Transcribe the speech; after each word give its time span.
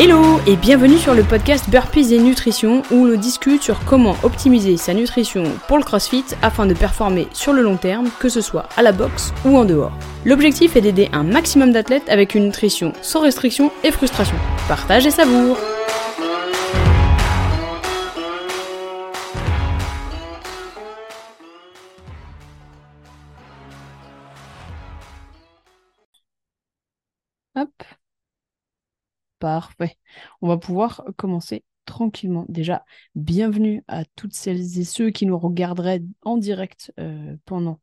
Hello 0.00 0.38
et 0.46 0.54
bienvenue 0.54 0.96
sur 0.96 1.12
le 1.12 1.24
podcast 1.24 1.68
Burpees 1.68 2.14
et 2.14 2.20
Nutrition 2.20 2.82
où 2.92 3.04
l'on 3.04 3.18
discute 3.18 3.64
sur 3.64 3.84
comment 3.84 4.16
optimiser 4.22 4.76
sa 4.76 4.94
nutrition 4.94 5.42
pour 5.66 5.76
le 5.76 5.82
CrossFit 5.82 6.24
afin 6.40 6.66
de 6.66 6.74
performer 6.74 7.26
sur 7.32 7.52
le 7.52 7.62
long 7.62 7.76
terme, 7.76 8.08
que 8.20 8.28
ce 8.28 8.40
soit 8.40 8.68
à 8.76 8.82
la 8.82 8.92
boxe 8.92 9.34
ou 9.44 9.56
en 9.58 9.64
dehors. 9.64 9.90
L'objectif 10.24 10.76
est 10.76 10.82
d'aider 10.82 11.08
un 11.12 11.24
maximum 11.24 11.72
d'athlètes 11.72 12.08
avec 12.08 12.36
une 12.36 12.44
nutrition 12.44 12.92
sans 13.02 13.22
restriction 13.22 13.72
et 13.82 13.90
frustration. 13.90 14.36
Partage 14.68 15.04
et 15.04 15.10
savoure 15.10 15.56
Parfait. 29.38 29.96
On 30.42 30.48
va 30.48 30.58
pouvoir 30.58 31.04
commencer 31.16 31.64
tranquillement. 31.84 32.44
Déjà, 32.48 32.84
bienvenue 33.14 33.84
à 33.86 34.04
toutes 34.04 34.34
celles 34.34 34.78
et 34.78 34.84
ceux 34.84 35.10
qui 35.10 35.26
nous 35.26 35.38
regarderaient 35.38 36.02
en 36.22 36.36
direct 36.36 36.92
euh, 36.98 37.36
pendant 37.44 37.80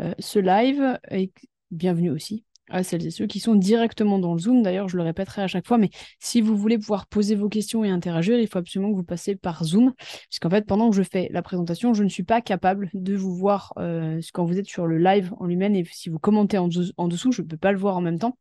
euh, 0.00 0.14
ce 0.18 0.38
live 0.38 0.98
et 1.10 1.32
bienvenue 1.70 2.10
aussi 2.10 2.44
à 2.68 2.82
celles 2.82 3.06
et 3.06 3.10
ceux 3.10 3.26
qui 3.26 3.38
sont 3.38 3.54
directement 3.54 4.18
dans 4.18 4.34
le 4.34 4.40
Zoom. 4.40 4.62
D'ailleurs, 4.62 4.88
je 4.88 4.96
le 4.96 5.04
répéterai 5.04 5.42
à 5.42 5.46
chaque 5.46 5.66
fois, 5.66 5.78
mais 5.78 5.90
si 6.18 6.40
vous 6.40 6.56
voulez 6.56 6.78
pouvoir 6.78 7.06
poser 7.06 7.36
vos 7.36 7.48
questions 7.48 7.84
et 7.84 7.90
interagir, 7.90 8.38
il 8.38 8.48
faut 8.48 8.58
absolument 8.58 8.90
que 8.90 8.96
vous 8.96 9.04
passiez 9.04 9.36
par 9.36 9.62
Zoom, 9.62 9.92
puisqu'en 10.28 10.50
fait, 10.50 10.66
pendant 10.66 10.90
que 10.90 10.96
je 10.96 11.04
fais 11.04 11.28
la 11.30 11.42
présentation, 11.42 11.94
je 11.94 12.02
ne 12.02 12.08
suis 12.08 12.24
pas 12.24 12.40
capable 12.40 12.90
de 12.92 13.14
vous 13.14 13.34
voir 13.34 13.72
euh, 13.78 14.20
quand 14.34 14.44
vous 14.44 14.58
êtes 14.58 14.66
sur 14.66 14.86
le 14.86 14.98
live 14.98 15.32
en 15.38 15.46
lui-même 15.46 15.76
et 15.76 15.84
si 15.92 16.08
vous 16.08 16.18
commentez 16.18 16.58
en, 16.58 16.68
en 16.96 17.08
dessous, 17.08 17.30
je 17.30 17.42
ne 17.42 17.46
peux 17.46 17.56
pas 17.56 17.70
le 17.70 17.78
voir 17.78 17.96
en 17.96 18.00
même 18.00 18.18
temps. 18.18 18.36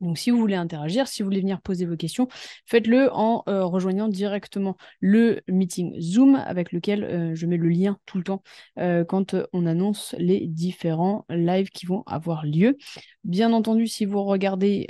Donc, 0.00 0.18
si 0.18 0.30
vous 0.30 0.38
voulez 0.38 0.56
interagir, 0.56 1.08
si 1.08 1.22
vous 1.22 1.28
voulez 1.28 1.40
venir 1.40 1.60
poser 1.60 1.86
vos 1.86 1.96
questions, 1.96 2.28
faites-le 2.66 3.10
en 3.12 3.42
euh, 3.48 3.64
rejoignant 3.64 4.08
directement 4.08 4.76
le 5.00 5.40
meeting 5.48 5.98
Zoom 6.00 6.34
avec 6.34 6.72
lequel 6.72 7.04
euh, 7.04 7.34
je 7.34 7.46
mets 7.46 7.56
le 7.56 7.68
lien 7.68 7.98
tout 8.04 8.18
le 8.18 8.24
temps 8.24 8.42
euh, 8.78 9.04
quand 9.04 9.36
on 9.52 9.66
annonce 9.66 10.14
les 10.18 10.46
différents 10.46 11.24
lives 11.30 11.70
qui 11.70 11.86
vont 11.86 12.02
avoir 12.06 12.44
lieu. 12.44 12.76
Bien 13.22 13.52
entendu, 13.52 13.86
si 13.86 14.04
vous 14.04 14.22
regardez 14.22 14.86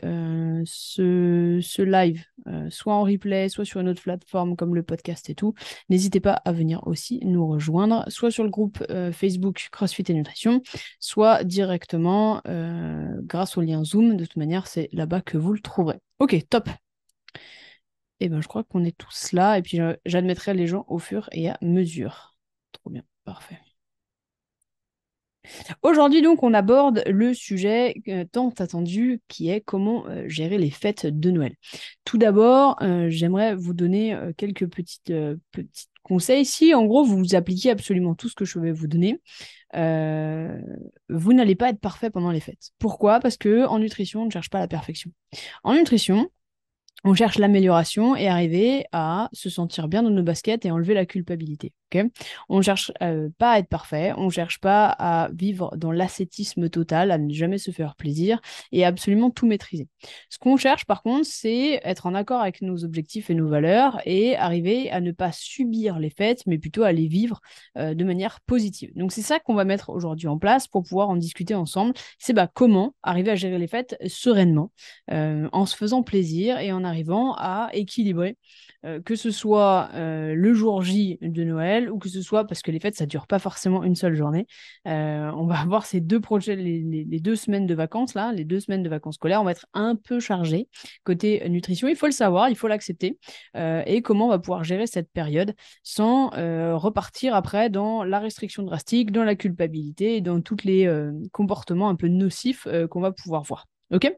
ce, 0.64 1.60
ce, 1.62 1.82
live, 1.82 2.24
soit 2.68 2.94
en 2.94 3.04
replay, 3.04 3.48
soit 3.48 3.64
sur 3.64 3.80
une 3.80 3.88
autre 3.88 4.02
plateforme 4.02 4.56
comme 4.56 4.74
le 4.74 4.82
podcast 4.82 5.30
et 5.30 5.36
tout, 5.36 5.54
n'hésitez 5.88 6.18
pas 6.18 6.32
à 6.44 6.50
venir 6.50 6.84
aussi 6.88 7.20
nous 7.22 7.46
rejoindre, 7.46 8.04
soit 8.08 8.32
sur 8.32 8.42
le 8.42 8.50
groupe 8.50 8.84
Facebook 9.12 9.68
CrossFit 9.70 10.02
et 10.08 10.14
Nutrition, 10.14 10.62
soit 10.98 11.44
directement 11.44 12.42
grâce 13.22 13.56
au 13.56 13.60
lien 13.60 13.84
Zoom. 13.84 14.16
De 14.16 14.24
toute 14.24 14.36
manière, 14.36 14.66
c'est 14.66 14.88
là-bas 14.94 15.20
que 15.22 15.38
vous 15.38 15.52
le 15.52 15.60
trouverez. 15.60 15.98
Ok, 16.18 16.36
top. 16.48 16.68
Et 18.20 18.26
eh 18.26 18.28
ben, 18.28 18.40
je 18.40 18.48
crois 18.48 18.64
qu'on 18.64 18.84
est 18.84 18.96
tous 18.96 19.32
là. 19.32 19.58
Et 19.58 19.62
puis, 19.62 19.78
j'admettrai 20.06 20.54
les 20.54 20.66
gens 20.66 20.84
au 20.88 20.98
fur 20.98 21.28
et 21.32 21.50
à 21.50 21.58
mesure. 21.60 22.36
Trop 22.72 22.90
bien, 22.90 23.02
parfait. 23.24 23.58
Aujourd'hui, 25.82 26.22
donc, 26.22 26.42
on 26.42 26.54
aborde 26.54 27.02
le 27.06 27.34
sujet 27.34 27.94
euh, 28.08 28.24
tant 28.30 28.50
attendu 28.58 29.20
qui 29.28 29.50
est 29.50 29.60
comment 29.60 30.06
euh, 30.06 30.26
gérer 30.28 30.58
les 30.58 30.70
fêtes 30.70 31.06
de 31.06 31.30
Noël. 31.30 31.54
Tout 32.04 32.18
d'abord, 32.18 32.76
euh, 32.82 33.08
j'aimerais 33.10 33.54
vous 33.54 33.74
donner 33.74 34.16
quelques 34.36 34.66
petites, 34.66 35.12
petits 35.52 35.88
conseils. 36.04 36.44
Si, 36.44 36.72
en 36.74 36.84
gros, 36.84 37.04
vous 37.04 37.34
appliquez 37.34 37.70
absolument 37.70 38.14
tout 38.14 38.28
ce 38.28 38.36
que 38.36 38.44
je 38.44 38.60
vais 38.60 38.70
vous 38.70 38.86
donner, 38.86 39.20
vous 39.74 41.32
n'allez 41.32 41.56
pas 41.56 41.70
être 41.70 41.80
parfait 41.80 42.10
pendant 42.10 42.30
les 42.30 42.38
fêtes. 42.40 42.70
Pourquoi? 42.78 43.18
Parce 43.18 43.36
que 43.36 43.66
en 43.66 43.80
nutrition, 43.80 44.22
on 44.22 44.26
ne 44.26 44.30
cherche 44.30 44.50
pas 44.50 44.60
la 44.60 44.68
perfection. 44.68 45.10
En 45.64 45.74
nutrition, 45.74 46.30
on 47.04 47.14
cherche 47.14 47.38
l'amélioration 47.38 48.16
et 48.16 48.28
arriver 48.28 48.86
à 48.92 49.28
se 49.32 49.50
sentir 49.50 49.88
bien 49.88 50.02
dans 50.02 50.10
nos 50.10 50.22
baskets 50.22 50.64
et 50.64 50.70
enlever 50.70 50.94
la 50.94 51.04
culpabilité. 51.04 51.72
on 52.48 52.56
ne 52.56 52.62
cherche 52.62 52.90
euh, 53.02 53.28
pas 53.38 53.52
à 53.52 53.58
être 53.58 53.68
parfait, 53.68 54.12
on 54.16 54.24
ne 54.24 54.30
cherche 54.30 54.58
pas 54.58 54.86
à 54.86 55.28
vivre 55.32 55.76
dans 55.76 55.92
l'ascétisme 55.92 56.68
total, 56.68 57.10
à 57.10 57.18
ne 57.18 57.32
jamais 57.32 57.58
se 57.58 57.70
faire 57.70 57.94
plaisir 57.94 58.40
et 58.72 58.84
absolument 58.84 59.30
tout 59.30 59.46
maîtriser. 59.46 59.86
Ce 60.30 60.38
qu'on 60.38 60.56
cherche 60.56 60.86
par 60.86 61.02
contre, 61.02 61.26
c'est 61.26 61.80
être 61.84 62.06
en 62.06 62.14
accord 62.14 62.40
avec 62.40 62.62
nos 62.62 62.84
objectifs 62.84 63.30
et 63.30 63.34
nos 63.34 63.48
valeurs 63.48 64.00
et 64.06 64.34
arriver 64.36 64.90
à 64.90 65.00
ne 65.00 65.12
pas 65.12 65.30
subir 65.30 65.98
les 65.98 66.10
fêtes, 66.10 66.42
mais 66.46 66.58
plutôt 66.58 66.82
à 66.84 66.92
les 66.92 67.06
vivre 67.06 67.40
euh, 67.76 67.94
de 67.94 68.04
manière 68.04 68.40
positive. 68.46 68.90
Donc 68.96 69.12
c'est 69.12 69.22
ça 69.22 69.38
qu'on 69.38 69.54
va 69.54 69.64
mettre 69.64 69.90
aujourd'hui 69.90 70.26
en 70.26 70.38
place 70.38 70.68
pour 70.68 70.82
pouvoir 70.82 71.10
en 71.10 71.16
discuter 71.16 71.54
ensemble. 71.54 71.92
C'est 72.18 72.32
bah, 72.32 72.48
comment 72.52 72.94
arriver 73.02 73.30
à 73.30 73.36
gérer 73.36 73.58
les 73.58 73.68
fêtes 73.68 73.96
sereinement, 74.06 74.72
euh, 75.12 75.48
en 75.52 75.66
se 75.66 75.76
faisant 75.76 76.02
plaisir 76.02 76.58
et 76.58 76.72
en 76.72 76.82
arrivant 76.82 76.93
arrivant 76.94 77.34
à 77.36 77.70
équilibrer, 77.72 78.36
euh, 78.84 79.00
que 79.00 79.16
ce 79.16 79.30
soit 79.30 79.90
euh, 79.94 80.34
le 80.34 80.54
jour 80.54 80.82
J 80.82 81.18
de 81.20 81.42
Noël 81.42 81.90
ou 81.90 81.98
que 81.98 82.08
ce 82.08 82.22
soit 82.22 82.46
parce 82.46 82.62
que 82.62 82.70
les 82.70 82.78
fêtes, 82.78 82.94
ça 82.94 83.06
dure 83.06 83.26
pas 83.26 83.40
forcément 83.40 83.82
une 83.82 83.96
seule 83.96 84.14
journée. 84.14 84.46
Euh, 84.86 85.30
on 85.34 85.46
va 85.46 85.58
avoir 85.60 85.86
ces 85.86 86.00
deux 86.00 86.20
projets, 86.20 86.54
les, 86.54 87.20
deux 87.20 87.36
semaines 87.36 87.66
de 87.66 87.74
vacances, 87.74 88.14
là, 88.14 88.32
les 88.32 88.44
deux 88.44 88.60
semaines 88.60 88.82
de 88.82 88.88
vacances 88.88 89.16
scolaires, 89.16 89.40
on 89.40 89.44
va 89.44 89.50
être 89.50 89.66
un 89.74 89.96
peu 89.96 90.20
chargé 90.20 90.68
côté 91.02 91.48
nutrition. 91.48 91.88
Il 91.88 91.96
faut 91.96 92.06
le 92.06 92.12
savoir, 92.12 92.48
il 92.48 92.56
faut 92.56 92.68
l'accepter. 92.68 93.18
et 93.54 94.02
comment 94.02 94.26
on 94.26 94.28
va 94.28 94.38
pouvoir 94.38 94.62
gérer 94.62 94.86
cette 94.86 95.10
période 95.10 95.54
sans 95.82 96.30
repartir 96.76 97.34
après 97.34 97.70
dans 97.70 98.04
la 98.04 98.18
restriction 98.18 98.62
drastique, 98.62 99.10
dans 99.10 99.24
la 99.24 99.34
culpabilité 99.34 100.16
et 100.16 100.20
dans 100.20 100.40
tous 100.40 100.58
les 100.64 100.88
comportements 101.32 101.88
un 101.88 101.96
peu 101.96 102.08
nocifs 102.08 102.68
qu'on 102.90 103.00
va 103.00 103.12
pouvoir 103.12 103.42
voir. 103.42 103.66
Ok? 103.92 104.12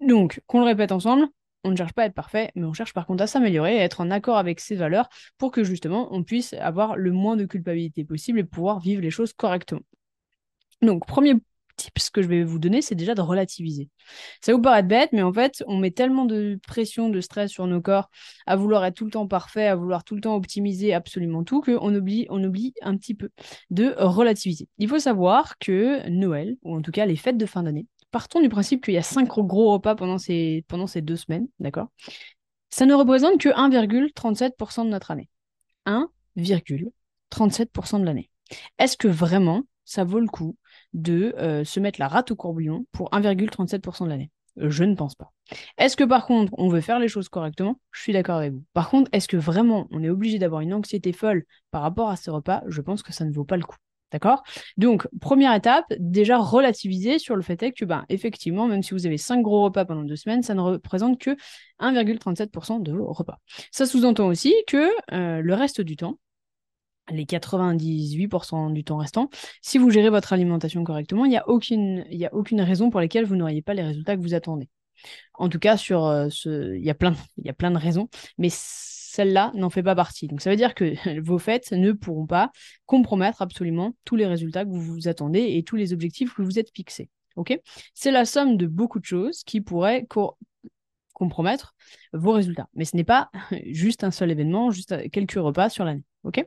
Donc, 0.00 0.40
qu'on 0.46 0.60
le 0.60 0.66
répète 0.66 0.92
ensemble, 0.92 1.28
on 1.64 1.70
ne 1.70 1.76
cherche 1.76 1.92
pas 1.92 2.02
à 2.02 2.06
être 2.06 2.14
parfait, 2.14 2.52
mais 2.54 2.64
on 2.64 2.72
cherche 2.72 2.92
par 2.92 3.06
contre 3.06 3.22
à 3.22 3.26
s'améliorer, 3.26 3.80
à 3.80 3.84
être 3.84 4.00
en 4.00 4.10
accord 4.10 4.36
avec 4.36 4.60
ses 4.60 4.76
valeurs 4.76 5.08
pour 5.38 5.50
que 5.50 5.64
justement 5.64 6.08
on 6.12 6.22
puisse 6.22 6.52
avoir 6.54 6.96
le 6.96 7.12
moins 7.12 7.36
de 7.36 7.44
culpabilité 7.44 8.04
possible 8.04 8.38
et 8.38 8.44
pouvoir 8.44 8.80
vivre 8.80 9.02
les 9.02 9.10
choses 9.10 9.32
correctement. 9.32 9.82
Donc, 10.82 11.06
premier 11.06 11.34
ce 11.98 12.10
que 12.10 12.22
je 12.22 12.28
vais 12.28 12.44
vous 12.44 12.58
donner, 12.58 12.82
c'est 12.82 12.94
déjà 12.94 13.14
de 13.14 13.20
relativiser. 13.20 13.88
Ça 14.40 14.52
vous 14.52 14.60
paraît 14.60 14.82
bête, 14.82 15.10
mais 15.12 15.22
en 15.22 15.32
fait, 15.32 15.64
on 15.66 15.78
met 15.78 15.90
tellement 15.90 16.24
de 16.24 16.58
pression, 16.66 17.08
de 17.08 17.20
stress 17.20 17.50
sur 17.50 17.66
nos 17.66 17.80
corps 17.80 18.10
à 18.46 18.56
vouloir 18.56 18.84
être 18.84 18.94
tout 18.94 19.04
le 19.04 19.10
temps 19.10 19.26
parfait, 19.26 19.66
à 19.66 19.76
vouloir 19.76 20.04
tout 20.04 20.14
le 20.14 20.20
temps 20.20 20.36
optimiser 20.36 20.94
absolument 20.94 21.44
tout, 21.44 21.60
qu'on 21.60 21.94
oublie, 21.94 22.26
on 22.30 22.42
oublie 22.44 22.74
un 22.82 22.96
petit 22.96 23.14
peu 23.14 23.30
de 23.70 23.94
relativiser. 23.98 24.68
Il 24.78 24.88
faut 24.88 24.98
savoir 24.98 25.58
que 25.58 26.08
Noël, 26.08 26.56
ou 26.62 26.76
en 26.76 26.82
tout 26.82 26.92
cas 26.92 27.06
les 27.06 27.16
fêtes 27.16 27.38
de 27.38 27.46
fin 27.46 27.62
d'année, 27.62 27.86
partons 28.14 28.40
du 28.40 28.48
principe 28.48 28.84
qu'il 28.84 28.94
y 28.94 28.98
a 28.98 29.02
cinq 29.02 29.26
gros 29.26 29.72
repas 29.72 29.96
pendant 29.96 30.18
ces, 30.18 30.64
ces 30.86 31.02
deux 31.02 31.16
semaines, 31.16 31.48
d'accord? 31.58 31.88
Ça 32.70 32.86
ne 32.86 32.94
représente 32.94 33.40
que 33.40 33.48
1,37% 33.48 34.84
de 34.84 34.90
notre 34.90 35.10
année. 35.10 35.28
1,37% 35.84 37.98
de 37.98 38.04
l'année. 38.04 38.30
Est-ce 38.78 38.96
que 38.96 39.08
vraiment 39.08 39.64
ça 39.84 40.04
vaut 40.04 40.20
le 40.20 40.28
coup 40.28 40.56
de 40.92 41.34
euh, 41.38 41.64
se 41.64 41.80
mettre 41.80 41.98
la 41.98 42.06
rate 42.06 42.30
au 42.30 42.36
courbillon 42.36 42.86
pour 42.92 43.10
1,37% 43.10 44.04
de 44.04 44.10
l'année? 44.10 44.30
Je 44.58 44.84
ne 44.84 44.94
pense 44.94 45.16
pas. 45.16 45.32
Est-ce 45.76 45.96
que 45.96 46.04
par 46.04 46.24
contre, 46.24 46.52
on 46.56 46.68
veut 46.68 46.80
faire 46.80 47.00
les 47.00 47.08
choses 47.08 47.28
correctement? 47.28 47.80
Je 47.90 48.00
suis 48.00 48.12
d'accord 48.12 48.36
avec 48.36 48.52
vous. 48.52 48.62
Par 48.74 48.90
contre, 48.90 49.10
est-ce 49.12 49.26
que 49.26 49.36
vraiment 49.36 49.88
on 49.90 50.04
est 50.04 50.08
obligé 50.08 50.38
d'avoir 50.38 50.60
une 50.60 50.72
anxiété 50.72 51.12
folle 51.12 51.44
par 51.72 51.82
rapport 51.82 52.10
à 52.10 52.16
ce 52.16 52.30
repas? 52.30 52.62
Je 52.68 52.80
pense 52.80 53.02
que 53.02 53.12
ça 53.12 53.24
ne 53.24 53.32
vaut 53.32 53.44
pas 53.44 53.56
le 53.56 53.64
coup. 53.64 53.76
D'accord? 54.14 54.44
Donc, 54.76 55.08
première 55.20 55.52
étape, 55.54 55.92
déjà 55.98 56.38
relativiser 56.38 57.18
sur 57.18 57.34
le 57.34 57.42
fait 57.42 57.72
que, 57.72 57.84
ben, 57.84 58.04
effectivement, 58.08 58.68
même 58.68 58.84
si 58.84 58.94
vous 58.94 59.06
avez 59.06 59.18
5 59.18 59.42
gros 59.42 59.64
repas 59.64 59.84
pendant 59.84 60.04
deux 60.04 60.14
semaines, 60.14 60.44
ça 60.44 60.54
ne 60.54 60.60
représente 60.60 61.18
que 61.18 61.36
1,37% 61.80 62.80
de 62.80 62.92
vos 62.92 63.12
repas. 63.12 63.40
Ça 63.72 63.86
sous-entend 63.86 64.28
aussi 64.28 64.54
que 64.68 64.88
euh, 65.12 65.40
le 65.40 65.54
reste 65.54 65.80
du 65.80 65.96
temps, 65.96 66.20
les 67.10 67.24
98% 67.24 68.72
du 68.72 68.84
temps 68.84 68.98
restant, 68.98 69.30
si 69.60 69.78
vous 69.78 69.90
gérez 69.90 70.10
votre 70.10 70.32
alimentation 70.32 70.84
correctement, 70.84 71.24
il 71.24 71.30
n'y 71.30 71.36
a, 71.36 71.40
a 71.40 71.48
aucune 71.48 72.60
raison 72.60 72.90
pour 72.90 73.00
laquelle 73.00 73.24
vous 73.24 73.34
n'auriez 73.34 73.62
pas 73.62 73.74
les 73.74 73.82
résultats 73.82 74.14
que 74.14 74.22
vous 74.22 74.34
attendez. 74.34 74.68
En 75.34 75.48
tout 75.48 75.58
cas, 75.58 75.76
sur 75.76 76.06
euh, 76.06 76.28
ce, 76.30 76.74
il 76.76 76.84
y 76.84 76.90
a 76.90 76.94
plein, 76.94 77.12
de 77.12 77.78
raisons, 77.78 78.08
mais 78.38 78.48
celle-là 78.50 79.52
n'en 79.54 79.70
fait 79.70 79.82
pas 79.82 79.94
partie. 79.94 80.28
Donc 80.28 80.40
ça 80.40 80.50
veut 80.50 80.56
dire 80.56 80.74
que 80.74 80.94
vos 81.20 81.38
fêtes 81.38 81.72
ne 81.72 81.92
pourront 81.92 82.26
pas 82.26 82.50
compromettre 82.86 83.42
absolument 83.42 83.94
tous 84.04 84.16
les 84.16 84.26
résultats 84.26 84.64
que 84.64 84.70
vous 84.70 84.80
vous 84.80 85.08
attendez 85.08 85.56
et 85.56 85.62
tous 85.62 85.76
les 85.76 85.92
objectifs 85.92 86.34
que 86.34 86.42
vous 86.42 86.58
êtes 86.58 86.70
fixés. 86.74 87.10
C'est 87.94 88.12
la 88.12 88.24
somme 88.24 88.56
de 88.56 88.66
beaucoup 88.66 89.00
de 89.00 89.04
choses 89.04 89.42
qui 89.42 89.60
pourraient 89.60 90.06
compromettre 91.12 91.74
vos 92.12 92.32
résultats. 92.32 92.68
Mais 92.74 92.84
ce 92.84 92.96
n'est 92.96 93.04
pas 93.04 93.30
juste 93.66 94.04
un 94.04 94.10
seul 94.10 94.30
événement, 94.30 94.70
juste 94.70 95.10
quelques 95.10 95.32
repas 95.32 95.68
sur 95.68 95.84
l'année. 95.84 96.04
Ok 96.24 96.44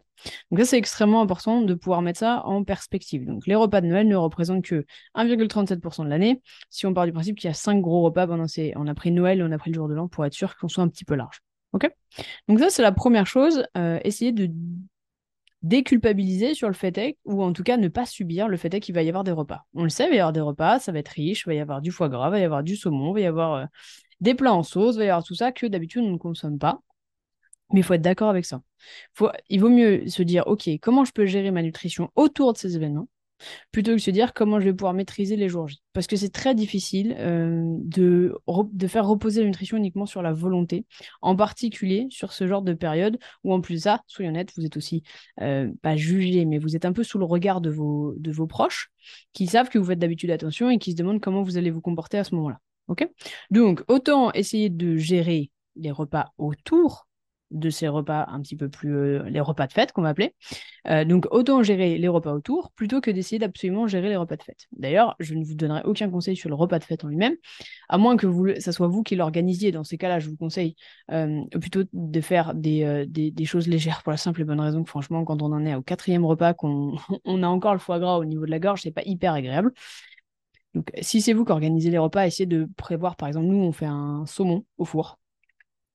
Donc 0.52 0.60
ça, 0.60 0.66
c'est 0.66 0.78
extrêmement 0.78 1.22
important 1.22 1.62
de 1.62 1.74
pouvoir 1.76 2.02
mettre 2.02 2.20
ça 2.20 2.44
en 2.46 2.64
perspective. 2.64 3.26
Donc 3.26 3.46
les 3.46 3.56
repas 3.56 3.82
de 3.82 3.88
Noël 3.88 4.08
ne 4.08 4.16
représentent 4.16 4.66
que 4.66 4.86
1,37% 5.16 6.04
de 6.04 6.10
l'année. 6.10 6.42
Si 6.70 6.86
on 6.86 6.94
part 6.94 7.06
du 7.06 7.14
principe 7.14 7.38
qu'il 7.38 7.48
y 7.48 7.52
a 7.52 7.54
5 7.54 7.80
gros 7.80 8.02
repas 8.02 8.26
pendant 8.26 8.48
ces... 8.48 8.74
On 8.76 8.88
a 8.88 8.96
pris 8.96 9.12
Noël 9.12 9.40
et 9.40 9.44
on 9.44 9.52
a 9.52 9.58
pris 9.58 9.72
le 9.72 9.76
jour 9.76 9.88
de 9.88 9.94
l'an 9.94 10.08
pour 10.08 10.26
être 10.26 10.34
sûr 10.34 10.58
qu'on 10.58 10.68
soit 10.68 10.84
un 10.84 10.90
petit 10.90 11.06
peu 11.06 11.16
large. 11.16 11.42
Ok 11.74 11.90
Donc 12.48 12.60
ça, 12.60 12.70
c'est 12.70 12.82
la 12.82 12.92
première 12.92 13.28
chose. 13.28 13.66
Euh, 13.78 14.00
essayer 14.04 14.32
de 14.32 14.50
déculpabiliser 15.62 16.54
sur 16.54 16.68
le 16.68 16.74
fait 16.74 16.98
est, 16.98 17.18
ou 17.26 17.44
en 17.44 17.54
tout 17.54 17.64
cas 17.64 17.78
ne 17.78 17.88
pas 17.88 18.06
subir 18.06 18.48
le 18.48 18.58
fait 18.58 18.74
est 18.74 18.80
qu'il 18.80 18.96
va 18.96 19.04
y 19.04 19.10
avoir 19.10 19.24
des 19.24 19.32
repas. 19.32 19.66
On 19.74 19.84
le 19.84 19.90
sait, 19.90 20.06
il 20.06 20.10
va 20.10 20.16
y 20.16 20.20
avoir 20.20 20.34
des 20.34 20.42
repas, 20.42 20.80
ça 20.80 20.92
va 20.92 21.00
être 21.00 21.10
riche, 21.10 21.44
il 21.46 21.50
va 21.50 21.54
y 21.56 21.60
avoir 21.60 21.82
du 21.82 21.92
foie 21.92 22.10
gras, 22.10 22.28
il 22.28 22.32
va 22.32 22.40
y 22.40 22.44
avoir 22.44 22.64
du 22.64 22.76
saumon, 22.76 23.10
il 23.12 23.14
va 23.14 23.20
y 23.22 23.26
avoir... 23.26 23.54
Euh, 23.54 23.66
des 24.20 24.34
plats 24.34 24.54
en 24.54 24.64
sauce, 24.64 24.96
il 24.96 25.00
va 25.00 25.06
y 25.06 25.10
avoir 25.10 25.24
tout 25.24 25.36
ça 25.36 25.52
que 25.52 25.68
d'habitude 25.68 26.04
on 26.04 26.12
ne 26.12 26.18
consomme 26.18 26.58
pas. 26.58 26.80
Mais 27.74 27.81
il 27.81 27.84
faut 27.84 27.94
être 27.94 28.02
d'accord 28.02 28.30
avec 28.30 28.46
ça. 28.46 28.62
Il 29.50 29.60
vaut 29.60 29.69
mieux 29.69 30.08
se 30.08 30.24
dire, 30.24 30.48
OK, 30.48 30.69
comment 30.81 31.06
je 31.06 31.12
peux 31.12 31.25
gérer 31.25 31.52
ma 31.52 31.62
nutrition 31.62 32.10
autour 32.16 32.54
de 32.54 32.58
ces 32.58 32.75
événements 32.75 33.08
plutôt 33.72 33.92
que 33.92 33.98
de 33.98 34.02
se 34.02 34.12
dire 34.12 34.34
comment 34.34 34.60
je 34.60 34.66
vais 34.66 34.74
pouvoir 34.74 34.94
maîtriser 34.94 35.36
les 35.36 35.50
jours 35.50 35.68
J. 35.68 35.81
Parce 35.94 36.08
que 36.08 36.16
c'est 36.16 36.30
très 36.30 36.56
difficile 36.56 37.16
euh, 37.19 37.75
de, 37.80 38.36
de 38.48 38.88
faire 38.88 39.08
reposer 39.08 39.42
la 39.42 39.48
nutrition 39.48 39.78
uniquement 39.78 40.06
sur 40.06 40.22
la 40.22 40.34
volonté, 40.34 40.86
en 41.22 41.36
particulier 41.36 42.08
sur 42.10 42.34
ce 42.34 42.48
genre 42.48 42.62
de 42.62 42.74
période 42.74 43.18
où 43.44 43.54
en 43.54 43.62
plus 43.62 43.84
ça, 43.84 44.02
soyons 44.08 44.30
honnêtes, 44.30 44.54
vous 44.58 44.66
êtes 44.66 44.78
aussi 44.78 45.04
euh, 45.42 45.72
pas 45.81 45.96
jugé, 45.96 46.46
mais 46.46 46.58
vous 46.58 46.75
êtes 46.75 46.86
un 46.86 46.94
peu 46.94 47.04
sous 47.04 47.19
le 47.19 47.25
regard 47.25 47.62
de 47.62 47.69
vos, 47.69 48.14
de 48.18 48.31
vos 48.31 48.48
proches 48.48 48.90
qui 49.34 49.48
savent 49.48 49.69
que 49.69 49.78
vous 49.78 49.86
faites 49.86 50.00
d'habitude 50.00 50.31
attention 50.31 50.69
et 50.69 50.78
qui 50.78 50.92
se 50.92 50.98
demandent 50.98 51.22
comment 51.22 51.44
vous 51.44 51.58
allez 51.58 51.72
vous 51.72 51.81
comporter 51.81 52.18
à 52.18 52.24
ce 52.24 52.36
moment-là. 52.36 52.60
Ok? 52.88 53.08
Donc, 53.52 53.84
autant 53.90 54.31
essayer 54.31 54.69
de 54.69 54.96
gérer 54.96 55.52
les 55.75 55.92
repas 55.92 56.31
autour 56.38 57.06
de 57.52 57.70
ces 57.70 57.88
repas 57.88 58.26
un 58.30 58.42
petit 58.42 58.56
peu 58.56 58.70
plus 58.70 58.96
euh, 58.96 59.24
les 59.30 59.40
repas 59.40 59.68
de 59.68 59.74
fête 59.74 59.92
qu'on 59.92 60.02
va 60.02 60.10
appeler. 60.10 60.36
Euh, 60.88 61.06
donc 61.06 61.28
autant 61.32 61.64
gérer 61.64 61.98
les 61.98 62.08
repas 62.08 62.34
autour 62.34 62.72
plutôt 62.72 63.02
que 63.02 63.12
d'essayer 63.12 63.40
d'absolument 63.40 63.88
gérer 63.88 64.10
les 64.10 64.16
repas 64.16 64.36
de 64.36 64.44
fête. 64.44 64.68
D'ailleurs, 64.74 65.16
je 65.20 65.34
ne 65.34 65.44
vous 65.44 65.56
donnerai 65.56 65.82
aucun 65.86 66.10
conseil 66.10 66.36
sur 66.36 66.50
le 66.50 66.56
repas 66.56 66.80
de 66.80 66.84
fête 66.84 67.04
en 67.04 67.08
lui-même, 67.08 67.36
à 67.90 67.98
moins 67.98 68.18
que 68.18 68.28
vous, 68.28 68.50
ça 68.60 68.72
soit 68.72 68.88
vous 68.88 69.04
qui 69.04 69.16
l'organisiez. 69.16 69.72
Dans 69.72 69.84
ces 69.84 69.98
cas-là, 69.98 70.20
je 70.20 70.30
vous 70.30 70.38
conseille 70.38 70.76
euh, 71.12 71.44
plutôt 71.60 71.84
de 71.94 72.22
faire 72.22 72.54
des, 72.54 73.34
choses 73.46 73.68
légères 73.68 74.04
pour 74.04 74.12
la 74.12 74.18
simple 74.18 74.42
et 74.42 74.44
bonne 74.44 74.60
raison 74.60 74.84
que 74.84 74.90
franchement, 74.90 75.24
quand 75.24 75.42
on 75.42 75.54
en 75.54 75.66
est 75.66 75.76
au 75.76 75.82
quatrième 75.82 76.26
repas, 76.26 76.54
qu'on 76.54 76.96
on 77.26 77.44
a 77.44 77.48
encore 77.48 77.74
le 77.74 77.80
foie 77.80 78.00
gras 78.00 78.18
au 78.18 78.26
niveau 78.26 78.46
de 78.46 78.52
la 78.52 78.60
gorge, 78.60 78.82
c'est 78.82 78.92
pas 78.92 79.04
hyper 79.06 79.34
agréable. 79.34 79.72
Donc, 80.74 80.92
si 81.02 81.22
c'est 81.22 81.34
vous 81.34 81.46
qui 81.46 81.52
organisez 81.52 81.90
les 81.90 81.98
repas, 81.98 82.28
essayez 82.28 82.46
de 82.46 82.68
prévoir, 82.78 83.16
par 83.16 83.28
exemple, 83.28 83.48
nous, 83.48 83.58
on 83.58 83.72
fait 83.72 83.86
un 83.86 84.26
saumon 84.26 84.66
au 84.78 84.86
four. 84.86 85.18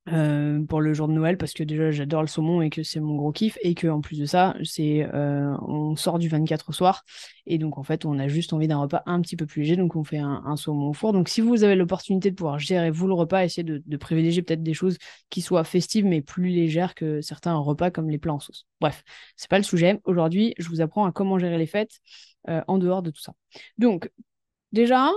Euh, 0.09 0.65
pour 0.65 0.81
le 0.81 0.95
jour 0.95 1.07
de 1.07 1.13
Noël 1.13 1.39
parce 1.39 1.53
que 1.53 1.63
déjà 1.63 1.93
j'adore 1.93 2.23
le 2.23 2.27
saumon 2.27 2.61
et 2.61 2.71
que 2.71 2.83
c'est 2.83 2.99
mon 2.99 3.15
gros 3.15 3.31
kiff 3.31 3.57
et 3.63 3.77
que 3.77 3.87
en 3.87 4.01
plus 4.01 4.19
de 4.19 4.27
ça 4.27 4.57
c'est 4.65 5.09
euh, 5.15 5.57
on 5.61 5.95
sort 5.95 6.19
du 6.19 6.29
24 6.29 6.71
au 6.71 6.73
soir 6.73 7.05
et 7.47 7.57
donc 7.57 7.79
en 7.79 7.85
fait 7.85 8.05
on 8.05 8.19
a 8.19 8.27
juste 8.27 8.53
envie 8.53 8.67
d'un 8.67 8.79
repas 8.79 9.05
un 9.07 9.21
petit 9.21 9.37
peu 9.37 9.47
plus 9.47 9.63
léger 9.63 9.77
donc 9.77 9.95
on 9.95 10.03
fait 10.03 10.19
un, 10.19 10.57
saumon 10.57 10.89
au 10.89 10.93
four. 10.93 11.13
Donc 11.13 11.29
si 11.29 11.41
vous 11.41 11.63
avez 11.63 11.77
l'opportunité 11.77 12.33
de 12.33 12.35
pouvoir 12.35 12.59
gérer 12.59 12.91
vous 12.91 13.07
le 13.07 13.15
repas 13.15 13.45
essayez 13.45 13.63
de, 13.63 13.97
privilégier 13.97 14.43
peut-être 14.43 14.65
des 14.65 14.75
choses 14.75 14.99
qui 15.31 15.41
soient 15.41 15.63
festives 15.63 16.05
mais 16.05 16.21
plus 16.21 16.49
légères 16.49 16.97
que 16.97 17.21
certains 17.21 17.55
repas 17.55 17.93
comme 17.93 18.11
les 18.11 18.19
plats 18.19 18.35
en 18.35 18.41
sauce. 18.41 18.67
Bref 18.81 19.05
c'est 19.37 19.49
pas 19.49 19.59
le 19.59 19.65
sujet. 19.65 20.01
Aujourd'hui 20.03 20.55
je 20.59 20.69
vous 20.69 20.81
apprends 20.81 21.05
à 21.05 21.13
comment 21.13 21.39
gérer 21.39 21.59
les 21.59 21.67
fêtes 21.67 22.01
euh, 22.49 22.61
en 22.67 22.79
dehors 22.79 23.03
de 23.03 23.13
tout 23.13 23.23
ça. 23.23 23.35
Donc 23.79 24.11
déjà 24.73 25.13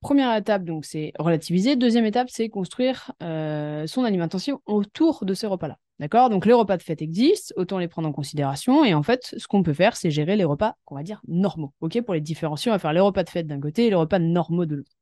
Première 0.00 0.36
étape, 0.36 0.64
donc, 0.64 0.84
c'est 0.84 1.12
relativiser. 1.18 1.74
Deuxième 1.74 2.04
étape, 2.04 2.28
c'est 2.30 2.48
construire 2.48 3.10
euh, 3.20 3.86
son 3.88 4.04
alimentation 4.04 4.60
autour 4.64 5.24
de 5.24 5.34
ces 5.34 5.48
repas-là. 5.48 5.76
D'accord? 5.98 6.30
Donc, 6.30 6.46
les 6.46 6.52
repas 6.52 6.76
de 6.76 6.82
fête 6.84 7.02
existent, 7.02 7.52
autant 7.56 7.78
les 7.78 7.88
prendre 7.88 8.08
en 8.08 8.12
considération. 8.12 8.84
Et 8.84 8.94
en 8.94 9.02
fait, 9.02 9.34
ce 9.36 9.48
qu'on 9.48 9.64
peut 9.64 9.72
faire, 9.72 9.96
c'est 9.96 10.12
gérer 10.12 10.36
les 10.36 10.44
repas 10.44 10.76
qu'on 10.84 10.94
va 10.94 11.02
dire 11.02 11.20
normaux. 11.26 11.72
OK? 11.80 12.00
Pour 12.02 12.14
les 12.14 12.20
différencier, 12.20 12.70
on 12.70 12.74
va 12.74 12.78
faire 12.78 12.92
les 12.92 13.00
repas 13.00 13.24
de 13.24 13.30
fête 13.30 13.48
d'un 13.48 13.58
côté 13.58 13.86
et 13.86 13.90
les 13.90 13.96
repas 13.96 14.20
normaux 14.20 14.66
de 14.66 14.76
l'autre. 14.76 14.92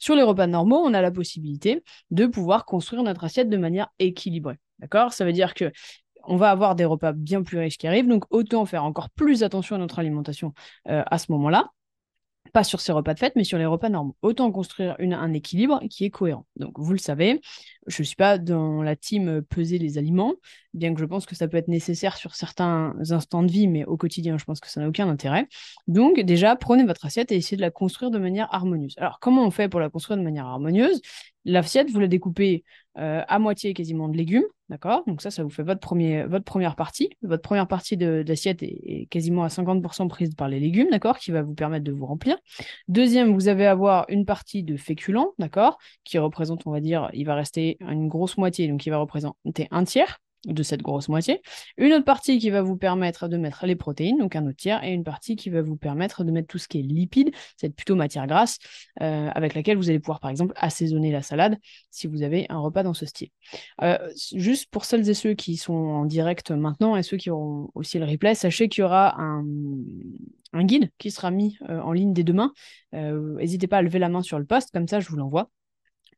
Sur 0.00 0.16
les 0.16 0.22
repas 0.22 0.48
normaux, 0.48 0.82
on 0.84 0.94
a 0.94 1.00
la 1.00 1.12
possibilité 1.12 1.84
de 2.10 2.26
pouvoir 2.26 2.64
construire 2.64 3.04
notre 3.04 3.22
assiette 3.22 3.48
de 3.48 3.56
manière 3.56 3.88
équilibrée. 4.00 4.58
D'accord? 4.80 5.12
Ça 5.12 5.24
veut 5.24 5.32
dire 5.32 5.54
que 5.54 5.70
on 6.24 6.36
va 6.36 6.50
avoir 6.50 6.74
des 6.74 6.84
repas 6.84 7.12
bien 7.12 7.42
plus 7.42 7.58
riches 7.58 7.78
qui 7.78 7.86
arrivent, 7.86 8.08
donc 8.08 8.24
autant 8.30 8.66
faire 8.66 8.84
encore 8.84 9.10
plus 9.10 9.42
attention 9.42 9.76
à 9.76 9.78
notre 9.78 10.00
alimentation 10.00 10.52
euh, 10.88 11.02
à 11.06 11.18
ce 11.18 11.32
moment-là 11.32 11.70
pas 12.52 12.64
sur 12.64 12.80
ces 12.80 12.92
repas 12.92 13.14
de 13.14 13.18
fête, 13.18 13.34
mais 13.36 13.44
sur 13.44 13.58
les 13.58 13.66
repas 13.66 13.88
normaux. 13.88 14.16
Autant 14.22 14.50
construire 14.50 14.96
un 14.98 15.32
équilibre 15.32 15.80
qui 15.88 16.04
est 16.04 16.10
cohérent. 16.10 16.46
Donc, 16.56 16.78
vous 16.78 16.92
le 16.92 16.98
savez, 16.98 17.40
je 17.90 18.02
ne 18.02 18.06
suis 18.06 18.16
pas 18.16 18.38
dans 18.38 18.82
la 18.82 18.96
team 18.96 19.28
euh, 19.28 19.42
peser 19.42 19.78
les 19.78 19.98
aliments, 19.98 20.34
bien 20.74 20.94
que 20.94 21.00
je 21.00 21.04
pense 21.04 21.26
que 21.26 21.34
ça 21.34 21.48
peut 21.48 21.56
être 21.56 21.68
nécessaire 21.68 22.16
sur 22.16 22.34
certains 22.34 22.94
instants 23.10 23.42
de 23.42 23.50
vie, 23.50 23.68
mais 23.68 23.84
au 23.84 23.96
quotidien, 23.96 24.38
je 24.38 24.44
pense 24.44 24.60
que 24.60 24.68
ça 24.68 24.80
n'a 24.80 24.88
aucun 24.88 25.08
intérêt. 25.08 25.48
Donc, 25.86 26.20
déjà, 26.20 26.56
prenez 26.56 26.84
votre 26.84 27.04
assiette 27.06 27.32
et 27.32 27.36
essayez 27.36 27.56
de 27.56 27.62
la 27.62 27.70
construire 27.70 28.10
de 28.10 28.18
manière 28.18 28.52
harmonieuse. 28.54 28.94
Alors, 28.98 29.18
comment 29.20 29.46
on 29.46 29.50
fait 29.50 29.68
pour 29.68 29.80
la 29.80 29.90
construire 29.90 30.18
de 30.18 30.22
manière 30.22 30.46
harmonieuse? 30.46 31.00
L'assiette, 31.44 31.90
vous 31.90 32.00
la 32.00 32.06
découpez 32.06 32.64
euh, 32.98 33.22
à 33.28 33.38
moitié 33.38 33.72
quasiment 33.72 34.08
de 34.08 34.16
légumes, 34.16 34.44
d'accord? 34.68 35.04
Donc 35.06 35.22
ça, 35.22 35.30
ça 35.30 35.42
vous 35.42 35.48
fait 35.48 35.62
votre, 35.62 35.80
premier, 35.80 36.24
votre 36.24 36.44
première 36.44 36.76
partie. 36.76 37.08
Votre 37.22 37.40
première 37.42 37.66
partie 37.66 37.96
de, 37.96 38.22
d'assiette 38.22 38.62
est, 38.62 39.06
quasiment 39.10 39.44
à 39.44 39.48
50% 39.48 40.08
prise 40.08 40.34
par 40.34 40.48
les 40.48 40.60
légumes, 40.60 40.88
d'accord? 40.90 41.18
Qui 41.18 41.30
va 41.30 41.42
vous 41.42 41.54
permettre 41.54 41.84
de 41.84 41.92
vous 41.92 42.04
remplir. 42.04 42.36
Deuxième, 42.88 43.32
vous 43.32 43.48
allez 43.48 43.64
avoir 43.64 44.04
une 44.08 44.26
partie 44.26 44.62
de 44.62 44.76
féculents, 44.76 45.32
d'accord? 45.38 45.78
Qui 46.04 46.18
représente, 46.18 46.66
on 46.66 46.72
va 46.72 46.80
dire, 46.80 47.08
il 47.14 47.24
va 47.24 47.36
rester 47.36 47.78
une 47.80 48.08
grosse 48.08 48.36
moitié, 48.36 48.68
donc 48.68 48.86
il 48.86 48.90
va 48.90 48.98
représenter 48.98 49.68
un 49.70 49.84
tiers 49.84 50.20
de 50.46 50.62
cette 50.62 50.82
grosse 50.82 51.08
moitié, 51.08 51.42
une 51.76 51.92
autre 51.92 52.04
partie 52.04 52.38
qui 52.38 52.50
va 52.50 52.62
vous 52.62 52.76
permettre 52.76 53.28
de 53.28 53.36
mettre 53.36 53.66
les 53.66 53.76
protéines, 53.76 54.18
donc 54.18 54.36
un 54.36 54.46
autre 54.46 54.56
tiers, 54.56 54.82
et 54.84 54.92
une 54.92 55.04
partie 55.04 55.36
qui 55.36 55.50
va 55.50 55.60
vous 55.60 55.76
permettre 55.76 56.24
de 56.24 56.30
mettre 56.30 56.48
tout 56.48 56.58
ce 56.58 56.66
qui 56.66 56.78
est 56.78 56.82
lipides, 56.82 57.30
c'est 57.56 57.74
plutôt 57.74 57.94
matière 57.94 58.26
grasse, 58.26 58.58
euh, 59.02 59.28
avec 59.34 59.54
laquelle 59.54 59.76
vous 59.76 59.90
allez 59.90 59.98
pouvoir 59.98 60.20
par 60.20 60.30
exemple 60.30 60.54
assaisonner 60.56 61.12
la 61.12 61.22
salade 61.22 61.58
si 61.90 62.06
vous 62.06 62.22
avez 62.22 62.46
un 62.48 62.58
repas 62.58 62.82
dans 62.82 62.94
ce 62.94 63.06
style. 63.06 63.28
Euh, 63.82 63.98
juste 64.34 64.70
pour 64.70 64.84
celles 64.84 65.08
et 65.08 65.14
ceux 65.14 65.34
qui 65.34 65.56
sont 65.56 65.74
en 65.74 66.06
direct 66.06 66.50
maintenant 66.50 66.96
et 66.96 67.02
ceux 67.02 67.16
qui 67.16 67.30
auront 67.30 67.70
aussi 67.74 67.98
le 67.98 68.06
replay, 68.06 68.34
sachez 68.34 68.68
qu'il 68.68 68.82
y 68.82 68.84
aura 68.84 69.20
un, 69.20 69.44
guide 70.64 70.90
qui 70.98 71.10
sera 71.10 71.30
mis 71.30 71.58
euh, 71.68 71.80
en 71.80 71.92
ligne 71.92 72.12
dès 72.12 72.24
demain. 72.24 72.52
N'hésitez 72.92 73.66
pas 73.66 73.78
à 73.78 73.82
lever 73.82 73.98
la 73.98 74.08
main 74.08 74.22
sur 74.22 74.38
le 74.38 74.46
post, 74.46 74.70
comme 74.72 74.88
ça 74.88 75.00
je 75.00 75.08
vous 75.08 75.16
l'envoie 75.16 75.50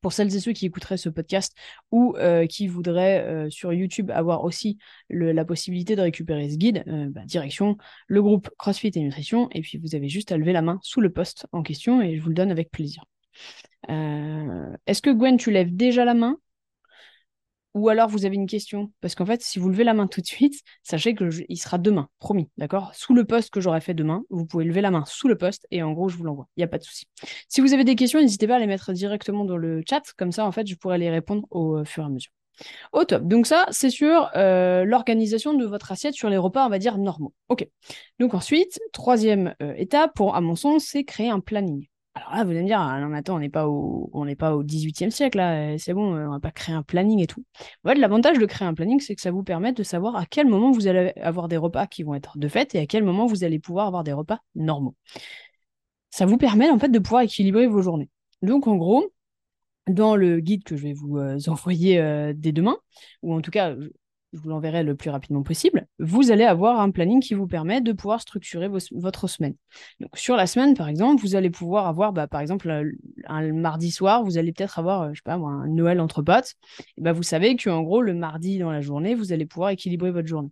pour 0.03 0.13
celles 0.13 0.35
et 0.37 0.41
ceux 0.41 0.53
qui 0.53 0.67
écouteraient 0.67 0.99
ce 0.99 1.09
podcast 1.09 1.57
ou 1.91 2.15
euh, 2.19 2.47
qui 2.47 2.67
voudraient 2.67 3.25
euh, 3.25 3.49
sur 3.49 3.73
YouTube 3.73 4.11
avoir 4.11 4.45
aussi 4.45 4.77
la 5.09 5.45
possibilité 5.45 5.97
de 5.97 6.03
récupérer 6.03 6.51
ce 6.51 6.57
guide, 6.57 6.85
euh, 6.89 7.07
bah, 7.09 7.23
direction 7.25 7.79
le 8.09 8.21
groupe 8.21 8.51
CrossFit 8.59 8.91
et 8.95 9.01
Nutrition. 9.01 9.49
Et 9.53 9.63
puis 9.63 9.79
vous 9.79 9.95
avez 9.95 10.09
juste 10.09 10.33
à 10.33 10.37
lever 10.37 10.53
la 10.53 10.63
main 10.63 10.79
sous 10.83 11.01
le 11.01 11.11
post 11.11 11.47
en 11.53 11.63
question 11.63 12.03
et 12.03 12.17
je 12.17 12.23
vous 12.23 12.29
le 12.29 12.35
donne 12.35 12.51
avec 12.51 12.71
plaisir. 12.71 13.05
Est-ce 13.89 15.03
que 15.03 15.11
Gwen, 15.11 15.39
tu 15.39 15.51
lèves 15.51 15.75
déjà 15.75 16.05
la 16.05 16.15
main? 16.15 16.37
Ou 17.75 17.89
alors 17.89 18.09
vous 18.09 18.25
avez 18.25 18.37
une 18.37 18.47
question. 18.47 18.93
Parce 19.01 19.15
qu'en 19.15 19.27
fait, 19.27 19.43
si 19.43 19.59
vous 19.59 19.69
levez 19.69 19.85
la 19.85 19.95
main 19.95 20.07
tout 20.07 20.21
de 20.21 20.27
suite, 20.27 20.61
sachez 20.83 21.15
qu'il 21.15 21.59
sera 21.59 21.79
demain, 21.79 22.09
promis, 22.19 22.49
d'accord? 22.57 22.95
Sous 22.95 23.15
le 23.15 23.25
poste 23.25 23.51
que 23.51 23.61
j'aurai 23.61 23.81
fait 23.81 23.95
demain, 23.95 24.25
vous 24.31 24.47
pouvez 24.47 24.65
lever 24.65 24.81
la 24.81 24.91
main 24.91 25.05
sous 25.07 25.29
le 25.29 25.37
poste 25.37 25.67
et 25.71 25.83
en 25.83 25.93
gros, 25.93 26.09
je 26.09 26.17
vous 26.17 26.25
l'envoie. 26.25 26.49
Il 26.57 26.61
n'y 26.61 26.65
a 26.65 26.69
pas 26.69 26.79
de 26.79 26.85
souci. 26.85 27.07
Si 27.49 27.61
vous 27.61 27.73
avez 27.73 27.85
des 27.85 27.97
questions, 27.97 28.21
n'hésitez 28.21 28.47
pas 28.47 28.57
à 28.57 28.59
les 28.59 28.67
mettre 28.67 28.93
directement 28.93 29.45
dans 29.45 29.57
le 29.57 29.83
chat. 29.89 30.03
Comme 30.17 30.33
ça, 30.33 30.47
en 30.47 30.53
fait, 30.53 30.67
je 30.67 30.75
pourrai 30.75 30.99
les 30.99 31.11
répondre 31.11 31.47
au 31.51 31.79
euh, 31.79 31.85
fur 31.85 32.03
et 32.03 32.07
à 32.07 32.09
mesure. 32.09 32.33
Au 32.93 33.05
top. 33.05 33.25
Donc 33.25 33.47
ça, 33.47 33.67
c'est 33.71 33.91
sur 33.91 34.31
euh, 34.37 34.85
l'organisation 34.85 35.55
de 35.55 35.65
votre 35.65 35.91
assiette 35.93 36.15
sur 36.15 36.29
les 36.29 36.37
repas, 36.37 36.67
on 36.67 36.69
va 36.69 36.79
dire, 36.79 36.99
normaux. 36.99 37.33
OK. 37.49 37.67
Donc 38.19 38.35
ensuite, 38.35 38.79
troisième 38.93 39.55
euh, 39.63 39.75
étape, 39.77 40.13
pour, 40.15 40.37
à 40.37 40.41
mon 40.41 40.55
sens, 40.55 40.85
c'est 40.85 41.05
créer 41.05 41.31
un 41.31 41.41
planning. 41.41 41.87
Vous 42.33 42.51
allez 42.51 42.63
me 42.63 42.67
dire, 42.67 42.81
ah, 42.81 42.99
non, 43.01 43.13
attends, 43.15 43.37
on 43.37 43.39
n'est 43.41 43.51
pas 43.51 43.69
au, 43.69 44.09
on 44.13 44.25
n'est 44.25 44.37
pas 44.37 44.57
au 44.57 44.63
18e 44.65 45.11
siècle, 45.11 45.39
c'est 45.79 45.93
bon, 45.93 46.15
on 46.15 46.31
va 46.31 46.41
pas 46.41 46.51
créer 46.51 46.75
un 46.75 46.83
planning 46.83 47.21
et 47.21 47.27
tout. 47.27 47.45
Ouais, 47.85 47.95
l'avantage 47.95 48.39
de 48.39 48.47
créer 48.47 48.67
un 48.67 48.75
planning, 48.75 49.01
c'est 49.01 49.15
que 49.15 49.21
ça 49.21 49.31
vous 49.31 49.43
permet 49.43 49.73
de 49.73 49.83
savoir 49.83 50.17
à 50.17 50.25
quel 50.25 50.47
moment 50.47 50.71
vous 50.71 50.87
allez 50.87 51.13
avoir 51.21 51.49
des 51.49 51.59
repas 51.59 51.87
qui 51.87 52.03
vont 52.03 52.15
être 52.15 52.39
de 52.39 52.49
fête 52.49 52.75
et 52.75 52.79
à 52.79 52.87
quel 52.87 53.05
moment 53.05 53.27
vous 53.27 53.45
allez 53.45 53.59
pouvoir 53.59 53.87
avoir 53.87 54.03
des 54.03 54.13
repas 54.13 54.41
normaux. 54.55 54.95
Ça 56.11 56.27
vous 56.27 56.39
permet 56.39 56.71
en 56.71 56.79
fait 56.79 56.89
de 56.89 56.99
pouvoir 56.99 57.23
équilibrer 57.23 57.67
vos 57.67 57.83
journées. 57.83 58.11
Donc 58.43 58.67
en 58.67 58.77
gros, 58.77 59.13
dans 59.89 60.17
le 60.17 60.41
guide 60.41 60.65
que 60.65 60.77
je 60.77 60.83
vais 60.83 60.93
vous 60.93 61.19
euh, 61.19 61.39
envoyer 61.49 62.01
euh, 62.01 62.33
dès 62.35 62.53
demain, 62.53 62.77
ou 63.23 63.35
en 63.35 63.41
tout 63.41 63.51
cas, 63.51 63.75
je 63.75 64.39
vous 64.39 64.49
l'enverrai 64.49 64.83
le 64.83 64.97
plus 64.97 65.11
rapidement 65.11 65.43
possible, 65.43 65.87
vous 66.03 66.33
allez 66.33 66.45
avoir 66.45 66.81
un 66.81 66.91
planning 66.91 67.21
qui 67.21 67.35
vous 67.35 67.47
permet 67.47 67.81
de 67.81 67.93
pouvoir 67.93 68.21
structurer 68.21 68.69
votre 68.91 69.29
semaine. 69.29 69.55
Donc 70.01 70.19
sur 70.19 70.37
la 70.37 70.47
semaine, 70.47 70.75
par 70.75 70.89
exemple, 70.89 71.23
vous 71.23 71.37
allez 71.37 71.51
pouvoir 71.51 71.87
avoir, 71.87 72.13
bah, 72.13 72.27
par 72.27 72.41
exemple, 72.41 72.71
un, 73.27 73.53
mardi 73.53 73.93
soir, 73.93 74.25
vous 74.25 74.37
allez 74.37 74.53
peut-être 74.53 74.81
avoir, 74.81 75.03
euh, 75.03 75.11
je 75.13 75.19
sais 75.19 75.23
pas, 75.25 75.35
un 75.35 75.69
Noël 75.69 76.01
entre 76.01 76.21
potes. 76.21 76.55
Et 76.99 77.03
bah, 77.03 77.13
vous 77.13 77.23
savez 77.23 77.57
qu'en 77.57 77.83
gros, 77.83 78.03
le 78.03 78.15
mardi 78.15 78.59
dans 78.59 78.73
la 78.73 78.81
journée, 78.81 79.15
vous 79.15 79.33
allez 79.33 79.47
pouvoir 79.47 79.71
équilibrer 79.71 80.11
votre 80.11 80.27
journée. 80.27 80.51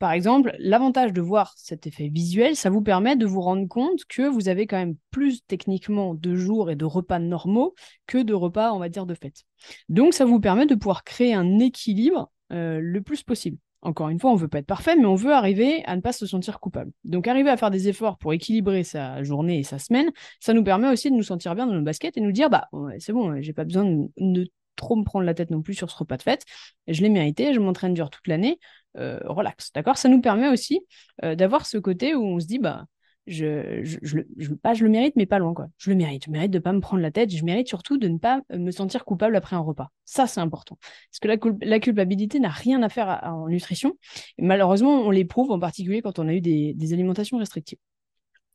Par 0.00 0.10
exemple, 0.10 0.56
l'avantage 0.58 1.12
de 1.12 1.20
voir 1.20 1.54
cet 1.56 1.86
effet 1.86 2.08
visuel, 2.08 2.56
ça 2.56 2.70
vous 2.70 2.82
permet 2.82 3.14
de 3.14 3.24
vous 3.24 3.40
rendre 3.40 3.68
compte 3.68 4.04
que 4.08 4.22
vous 4.22 4.48
avez 4.48 4.66
quand 4.66 4.78
même 4.78 4.96
plus 5.12 5.44
techniquement 5.46 6.14
de 6.14 6.34
jours 6.34 6.72
et 6.72 6.76
de 6.76 6.84
repas 6.84 7.20
normaux 7.20 7.76
que 8.08 8.18
de 8.18 8.34
repas, 8.34 8.72
on 8.72 8.80
va 8.80 8.88
dire, 8.88 9.06
de 9.06 9.14
fête. 9.14 9.44
Donc, 9.88 10.12
ça 10.12 10.24
vous 10.24 10.40
permet 10.40 10.66
de 10.66 10.74
pouvoir 10.74 11.04
créer 11.04 11.34
un 11.34 11.60
équilibre 11.60 12.32
euh, 12.50 12.80
le 12.82 13.00
plus 13.00 13.22
possible. 13.22 13.58
Encore 13.82 14.08
une 14.08 14.20
fois, 14.20 14.30
on 14.30 14.34
ne 14.34 14.40
veut 14.40 14.48
pas 14.48 14.58
être 14.58 14.66
parfait, 14.66 14.94
mais 14.94 15.06
on 15.06 15.16
veut 15.16 15.32
arriver 15.32 15.84
à 15.86 15.96
ne 15.96 16.00
pas 16.00 16.12
se 16.12 16.24
sentir 16.24 16.60
coupable. 16.60 16.92
Donc 17.04 17.26
arriver 17.26 17.50
à 17.50 17.56
faire 17.56 17.70
des 17.72 17.88
efforts 17.88 18.16
pour 18.16 18.32
équilibrer 18.32 18.84
sa 18.84 19.24
journée 19.24 19.58
et 19.58 19.62
sa 19.64 19.80
semaine, 19.80 20.10
ça 20.38 20.52
nous 20.52 20.62
permet 20.62 20.88
aussi 20.88 21.10
de 21.10 21.16
nous 21.16 21.24
sentir 21.24 21.54
bien 21.56 21.66
dans 21.66 21.74
nos 21.74 21.82
baskets 21.82 22.16
et 22.16 22.20
nous 22.20 22.30
dire 22.30 22.48
bah 22.48 22.68
c'est 23.00 23.12
bon, 23.12 23.40
j'ai 23.40 23.52
pas 23.52 23.64
besoin 23.64 23.84
de, 23.84 24.48
trop 24.76 24.96
me 24.96 25.04
prendre 25.04 25.24
la 25.26 25.34
tête 25.34 25.50
non 25.50 25.62
plus 25.62 25.74
sur 25.74 25.90
ce 25.90 25.96
repas 25.96 26.16
de 26.16 26.22
fête. 26.22 26.44
Je 26.86 27.02
l'ai 27.02 27.08
mérité, 27.08 27.52
je 27.54 27.60
m'entraîne 27.60 27.94
dur 27.94 28.08
toute 28.08 28.26
l'année, 28.28 28.58
euh, 28.96 29.18
relax. 29.24 29.72
D'accord? 29.72 29.98
Ça 29.98 30.08
nous 30.08 30.20
permet 30.20 30.48
aussi 30.48 30.80
euh, 31.24 31.34
d'avoir 31.34 31.66
ce 31.66 31.78
côté 31.78 32.14
où 32.14 32.24
on 32.24 32.40
se 32.40 32.46
dit 32.46 32.58
bah 32.58 32.86
je, 33.26 33.82
je, 33.82 34.18
je, 34.36 34.54
pas 34.54 34.74
je 34.74 34.84
le 34.84 34.90
mérite, 34.90 35.14
mais 35.16 35.26
pas 35.26 35.38
loin, 35.38 35.54
quoi. 35.54 35.66
Je 35.78 35.90
le 35.90 35.96
mérite. 35.96 36.24
Je 36.26 36.30
mérite 36.30 36.50
de 36.50 36.58
pas 36.58 36.72
me 36.72 36.80
prendre 36.80 37.02
la 37.02 37.10
tête. 37.10 37.30
Je 37.30 37.44
mérite 37.44 37.68
surtout 37.68 37.98
de 37.98 38.08
ne 38.08 38.18
pas 38.18 38.40
me 38.50 38.70
sentir 38.70 39.04
coupable 39.04 39.36
après 39.36 39.56
un 39.56 39.60
repas. 39.60 39.90
Ça, 40.04 40.26
c'est 40.26 40.40
important. 40.40 40.76
Parce 40.80 41.18
que 41.20 41.28
la, 41.28 41.36
la 41.66 41.80
culpabilité 41.80 42.40
n'a 42.40 42.48
rien 42.48 42.82
à 42.82 42.88
faire 42.88 43.20
en 43.24 43.48
nutrition. 43.48 43.96
Et 44.38 44.42
malheureusement, 44.42 45.02
on 45.02 45.10
l'éprouve 45.10 45.50
en 45.50 45.58
particulier 45.58 46.02
quand 46.02 46.18
on 46.18 46.28
a 46.28 46.34
eu 46.34 46.40
des, 46.40 46.74
des 46.74 46.92
alimentations 46.92 47.38
restrictives. 47.38 47.78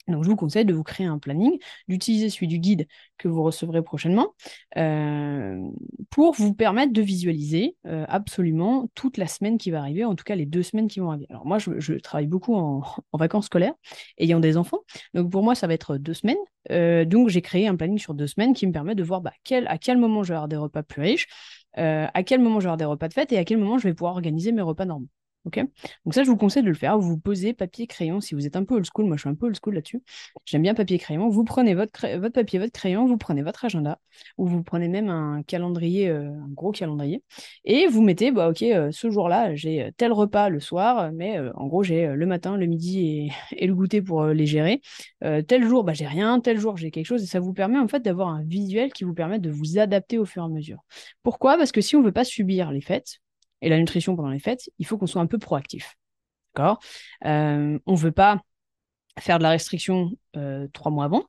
Donc, 0.07 0.23
je 0.23 0.29
vous 0.29 0.35
conseille 0.35 0.65
de 0.65 0.73
vous 0.73 0.83
créer 0.83 1.05
un 1.05 1.19
planning, 1.19 1.57
d'utiliser 1.87 2.29
celui 2.29 2.47
du 2.47 2.59
guide 2.59 2.87
que 3.17 3.27
vous 3.27 3.43
recevrez 3.43 3.81
prochainement 3.81 4.33
euh, 4.77 5.61
pour 6.09 6.33
vous 6.33 6.53
permettre 6.53 6.93
de 6.93 7.01
visualiser 7.01 7.75
euh, 7.85 8.05
absolument 8.07 8.89
toute 8.95 9.17
la 9.17 9.27
semaine 9.27 9.57
qui 9.57 9.71
va 9.71 9.79
arriver, 9.79 10.05
en 10.05 10.15
tout 10.15 10.23
cas 10.23 10.35
les 10.35 10.45
deux 10.45 10.63
semaines 10.63 10.87
qui 10.87 10.99
vont 10.99 11.09
arriver. 11.11 11.27
Alors, 11.29 11.45
moi, 11.45 11.57
je, 11.59 11.93
travaille 11.95 12.27
beaucoup 12.27 12.55
en, 12.55 12.83
vacances 13.13 13.47
scolaires, 13.47 13.73
ayant 14.17 14.39
des 14.39 14.57
enfants. 14.57 14.79
Donc, 15.13 15.31
pour 15.31 15.43
moi, 15.43 15.55
ça 15.55 15.67
va 15.67 15.73
être 15.73 15.97
deux 15.97 16.13
semaines. 16.13 16.37
Euh, 16.71 17.05
donc, 17.05 17.29
j'ai 17.29 17.41
créé 17.41 17.67
un 17.67 17.75
planning 17.75 17.97
sur 17.97 18.13
deux 18.13 18.27
semaines 18.27 18.53
qui 18.53 18.67
me 18.67 18.71
permet 18.71 18.95
de 18.95 19.03
voir 19.03 19.21
bah, 19.21 19.33
à 19.51 19.77
quel 19.77 19.97
moment 19.97 20.23
je 20.23 20.29
vais 20.29 20.35
avoir 20.35 20.47
des 20.47 20.57
repas 20.57 20.83
plus 20.83 21.01
riches, 21.01 21.27
à 21.75 22.23
quel 22.23 22.39
moment 22.39 22.59
je 22.59 22.65
vais 22.65 22.69
avoir 22.69 22.77
des 22.77 22.85
repas 22.85 23.07
de 23.07 23.13
fête 23.13 23.31
et 23.31 23.37
à 23.37 23.43
quel 23.45 23.57
moment 23.57 23.77
je 23.77 23.87
vais 23.87 23.93
pouvoir 23.93 24.13
organiser 24.13 24.51
mes 24.51 24.61
repas 24.61 24.85
normaux. 24.85 25.07
Donc 26.05 26.13
ça, 26.13 26.23
je 26.23 26.29
vous 26.29 26.37
conseille 26.37 26.63
de 26.63 26.67
le 26.67 26.73
faire. 26.73 26.97
Vous 26.97 27.17
posez 27.17 27.53
papier, 27.53 27.87
crayon. 27.87 28.21
Si 28.21 28.35
vous 28.35 28.45
êtes 28.45 28.55
un 28.55 28.63
peu 28.63 28.75
old 28.75 28.85
school, 28.85 29.05
moi 29.05 29.15
je 29.15 29.21
suis 29.21 29.29
un 29.29 29.35
peu 29.35 29.47
old 29.47 29.57
school 29.61 29.75
là-dessus. 29.75 30.01
J'aime 30.45 30.61
bien 30.61 30.73
papier, 30.73 30.97
crayon. 30.97 31.29
Vous 31.29 31.43
prenez 31.43 31.75
votre, 31.75 32.07
votre 32.17 32.33
papier, 32.33 32.59
votre 32.59 32.71
crayon, 32.71 33.05
vous 33.05 33.17
prenez 33.17 33.41
votre 33.43 33.65
agenda, 33.65 33.99
ou 34.37 34.47
vous 34.47 34.63
prenez 34.63 34.87
même 34.87 35.09
un 35.09 35.43
calendrier, 35.43 36.09
euh, 36.09 36.29
un 36.29 36.49
gros 36.49 36.71
calendrier, 36.71 37.23
et 37.65 37.87
vous 37.87 38.01
mettez, 38.01 38.31
bah 38.31 38.49
ok, 38.49 38.61
euh, 38.63 38.91
ce 38.91 39.09
jour-là, 39.09 39.55
j'ai 39.55 39.83
euh, 39.83 39.91
tel 39.97 40.11
repas 40.11 40.49
le 40.49 40.59
soir, 40.59 41.11
mais 41.13 41.39
en 41.55 41.67
gros, 41.67 41.83
j'ai 41.83 42.07
le 42.07 42.25
matin, 42.25 42.57
le 42.57 42.65
midi 42.65 43.31
et, 43.57 43.67
le 43.67 43.75
goûter 43.75 44.01
pour 44.01 44.25
les 44.25 44.45
gérer. 44.45 44.81
tel 45.21 45.63
jour, 45.67 45.83
bah, 45.83 45.93
j'ai 45.93 46.07
rien. 46.07 46.39
Tel 46.39 46.59
jour, 46.59 46.77
j'ai 46.77 46.91
quelque 46.91 47.05
chose. 47.05 47.23
Et 47.23 47.27
ça 47.27 47.39
vous 47.39 47.53
permet 47.53 47.79
en 47.79 47.87
fait 47.87 48.01
d'avoir 48.01 48.29
un 48.29 48.43
visuel 48.43 48.93
qui 48.93 49.03
vous 49.03 49.13
permet 49.13 49.39
de 49.39 49.49
vous 49.49 49.77
adapter 49.79 50.17
au 50.17 50.25
fur 50.25 50.43
et 50.43 50.45
à 50.45 50.49
mesure. 50.49 50.79
Pourquoi? 51.23 51.57
Parce 51.57 51.71
que 51.71 51.81
si 51.81 51.95
on 51.95 51.99
ne 51.99 52.05
veut 52.05 52.11
pas 52.11 52.23
subir 52.23 52.71
les 52.71 52.81
fêtes, 52.81 53.19
et 53.61 53.69
la 53.69 53.77
nutrition 53.77 54.15
pendant 54.15 54.29
les 54.29 54.39
fêtes, 54.39 54.69
il 54.79 54.85
faut 54.85 54.97
qu'on 54.97 55.07
soit 55.07 55.21
un 55.21 55.27
peu 55.27 55.37
proactif. 55.37 55.97
D'accord? 56.55 56.79
Euh, 57.25 57.79
On 57.85 57.93
ne 57.93 57.97
veut 57.97 58.11
pas 58.11 58.41
faire 59.19 59.37
de 59.37 59.43
la 59.43 59.49
restriction 59.49 60.11
euh, 60.35 60.67
trois 60.73 60.91
mois 60.91 61.05
avant. 61.05 61.23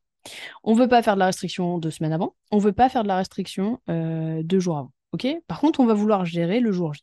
On 0.63 0.75
ne 0.75 0.79
veut 0.79 0.89
pas 0.89 1.03
faire 1.03 1.15
de 1.15 1.21
la 1.21 1.27
restriction 1.27 1.79
deux 1.79 1.91
semaines 1.91 2.13
avant. 2.13 2.35
On 2.51 2.57
ne 2.57 2.63
veut 2.63 2.73
pas 2.73 2.89
faire 2.89 3.03
de 3.03 3.09
la 3.09 3.17
restriction 3.17 3.81
euh, 3.89 4.43
deux 4.43 4.61
jours 4.61 4.79
avant. 4.79 4.93
ok? 5.13 5.27
Par 5.47 5.61
contre, 5.61 5.81
on 5.81 5.87
va 5.87 5.95
vouloir 5.95 6.25
gérer 6.25 6.61
le 6.61 6.73
jour 6.73 6.95
J. 6.95 7.03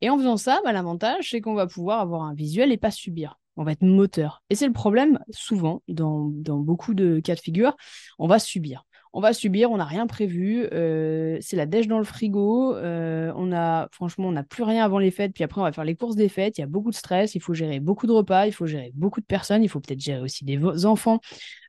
Et 0.00 0.10
en 0.10 0.16
faisant 0.16 0.36
ça, 0.36 0.60
bah, 0.64 0.72
l'avantage, 0.72 1.30
c'est 1.30 1.40
qu'on 1.40 1.54
va 1.54 1.66
pouvoir 1.66 2.00
avoir 2.00 2.22
un 2.22 2.34
visuel 2.34 2.72
et 2.72 2.76
pas 2.76 2.90
subir. 2.90 3.38
On 3.56 3.64
va 3.64 3.72
être 3.72 3.82
moteur. 3.82 4.42
Et 4.48 4.54
c'est 4.54 4.66
le 4.66 4.72
problème, 4.72 5.18
souvent, 5.30 5.82
dans, 5.88 6.30
dans 6.32 6.58
beaucoup 6.58 6.94
de 6.94 7.20
cas 7.20 7.34
de 7.34 7.40
figure, 7.40 7.76
on 8.18 8.26
va 8.26 8.38
subir 8.38 8.84
on 9.12 9.20
va 9.20 9.32
subir, 9.32 9.70
on 9.72 9.78
n'a 9.78 9.84
rien 9.84 10.06
prévu, 10.06 10.66
euh, 10.72 11.36
c'est 11.40 11.56
la 11.56 11.66
dèche 11.66 11.88
dans 11.88 11.98
le 11.98 12.04
frigo, 12.04 12.76
euh, 12.76 13.32
on 13.36 13.52
a, 13.52 13.88
franchement, 13.90 14.28
on 14.28 14.32
n'a 14.32 14.44
plus 14.44 14.62
rien 14.62 14.84
avant 14.84 14.98
les 14.98 15.10
fêtes, 15.10 15.32
puis 15.32 15.42
après 15.42 15.60
on 15.60 15.64
va 15.64 15.72
faire 15.72 15.84
les 15.84 15.96
courses 15.96 16.14
des 16.14 16.28
fêtes, 16.28 16.58
il 16.58 16.60
y 16.60 16.64
a 16.64 16.68
beaucoup 16.68 16.90
de 16.90 16.94
stress, 16.94 17.34
il 17.34 17.40
faut 17.40 17.52
gérer 17.52 17.80
beaucoup 17.80 18.06
de 18.06 18.12
repas, 18.12 18.46
il 18.46 18.52
faut 18.52 18.66
gérer 18.66 18.92
beaucoup 18.94 19.20
de 19.20 19.26
personnes, 19.26 19.64
il 19.64 19.68
faut 19.68 19.80
peut-être 19.80 20.00
gérer 20.00 20.20
aussi 20.20 20.44
des 20.44 20.86
enfants, 20.86 21.20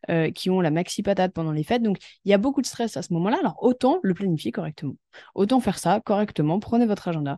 euh, 0.09 0.31
qui 0.31 0.49
ont 0.49 0.61
la 0.61 0.71
maxi 0.71 1.03
patate 1.03 1.33
pendant 1.33 1.51
les 1.51 1.63
fêtes. 1.63 1.83
Donc, 1.83 1.97
il 2.25 2.31
y 2.31 2.33
a 2.33 2.37
beaucoup 2.37 2.61
de 2.61 2.65
stress 2.65 2.97
à 2.97 3.01
ce 3.01 3.13
moment-là. 3.13 3.37
Alors, 3.39 3.61
autant 3.61 3.99
le 4.01 4.13
planifier 4.13 4.51
correctement. 4.51 4.95
Autant 5.35 5.59
faire 5.59 5.77
ça 5.77 5.99
correctement. 5.99 6.59
Prenez 6.59 6.85
votre 6.85 7.07
agenda, 7.07 7.37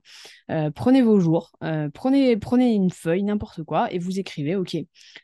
euh, 0.52 0.72
prenez 0.72 1.02
vos 1.02 1.20
jours, 1.20 1.52
euh, 1.64 1.90
prenez, 1.94 2.38
une 2.74 2.92
feuille, 2.92 3.24
n'importe 3.24 3.64
quoi, 3.64 3.92
et 3.92 4.00
vous 4.00 4.20
écrivez, 4.20 4.56
OK, 4.56 4.78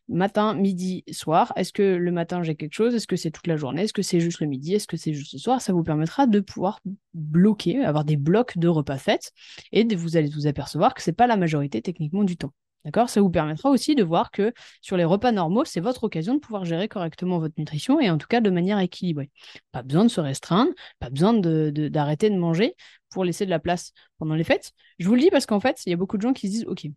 matin, 0.08 0.53
midi, 0.53 1.03
soir. 1.12 1.53
Est-ce 1.55 1.72
que 1.72 1.84
le 1.96 2.12
matin, 2.12 2.43
j'ai 2.43 2.55
quelque 2.55 2.74
chose? 2.74 2.96
Est-ce 2.96 3.08
que 3.08 3.15
c'est 3.15 3.31
toute 3.31 3.48
la 3.48 3.55
journée? 3.55 3.84
Est-ce 3.84 3.93
que 3.93 4.01
c'est 4.01 4.19
juste 4.19 4.41
le 4.41 4.48
midi? 4.48 4.75
Est-ce 4.75 4.88
que 4.88 4.98
c'est 4.98 5.13
juste 5.13 5.34
le 5.34 5.39
soir? 5.39 5.62
Ça 5.62 5.74
vous 5.74 5.84
permettra 5.84 6.27
de 6.27 6.39
pouvoir 6.39 6.79
bloquer, 7.13 7.84
avoir 7.84 8.03
des 8.03 8.17
blocs 8.17 8.58
de 8.58 8.67
repas 8.67 8.98
faits, 8.98 9.31
et 9.72 9.84
vous 9.96 10.17
allez 10.17 10.29
vous 10.29 10.48
apercevoir 10.48 10.93
que 10.93 11.01
ce 11.01 11.10
n'est 11.10 11.15
pas 11.15 11.27
la 11.27 11.38
majorité 11.38 11.81
techniquement 11.81 12.24
du 12.24 12.38
temps. 12.38 12.53
D'accord? 12.86 13.09
Ça 13.09 13.21
vous 13.21 13.29
permettra 13.29 13.69
aussi 13.69 13.95
de 13.95 14.03
voir 14.03 14.31
que 14.31 14.53
sur 14.81 14.95
les 14.95 15.03
repas 15.03 15.31
normaux, 15.31 15.65
c'est 15.65 15.81
votre 15.81 16.05
occasion 16.05 16.36
de 16.36 16.39
pouvoir 16.39 16.65
gérer 16.65 16.88
correctement 16.88 17.39
votre 17.39 17.55
nutrition 17.57 18.00
et 18.00 18.09
en 18.09 18.17
tout 18.17 18.27
cas 18.27 18.41
de 18.41 18.50
manière 18.50 18.79
équilibrée. 18.79 19.31
Pas 19.71 19.83
besoin 19.83 20.03
de 20.05 20.09
se 20.09 20.21
restreindre, 20.21 20.71
pas 21.00 21.09
besoin 21.09 21.33
d'arrêter 21.33 22.29
de, 22.29 22.38
manger 22.38 22.75
pour 23.09 23.25
laisser 23.25 23.45
de 23.45 23.50
la 23.50 23.59
place 23.59 23.91
pendant 24.17 24.36
les 24.36 24.43
fêtes. 24.43 24.71
Je 24.98 25.07
vous 25.07 25.15
le 25.15 25.21
dis 25.21 25.29
parce 25.29 25.45
qu'en 25.45 25.59
fait, 25.59 25.81
il 25.86 25.89
y 25.89 25.93
a 25.93 25.98
beaucoup 25.98 26.17
de 26.17 26.21
gens 26.21 26.33
qui 26.33 26.48
se 26.48 26.53
disent 26.53 26.65
Ok, 26.67 26.88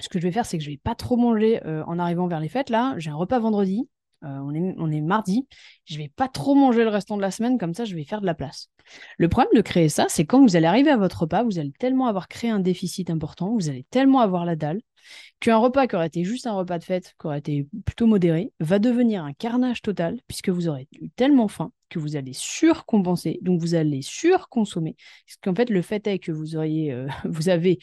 ce 0.00 0.08
que 0.08 0.18
je 0.18 0.24
vais 0.24 0.32
faire, 0.32 0.46
c'est 0.46 0.58
que 0.58 0.64
je 0.64 0.70
vais 0.70 0.80
pas 0.82 0.94
trop 0.94 1.16
manger 1.16 1.64
euh, 1.66 1.84
en 1.86 1.98
arrivant 1.98 2.26
vers 2.26 2.40
les 2.40 2.48
fêtes. 2.48 2.70
Là, 2.70 2.94
j'ai 2.98 3.10
un 3.10 3.14
repas 3.14 3.38
vendredi, 3.38 3.88
euh, 4.24 4.38
on, 4.42 4.54
est, 4.54 4.74
on, 4.78 4.90
est, 4.90 5.00
mardi, 5.00 5.46
je 5.84 5.98
vais 5.98 6.10
pas 6.14 6.28
trop 6.28 6.54
manger 6.54 6.82
le 6.82 6.88
restant 6.88 7.16
de 7.16 7.22
la 7.22 7.30
semaine, 7.30 7.58
comme 7.58 7.74
ça 7.74 7.84
je 7.84 7.94
vais 7.94 8.04
faire 8.04 8.20
de 8.22 8.26
la 8.26 8.34
place. 8.34 8.70
Le 9.18 9.28
problème 9.28 9.52
de 9.54 9.60
créer 9.60 9.88
ça, 9.88 10.06
c'est 10.08 10.24
quand 10.24 10.40
vous 10.40 10.56
allez 10.56 10.66
arriver 10.66 10.90
à 10.90 10.96
votre 10.96 11.22
repas, 11.22 11.42
vous 11.42 11.58
allez 11.58 11.72
tellement 11.78 12.06
avoir 12.06 12.28
créé 12.28 12.50
un 12.50 12.60
déficit 12.60 13.10
important, 13.10 13.52
vous 13.52 13.68
allez 13.68 13.84
tellement 13.90 14.20
avoir 14.20 14.46
la 14.46 14.56
dalle, 14.56 14.80
qu'un 15.40 15.56
repas 15.56 15.86
qui 15.86 15.96
aurait 15.96 16.06
été 16.06 16.24
juste 16.24 16.46
un 16.46 16.54
repas 16.54 16.78
de 16.78 16.84
fête, 16.84 17.14
qui 17.20 17.26
aurait 17.26 17.38
été 17.38 17.66
plutôt 17.84 18.06
modéré, 18.06 18.52
va 18.60 18.78
devenir 18.78 19.24
un 19.24 19.32
carnage 19.32 19.82
total, 19.82 20.20
puisque 20.26 20.48
vous 20.48 20.68
aurez 20.68 20.88
eu 21.00 21.10
tellement 21.10 21.48
faim 21.48 21.72
que 21.88 21.98
vous 21.98 22.16
allez 22.16 22.32
surcompenser, 22.32 23.38
donc 23.42 23.60
vous 23.60 23.74
allez 23.74 24.02
surconsommer. 24.02 24.96
Parce 25.26 25.36
qu'en 25.42 25.54
fait, 25.54 25.70
le 25.70 25.82
fait 25.82 26.06
est 26.06 26.18
que 26.18 26.32
vous 26.32 26.56
auriez, 26.56 26.92
euh, 26.92 27.06
vous 27.24 27.48
avez 27.48 27.78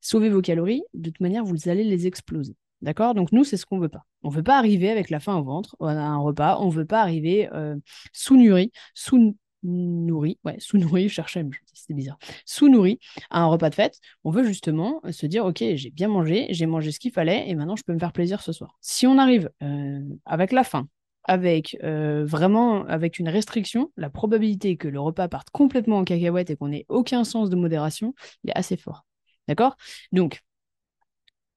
sauvé 0.00 0.28
vos 0.28 0.42
calories, 0.42 0.82
de 0.94 1.10
toute 1.10 1.20
manière, 1.20 1.44
vous 1.44 1.68
allez 1.68 1.84
les 1.84 2.06
exploser. 2.06 2.56
D'accord? 2.82 3.14
Donc 3.14 3.30
nous, 3.30 3.44
c'est 3.44 3.56
ce 3.56 3.64
qu'on 3.64 3.78
veut 3.78 3.88
pas. 3.88 4.04
On 4.24 4.28
veut 4.28 4.42
pas 4.42 4.58
arriver 4.58 4.90
avec 4.90 5.08
la 5.08 5.20
faim 5.20 5.36
au 5.36 5.44
ventre 5.44 5.76
à 5.80 5.92
un 5.92 6.18
repas. 6.18 6.58
On 6.60 6.68
veut 6.68 6.84
pas 6.84 7.00
arriver 7.00 7.48
euh, 7.52 7.76
sous-nourri, 8.12 8.72
sous 8.94 9.36
nourri, 9.62 10.38
ouais, 10.44 10.56
sous-nourri, 10.58 11.04
je 11.08 11.14
cherchais, 11.14 11.44
c'était 11.72 11.94
bizarre, 11.94 12.18
sous-nourri 12.44 12.98
à 13.30 13.40
un 13.40 13.46
repas 13.46 13.70
de 13.70 13.74
fête, 13.74 13.98
on 14.24 14.30
veut 14.30 14.44
justement 14.44 15.00
euh, 15.04 15.12
se 15.12 15.26
dire, 15.26 15.44
ok, 15.44 15.62
j'ai 15.74 15.90
bien 15.90 16.08
mangé, 16.08 16.46
j'ai 16.50 16.66
mangé 16.66 16.92
ce 16.92 16.98
qu'il 16.98 17.12
fallait, 17.12 17.48
et 17.48 17.54
maintenant 17.54 17.76
je 17.76 17.82
peux 17.84 17.92
me 17.92 17.98
faire 17.98 18.12
plaisir 18.12 18.40
ce 18.42 18.52
soir. 18.52 18.76
Si 18.80 19.06
on 19.06 19.18
arrive 19.18 19.50
euh, 19.62 20.00
avec 20.26 20.52
la 20.52 20.64
faim, 20.64 20.88
avec 21.24 21.76
euh, 21.84 22.24
vraiment 22.24 22.84
avec 22.86 23.18
une 23.18 23.28
restriction, 23.28 23.92
la 23.96 24.10
probabilité 24.10 24.76
que 24.76 24.88
le 24.88 25.00
repas 25.00 25.28
parte 25.28 25.50
complètement 25.50 25.98
en 25.98 26.04
cacahuète 26.04 26.50
et 26.50 26.56
qu'on 26.56 26.68
n'ait 26.68 26.86
aucun 26.88 27.24
sens 27.24 27.48
de 27.50 27.56
modération, 27.56 28.14
il 28.44 28.50
est 28.50 28.58
assez 28.58 28.76
fort. 28.76 29.04
D'accord? 29.48 29.76
Donc, 30.12 30.40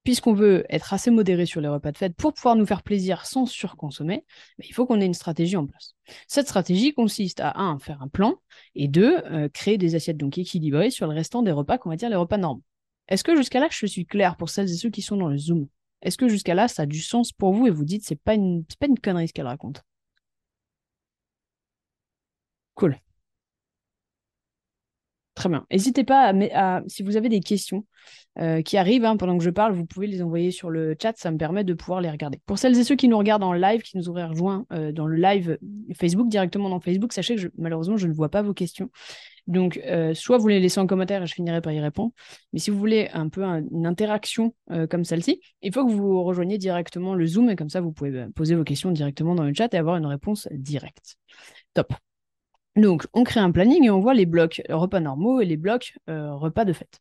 puisqu'on 0.05 0.33
veut 0.33 0.65
être 0.69 0.93
assez 0.93 1.11
modéré 1.11 1.45
sur 1.45 1.59
les 1.59 1.67
repas 1.67 1.91
de 1.91 1.97
fête 1.97 2.15
pour 2.15 2.33
pouvoir 2.33 2.55
nous 2.55 2.65
faire 2.65 2.83
plaisir 2.83 3.25
sans 3.25 3.47
surconsommer, 3.47 4.23
il 4.59 4.73
faut 4.73 4.85
qu'on 4.85 5.01
ait 5.01 5.05
une 5.05 5.15
stratégie 5.15 5.57
en 5.57 5.65
place. 5.65 5.95
Cette 6.27 6.47
stratégie 6.47 6.93
consiste 6.93 7.41
à, 7.41 7.59
un, 7.59 7.79
faire 7.79 8.01
un 8.03 8.07
plan, 8.07 8.35
et 8.75 8.87
deux, 8.87 9.17
euh, 9.25 9.49
créer 9.49 9.77
des 9.77 9.95
assiettes 9.95 10.17
donc 10.17 10.37
équilibrées 10.37 10.91
sur 10.91 11.07
le 11.07 11.13
restant 11.13 11.41
des 11.41 11.51
repas 11.51 11.79
qu'on 11.79 11.89
va 11.89 11.95
dire 11.95 12.09
les 12.09 12.15
repas 12.15 12.37
normaux. 12.37 12.63
Est-ce 13.07 13.23
que 13.23 13.35
jusqu'à 13.35 13.59
là, 13.59 13.67
je 13.71 13.85
suis 13.87 14.05
clair 14.05 14.37
pour 14.37 14.49
celles 14.49 14.69
et 14.69 14.75
ceux 14.75 14.91
qui 14.91 15.01
sont 15.01 15.17
dans 15.17 15.27
le 15.27 15.37
Zoom? 15.37 15.67
Est-ce 16.03 16.17
que 16.17 16.27
jusqu'à 16.27 16.53
là, 16.53 16.67
ça 16.67 16.83
a 16.83 16.85
du 16.85 17.01
sens 17.01 17.31
pour 17.33 17.53
vous 17.53 17.65
et 17.65 17.71
vous 17.71 17.83
dites 17.85 18.05
c'est 18.05 18.15
pas 18.15 18.35
une, 18.35 18.63
pas 18.79 18.85
une 18.87 18.99
connerie 18.99 19.27
ce 19.27 19.33
qu'elle 19.33 19.47
raconte? 19.47 19.83
Cool. 22.75 22.99
Très 25.35 25.49
bien. 25.49 25.65
N'hésitez 25.69 26.05
pas 26.05 26.33
à, 26.53 26.81
si 26.87 27.03
vous 27.03 27.17
avez 27.17 27.27
des 27.27 27.41
questions 27.41 27.85
euh, 28.39 28.61
qui 28.61 28.77
arrivent 28.77 29.03
hein, 29.03 29.17
pendant 29.17 29.37
que 29.37 29.43
je 29.43 29.49
parle, 29.49 29.73
vous 29.73 29.85
pouvez 29.85 30.07
les 30.07 30.21
envoyer 30.21 30.49
sur 30.49 30.69
le 30.69 30.95
chat, 31.01 31.13
ça 31.17 31.29
me 31.29 31.37
permet 31.37 31.65
de 31.65 31.73
pouvoir 31.73 31.99
les 31.99 32.09
regarder. 32.09 32.39
Pour 32.45 32.57
celles 32.57 32.77
et 32.79 32.85
ceux 32.85 32.95
qui 32.95 33.09
nous 33.09 33.17
regardent 33.17 33.43
en 33.43 33.51
live, 33.51 33.81
qui 33.81 33.97
nous 33.97 34.07
auraient 34.07 34.25
rejoint 34.25 34.65
euh, 34.71 34.93
dans 34.93 35.07
le 35.07 35.17
live 35.17 35.57
Facebook, 35.93 36.29
directement 36.29 36.69
dans 36.69 36.79
Facebook, 36.79 37.11
sachez 37.11 37.35
que 37.35 37.51
malheureusement, 37.57 37.97
je 37.97 38.07
ne 38.07 38.13
vois 38.13 38.29
pas 38.29 38.41
vos 38.41 38.53
questions. 38.53 38.89
Donc, 39.45 39.77
euh, 39.85 40.13
soit 40.13 40.37
vous 40.37 40.47
les 40.47 40.61
laissez 40.61 40.79
en 40.79 40.87
commentaire 40.87 41.21
et 41.21 41.27
je 41.27 41.33
finirai 41.33 41.59
par 41.59 41.73
y 41.73 41.81
répondre. 41.81 42.13
Mais 42.53 42.59
si 42.59 42.71
vous 42.71 42.79
voulez 42.79 43.09
un 43.13 43.27
peu 43.27 43.43
une 43.43 43.85
interaction 43.85 44.55
comme 44.89 45.03
celle-ci, 45.03 45.41
il 45.61 45.73
faut 45.73 45.85
que 45.85 45.91
vous 45.91 46.23
rejoigniez 46.23 46.57
directement 46.57 47.13
le 47.13 47.27
Zoom 47.27 47.49
et 47.49 47.57
comme 47.57 47.69
ça, 47.69 47.81
vous 47.81 47.91
pouvez 47.91 48.25
poser 48.35 48.55
vos 48.55 48.63
questions 48.63 48.91
directement 48.91 49.35
dans 49.35 49.43
le 49.43 49.53
chat 49.53 49.71
et 49.73 49.77
avoir 49.77 49.97
une 49.97 50.07
réponse 50.07 50.47
directe. 50.51 51.17
Top. 51.73 51.93
Donc, 52.75 53.07
on 53.13 53.23
crée 53.23 53.39
un 53.39 53.51
planning 53.51 53.85
et 53.85 53.89
on 53.89 53.99
voit 53.99 54.13
les 54.13 54.25
blocs 54.25 54.61
repas 54.69 54.99
normaux 54.99 55.39
et 55.39 55.45
les 55.45 55.57
blocs 55.57 55.97
euh, 56.09 56.33
repas 56.33 56.65
de 56.65 56.73
fête. 56.73 56.99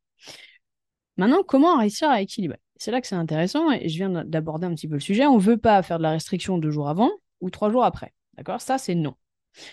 Maintenant, 1.17 1.43
comment 1.47 1.79
réussir 1.79 2.09
à 2.09 2.21
équilibrer? 2.21 2.59
C'est 2.77 2.91
là 2.91 3.01
que 3.01 3.07
c'est 3.07 3.15
intéressant 3.15 3.71
et 3.71 3.89
je 3.89 3.97
viens 3.97 4.25
d'aborder 4.25 4.67
un 4.67 4.75
petit 4.75 4.89
peu 4.89 4.95
le 4.95 5.01
sujet. 5.01 5.27
On 5.27 5.37
ne 5.37 5.43
veut 5.43 5.57
pas 5.57 5.83
faire 5.83 5.99
de 5.99 6.03
la 6.03 6.11
restriction 6.11 6.59
deux 6.59 6.71
jours 6.71 6.89
avant 6.89 7.11
ou 7.41 7.51
trois 7.51 7.71
jours 7.71 7.85
après. 7.85 8.13
D'accord? 8.37 8.61
Ça, 8.61 8.79
c'est 8.79 8.95
non. 8.95 9.15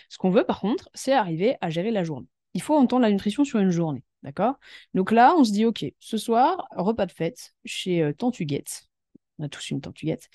Ce 0.09 0.17
qu'on 0.17 0.29
veut, 0.29 0.43
par 0.43 0.59
contre, 0.59 0.89
c'est 0.93 1.13
arriver 1.13 1.55
à 1.61 1.69
gérer 1.69 1.91
la 1.91 2.03
journée. 2.03 2.27
Il 2.53 2.61
faut 2.61 2.75
entendre 2.75 3.01
la 3.01 3.11
nutrition 3.11 3.43
sur 3.43 3.59
une 3.59 3.71
journée. 3.71 4.03
D'accord? 4.23 4.55
Donc 4.93 5.11
là, 5.11 5.33
on 5.37 5.43
se 5.43 5.51
dit, 5.51 5.65
OK, 5.65 5.83
ce 5.99 6.17
soir, 6.17 6.67
repas 6.75 7.07
de 7.07 7.11
fête 7.11 7.53
chez 7.65 8.03
euh, 8.03 8.13
Tantuguette. 8.13 8.83
On 9.39 9.45
a 9.45 9.49
tous 9.49 9.71
une 9.71 9.81
Tantuguette. 9.81 10.29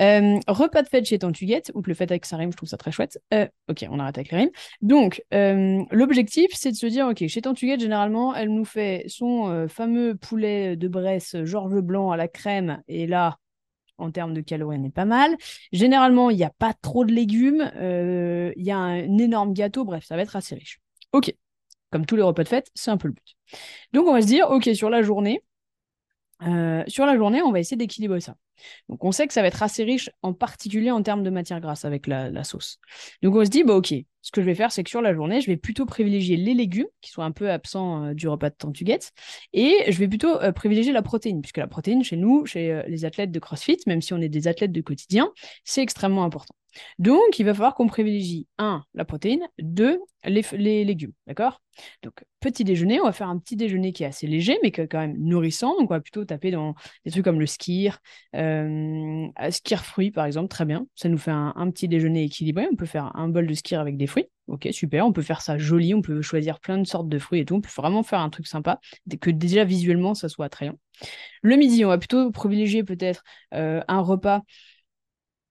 Euh, 0.00 0.38
repas 0.46 0.82
de 0.82 0.88
fête 0.88 1.06
chez 1.06 1.18
Tantuguette, 1.18 1.72
ou 1.74 1.82
le 1.82 1.94
fait 1.94 2.10
avec 2.10 2.24
sa 2.24 2.36
rime, 2.36 2.52
je 2.52 2.56
trouve 2.56 2.68
ça 2.68 2.76
très 2.76 2.92
chouette. 2.92 3.20
Euh, 3.34 3.46
ok, 3.68 3.86
on 3.90 3.98
arrête 3.98 4.16
avec 4.18 4.30
les 4.30 4.38
rimes. 4.38 4.50
Donc, 4.80 5.22
euh, 5.34 5.82
l'objectif, 5.90 6.50
c'est 6.54 6.70
de 6.70 6.76
se 6.76 6.86
dire, 6.86 7.08
ok, 7.08 7.26
chez 7.26 7.42
Tantuguette, 7.42 7.80
généralement, 7.80 8.34
elle 8.34 8.50
nous 8.50 8.64
fait 8.64 9.04
son 9.08 9.66
fameux 9.68 10.14
poulet 10.14 10.76
de 10.76 10.88
Bresse 10.88 11.36
Georges 11.44 11.80
Blanc 11.80 12.10
à 12.10 12.16
la 12.16 12.28
crème, 12.28 12.82
et 12.86 13.06
là, 13.06 13.38
en 13.98 14.12
termes 14.12 14.34
de 14.34 14.40
calories, 14.40 14.78
on 14.80 14.84
est 14.84 14.94
pas 14.94 15.04
mal. 15.04 15.36
Généralement, 15.72 16.30
il 16.30 16.36
n'y 16.36 16.44
a 16.44 16.52
pas 16.56 16.74
trop 16.74 17.04
de 17.04 17.12
légumes, 17.12 17.70
il 17.76 18.64
y 18.64 18.70
a 18.70 18.78
un, 18.78 19.18
énorme 19.18 19.52
gâteau, 19.52 19.84
bref, 19.84 20.04
ça 20.04 20.16
va 20.16 20.22
être 20.22 20.36
assez 20.36 20.54
riche. 20.54 20.80
Ok, 21.12 21.34
comme 21.90 22.06
tous 22.06 22.16
les 22.16 22.22
repas 22.22 22.44
de 22.44 22.48
fête, 22.48 22.70
c'est 22.74 22.90
un 22.90 22.96
peu 22.98 23.08
le 23.08 23.14
but. 23.14 23.36
Donc 23.92 24.06
on 24.06 24.12
va 24.12 24.22
se 24.22 24.26
dire, 24.26 24.48
ok, 24.50 24.70
sur 24.74 24.90
la 24.90 25.02
journée, 25.02 25.42
sur 26.86 27.06
la 27.06 27.16
journée, 27.16 27.42
on 27.42 27.50
va 27.50 27.58
essayer 27.58 27.76
d'équilibrer 27.76 28.20
ça. 28.20 28.36
Donc 28.88 29.04
on 29.04 29.12
sait 29.12 29.26
que 29.26 29.32
ça 29.32 29.42
va 29.42 29.48
être 29.48 29.62
assez 29.62 29.84
riche, 29.84 30.10
en 30.22 30.32
particulier 30.32 30.90
en 30.90 31.02
termes 31.02 31.22
de 31.22 31.30
matière 31.30 31.60
grasse 31.60 31.84
avec 31.84 32.06
la, 32.06 32.44
sauce. 32.44 32.78
Donc 33.22 33.34
on 33.34 33.44
se 33.44 33.50
dit, 33.50 33.64
bah 33.64 33.74
ok, 33.74 33.94
ce 34.22 34.30
que 34.30 34.40
je 34.40 34.46
vais 34.46 34.54
faire, 34.54 34.72
c'est 34.72 34.84
que 34.84 34.90
sur 34.90 35.02
la 35.02 35.14
journée, 35.14 35.40
je 35.40 35.46
vais 35.46 35.56
plutôt 35.56 35.86
privilégier 35.86 36.36
les 36.36 36.54
légumes, 36.54 36.86
qui 37.00 37.10
sont 37.10 37.22
un 37.22 37.32
peu 37.32 37.50
absents 37.50 38.04
euh, 38.04 38.14
du 38.14 38.28
repas 38.28 38.50
de 38.50 38.54
Tantuguette, 38.54 39.12
et 39.52 39.84
je 39.88 39.98
vais 39.98 40.08
plutôt 40.08 40.40
euh, 40.40 40.52
privilégier 40.52 40.92
la 40.92 41.02
protéine, 41.02 41.40
puisque 41.40 41.58
la 41.58 41.66
protéine, 41.66 42.04
chez 42.04 42.16
nous, 42.16 42.46
chez 42.46 42.82
les 42.86 43.04
athlètes 43.04 43.30
de 43.30 43.38
CrossFit, 43.38 43.78
même 43.86 44.02
si 44.02 44.12
on 44.14 44.20
est 44.20 44.28
des 44.28 44.48
athlètes 44.48 44.72
de 44.72 44.80
quotidien, 44.80 45.32
c'est 45.64 45.82
extrêmement 45.82 46.24
important. 46.24 46.54
Donc, 46.98 47.38
il 47.38 47.44
va 47.44 47.54
falloir 47.54 47.74
qu'on 47.74 47.86
privilégie, 47.86 48.46
un, 48.58 48.84
la 48.94 49.04
protéine, 49.04 49.46
deux, 49.58 50.00
les, 50.24 50.84
légumes, 50.84 51.12
d'accord? 51.26 51.62
Donc, 52.02 52.24
petit 52.40 52.64
déjeuner, 52.64 53.00
on 53.00 53.04
va 53.04 53.12
faire 53.12 53.28
un 53.28 53.38
petit 53.38 53.56
déjeuner 53.56 53.92
qui 53.92 54.04
est 54.04 54.06
assez 54.06 54.26
léger, 54.26 54.58
mais 54.62 54.70
qui 54.70 54.80
est 54.80 54.88
quand 54.88 54.98
même 54.98 55.16
nourrissant. 55.18 55.78
Donc, 55.78 55.90
on 55.90 55.94
va 55.94 56.00
plutôt 56.00 56.24
taper 56.24 56.50
dans 56.50 56.74
des 57.04 57.10
trucs 57.10 57.24
comme 57.24 57.40
le 57.40 57.46
skir, 57.46 58.00
euh, 58.48 59.50
skir 59.50 59.84
fruits, 59.84 60.10
par 60.10 60.24
exemple, 60.26 60.48
très 60.48 60.64
bien. 60.64 60.86
Ça 60.94 61.08
nous 61.08 61.18
fait 61.18 61.30
un, 61.30 61.70
petit 61.70 61.88
déjeuner 61.88 62.24
équilibré. 62.24 62.66
On 62.70 62.76
peut 62.76 62.86
faire 62.86 63.14
un 63.16 63.28
bol 63.28 63.46
de 63.46 63.54
skir 63.54 63.80
avec 63.80 63.96
des 63.96 64.06
fruits. 64.06 64.26
Ok, 64.46 64.68
super. 64.72 65.06
On 65.06 65.12
peut 65.12 65.22
faire 65.22 65.42
ça 65.42 65.58
joli. 65.58 65.94
On 65.94 66.02
peut 66.02 66.22
choisir 66.22 66.60
plein 66.60 66.78
de 66.78 66.86
sortes 66.86 67.08
de 67.08 67.18
fruits 67.18 67.40
et 67.40 67.44
tout. 67.44 67.56
On 67.56 67.60
peut 67.60 67.70
vraiment 67.76 68.02
faire 68.02 68.20
un 68.20 68.30
truc 68.30 68.46
sympa, 68.46 68.80
que 69.20 69.30
déjà 69.30 69.64
visuellement, 69.64 70.14
ça 70.14 70.28
soit 70.28 70.46
attrayant. 70.46 70.78
Le 71.42 71.56
midi, 71.56 71.84
on 71.84 71.88
va 71.88 71.98
plutôt 71.98 72.30
privilégier 72.30 72.82
peut-être 72.84 73.22
euh, 73.54 73.82
un 73.88 74.00
repas 74.00 74.42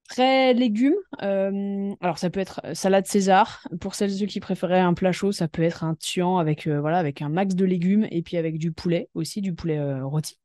Très 0.09 0.53
légumes. 0.53 0.95
Euh, 1.21 1.93
alors, 1.99 2.17
ça 2.17 2.29
peut 2.29 2.39
être 2.39 2.61
euh, 2.63 2.73
salade 2.73 3.05
César. 3.07 3.67
Pour 3.81 3.93
celles 3.93 4.13
et 4.13 4.17
ceux 4.17 4.25
qui 4.25 4.39
préféraient 4.39 4.79
un 4.79 4.93
plat 4.93 5.11
chaud, 5.11 5.33
ça 5.33 5.49
peut 5.49 5.63
être 5.63 5.83
un 5.83 5.95
tian 5.95 6.37
avec, 6.37 6.65
voilà, 6.65 6.97
avec 6.97 7.21
un 7.21 7.27
max 7.27 7.55
de 7.55 7.65
légumes 7.65 8.07
et 8.09 8.21
puis 8.21 8.37
avec 8.37 8.57
du 8.57 8.71
poulet 8.71 9.09
aussi, 9.15 9.41
du 9.41 9.53
poulet 9.53 9.99
rôti. 9.99 10.37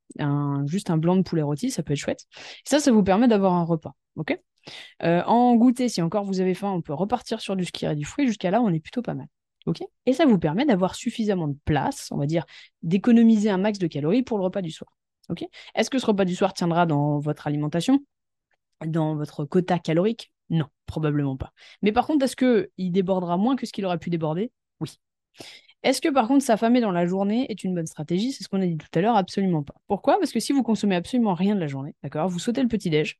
Juste 0.66 0.90
un 0.90 0.96
blanc 0.96 1.16
de 1.16 1.22
poulet 1.22 1.42
rôti, 1.42 1.70
ça 1.70 1.82
peut 1.82 1.92
être 1.92 1.98
chouette. 1.98 2.26
ça, 2.64 2.80
ça 2.80 2.92
vous 2.92 3.02
permet 3.02 3.28
d'avoir 3.28 3.54
un 3.54 3.64
repas. 3.64 3.94
OK? 4.16 4.38
En 5.00 5.54
goûter, 5.56 5.88
si 5.88 6.02
encore 6.02 6.24
vous 6.24 6.40
avez 6.40 6.54
faim, 6.54 6.70
on 6.70 6.82
peut 6.82 6.94
repartir 6.94 7.40
sur 7.40 7.56
du 7.56 7.64
ski 7.64 7.86
et 7.86 7.94
du 7.94 8.04
fruit. 8.04 8.26
Jusqu'à 8.26 8.50
là, 8.50 8.60
on 8.62 8.70
est 8.70 8.80
plutôt 8.80 9.02
pas 9.02 9.14
mal. 9.14 9.26
Et 10.06 10.12
ça 10.12 10.26
vous 10.26 10.38
permet 10.38 10.66
d'avoir 10.66 10.94
suffisamment 10.94 11.48
de 11.48 11.56
place, 11.64 12.08
on 12.10 12.16
va 12.16 12.26
dire, 12.26 12.44
d'économiser 12.82 13.48
un 13.48 13.58
max 13.58 13.78
de 13.78 13.86
calories 13.86 14.22
pour 14.22 14.38
le 14.38 14.44
repas 14.44 14.62
du 14.62 14.70
soir. 14.70 14.90
Est-ce 15.74 15.88
que 15.88 15.98
ce 15.98 16.06
repas 16.06 16.24
du 16.24 16.34
soir 16.34 16.52
tiendra 16.52 16.84
dans 16.84 17.18
votre 17.18 17.46
alimentation? 17.46 18.04
Dans 18.84 19.14
votre 19.14 19.44
quota 19.44 19.78
calorique? 19.78 20.32
Non, 20.50 20.66
probablement 20.86 21.36
pas. 21.36 21.52
Mais 21.80 21.92
par 21.92 22.06
contre, 22.06 22.24
est-ce 22.24 22.36
qu'il 22.36 22.92
débordera 22.92 23.36
moins 23.36 23.56
que 23.56 23.64
ce 23.64 23.72
qu'il 23.72 23.86
aurait 23.86 23.98
pu 23.98 24.10
déborder? 24.10 24.50
Oui. 24.80 24.98
Est-ce 25.82 26.00
que 26.00 26.08
par 26.08 26.28
contre 26.28 26.44
s'affamer 26.44 26.80
dans 26.80 26.92
la 26.92 27.06
journée 27.06 27.50
est 27.50 27.64
une 27.64 27.74
bonne 27.74 27.86
stratégie? 27.86 28.30
C'est 28.30 28.44
ce 28.44 28.48
qu'on 28.48 28.60
a 28.60 28.66
dit 28.66 28.76
tout 28.76 28.86
à 28.94 29.00
l'heure, 29.00 29.16
absolument 29.16 29.64
pas. 29.64 29.74
Pourquoi? 29.88 30.18
Parce 30.20 30.30
que 30.30 30.38
si 30.38 30.52
vous 30.52 30.62
consommez 30.62 30.94
absolument 30.94 31.34
rien 31.34 31.56
de 31.56 31.60
la 31.60 31.66
journée, 31.66 31.96
d'accord, 32.04 32.28
vous 32.28 32.38
sautez 32.38 32.62
le 32.62 32.68
petit-déj, 32.68 33.18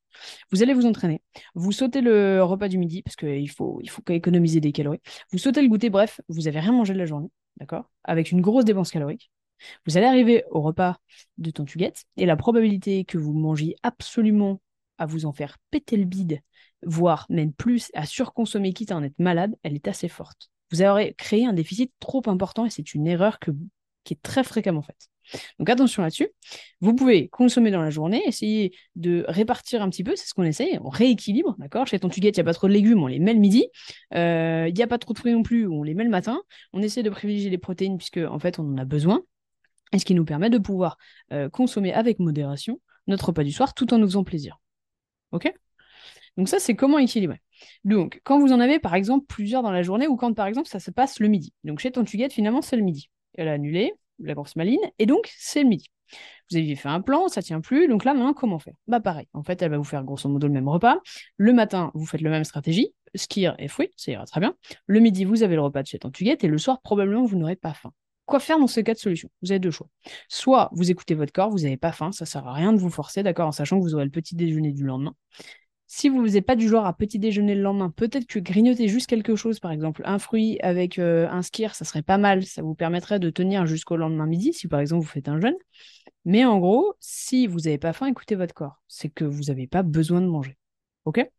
vous 0.53 0.63
allez 0.63 0.73
vous 0.73 0.87
entraîner, 0.87 1.23
vous 1.57 1.73
sautez 1.73 2.01
le 2.01 2.41
repas 2.43 2.69
du 2.69 2.79
midi, 2.79 3.03
parce 3.03 3.17
qu'il 3.17 3.51
faut, 3.51 3.81
il 3.83 3.91
faut 3.91 4.03
économiser 4.11 4.61
des 4.61 4.71
calories, 4.71 5.01
vous 5.33 5.39
sautez 5.39 5.61
le 5.61 5.69
goûter, 5.69 5.91
bref, 5.91 6.21
vous 6.29 6.47
avez 6.47 6.61
rien 6.61 6.73
mangé 6.73 6.95
de 6.95 6.99
la 6.99 7.07
journée, 7.07 7.31
d'accord, 7.57 7.91
avec 8.05 8.31
une 8.31 8.41
grosse 8.41 8.65
dépense 8.65 8.93
calorique. 8.93 9.33
Vous 9.87 9.97
allez 9.97 10.07
arriver 10.07 10.45
au 10.51 10.61
repas 10.61 10.99
de 11.39 11.51
Tantuguette, 11.51 12.05
et 12.17 12.27
la 12.27 12.37
probabilité 12.37 13.05
que 13.05 13.19
vous 13.19 13.33
mangiez 13.33 13.75
absolument 13.83 14.61
à 14.99 15.07
vous 15.07 15.27
en 15.27 15.33
faire 15.33 15.59
péter 15.73 15.97
le 15.97 16.05
bide, 16.05 16.41
voire 16.85 17.27
même 17.29 17.53
plus 17.53 17.91
à 17.95 18.07
surconsommer 18.07 18.73
quitte 18.73 18.93
à 18.93 18.97
en 18.97 19.03
être 19.03 19.19
malade, 19.19 19.57
elle 19.65 19.75
est 19.75 19.89
assez 19.89 20.09
forte. 20.09 20.52
Vous 20.73 20.83
aurez 20.83 21.15
créé 21.15 21.47
un 21.47 21.53
déficit 21.53 21.93
trop 22.01 22.23
important 22.27 22.67
et 22.67 22.71
c'est 22.71 22.95
une 22.95 23.07
erreur 23.07 23.39
qui 23.39 24.15
est 24.15 24.23
très 24.23 24.43
fréquemment 24.43 24.83
faite. 24.83 25.09
Donc 25.59 25.71
attention 25.71 26.03
là-dessus. 26.03 26.29
Vous 26.81 26.95
pouvez 26.95 27.29
consommer 27.29 27.71
dans 27.71 27.81
la 27.81 27.91
journée, 27.91 28.23
essayer 28.27 28.75
de 28.97 29.25
répartir 29.29 29.83
un 29.83 29.89
petit 29.89 30.05
peu, 30.05 30.17
c'est 30.17 30.27
ce 30.27 30.35
qu'on 30.35 30.43
essaye, 30.43 30.79
on 30.83 30.89
rééquilibre, 30.89 31.55
d'accord? 31.59 31.87
Chez 31.87 31.99
Tantuguette, 31.99 32.37
il 32.37 32.41
n'y 32.41 32.43
a 32.43 32.45
pas 32.45 32.55
trop 32.55 32.69
de 32.69 32.73
légumes, 32.73 33.03
on 33.03 33.07
les 33.07 33.19
met 33.19 33.33
le 33.33 33.41
midi. 33.41 33.67
Euh, 34.15 34.67
il 34.69 34.75
n'y 34.75 34.83
a 34.83 34.87
pas 34.87 34.99
trop 34.99 35.13
de 35.13 35.19
fruits 35.19 35.33
non 35.33 35.43
plus, 35.43 35.67
on 35.69 35.83
les 35.83 35.95
met 35.95 36.05
le 36.05 36.11
matin. 36.11 36.43
On 36.73 36.83
essaie 36.83 37.03
de 37.03 37.11
privilégier 37.11 37.51
les 37.51 37.59
protéines 37.59 37.97
puisque 37.99 38.19
en 38.19 38.39
fait 38.39 38.59
on 38.59 38.65
en 38.65 38.79
a 38.79 38.85
besoin. 38.85 39.23
Et 39.93 39.99
ce 39.99 40.05
qui 40.05 40.15
nous 40.15 40.25
permet 40.25 40.51
de 40.51 40.59
pouvoir 40.59 40.97
euh, 41.33 41.49
consommer 41.49 41.93
avec 41.93 42.19
modération 42.19 42.81
notre 43.07 43.27
repas 43.27 43.45
du 43.45 43.53
soir 43.53 43.75
tout 43.75 43.93
en 43.93 43.99
nous 43.99 44.07
faisant 44.07 44.25
plaisir. 44.25 44.59
OK? 45.33 45.53
Donc 46.37 46.49
ça, 46.49 46.59
c'est 46.59 46.75
comment 46.75 46.99
équilibrer. 46.99 47.41
Donc, 47.85 48.21
quand 48.25 48.39
vous 48.39 48.53
en 48.53 48.61
avez, 48.61 48.79
par 48.79 48.95
exemple, 48.95 49.27
plusieurs 49.27 49.63
dans 49.63 49.71
la 49.71 49.83
journée, 49.83 50.07
ou 50.07 50.17
quand, 50.17 50.33
par 50.35 50.47
exemple, 50.47 50.69
ça 50.69 50.81
se 50.81 50.91
passe 50.91 51.21
le 51.21 51.29
midi. 51.29 51.53
Donc, 51.65 51.79
chez 51.79 51.91
Tantuguette, 51.91 52.33
finalement, 52.33 52.63
c'est 52.63 52.77
le 52.77 52.83
midi. 52.83 53.11
Elle 53.35 53.49
a 53.49 53.53
annulé 53.53 53.95
la 54.19 54.35
grosse 54.35 54.57
maline, 54.57 54.81
et 54.99 55.07
donc, 55.07 55.29
c'est 55.37 55.63
le 55.63 55.69
midi. 55.69 55.87
Vous 56.51 56.59
avez 56.59 56.77
fait 56.77 56.89
un 56.89 57.01
plan, 57.01 57.29
ça 57.29 57.41
tient 57.43 57.61
plus, 57.61 57.89
donc 57.89 58.05
là, 58.05 58.13
maintenant, 58.13 58.35
comment 58.35 58.59
faire? 58.59 58.75
Bah, 58.87 59.01
pareil. 59.01 59.27
En 59.33 59.43
fait, 59.43 59.63
elle 59.63 59.71
va 59.71 59.79
vous 59.79 59.85
faire 59.85 60.05
grosso 60.05 60.29
modo 60.29 60.47
le 60.47 60.53
même 60.53 60.69
repas. 60.69 60.99
Le 61.39 61.53
matin, 61.53 61.91
vous 61.95 62.05
faites 62.05 62.21
la 62.21 62.31
même 62.31 62.45
stratégie, 62.45 62.95
skir 63.15 63.55
et 63.59 63.69
fruits, 63.69 63.91
ça 63.97 64.13
ira 64.13 64.27
très 64.27 64.41
bien. 64.41 64.55
Le 64.87 65.01
midi, 65.01 65.25
vous 65.25 65.43
avez 65.43 65.55
le 65.55 65.63
repas 65.63 65.83
de 65.83 65.89
chez 65.89 65.99
Tantuguette, 65.99 66.45
et 66.45 66.49
le 66.49 66.59
soir, 66.59 66.81
probablement, 66.83 67.25
vous 67.25 67.37
n'aurez 67.37 67.57
pas 67.57 67.73
faim. 67.73 67.93
Quoi 68.27 68.39
faire 68.39 68.59
dans 68.59 68.69
ces 68.69 68.85
cas 68.85 68.95
de 68.95 68.99
solution? 68.99 69.31
Vous 69.43 69.51
avez 69.51 69.59
deux 69.59 69.71
choix. 69.71 69.89
Soit 70.29 70.71
vous 70.73 70.91
écoutez 70.91 71.15
votre 71.15 71.33
corps, 71.33 71.51
vous 71.51 71.61
n'avez 71.61 71.77
pas 71.77 71.93
faim, 71.93 72.13
ça 72.13 72.25
sert 72.25 72.47
à 72.47 72.53
rien 72.53 72.73
de 72.73 72.79
vous 72.79 72.91
forcer, 72.91 73.23
d'accord, 73.23 73.49
en 73.49 73.53
sachant 73.53 73.79
que 73.79 73.83
vous 73.83 73.95
aurez 73.95 74.05
le 74.05 74.11
petit 74.11 74.37
déjeuner 74.37 74.73
du 74.73 74.85
lendemain. 74.85 75.15
Si 75.95 76.09
vous 76.09 76.27
n'êtes 76.27 76.47
pas 76.47 76.57
du 76.57 76.71
genre 76.71 76.87
à 76.87 76.95
petit 76.95 77.19
déjeuner 77.19 77.55
le 77.55 77.61
lendemain, 77.61 77.91
peut-être 77.91 78.25
que 78.25 78.39
grignoter 78.39 78.89
juste 78.89 79.07
quelque 79.07 79.37
chose, 79.37 79.61
par 79.61 79.73
exemple 79.73 80.01
un 80.07 80.19
fruit 80.19 80.59
avec 80.63 80.99
euh, 80.99 81.29
un 81.29 81.43
skier, 81.43 81.69
ça 81.75 81.85
serait 81.85 82.01
pas 82.01 82.17
mal. 82.17 82.47
Ça 82.47 82.63
vous 82.63 82.75
permettrait 82.75 83.21
de 83.21 83.29
tenir 83.29 83.67
jusqu'au 83.67 83.99
lendemain 83.99 84.25
midi, 84.25 84.55
si 84.55 84.69
par 84.69 84.81
exemple 84.81 85.03
vous 85.05 85.11
faites 85.11 85.29
un 85.29 85.39
jeûne. 85.39 85.55
Mais 86.25 86.47
en 86.47 86.59
gros, 86.61 86.95
si 86.99 87.47
vous 87.47 87.59
n'avez 87.59 87.77
pas 87.77 87.93
faim, 87.93 88.07
écoutez 88.07 88.37
votre 88.37 88.55
corps. 88.55 88.81
C'est 88.89 89.11
que 89.11 89.27
vous 89.27 89.43
n'avez 89.49 89.67
pas 89.67 89.83
besoin 89.83 90.23
de 90.23 90.29
manger. 90.29 90.57
OK? 91.05 91.31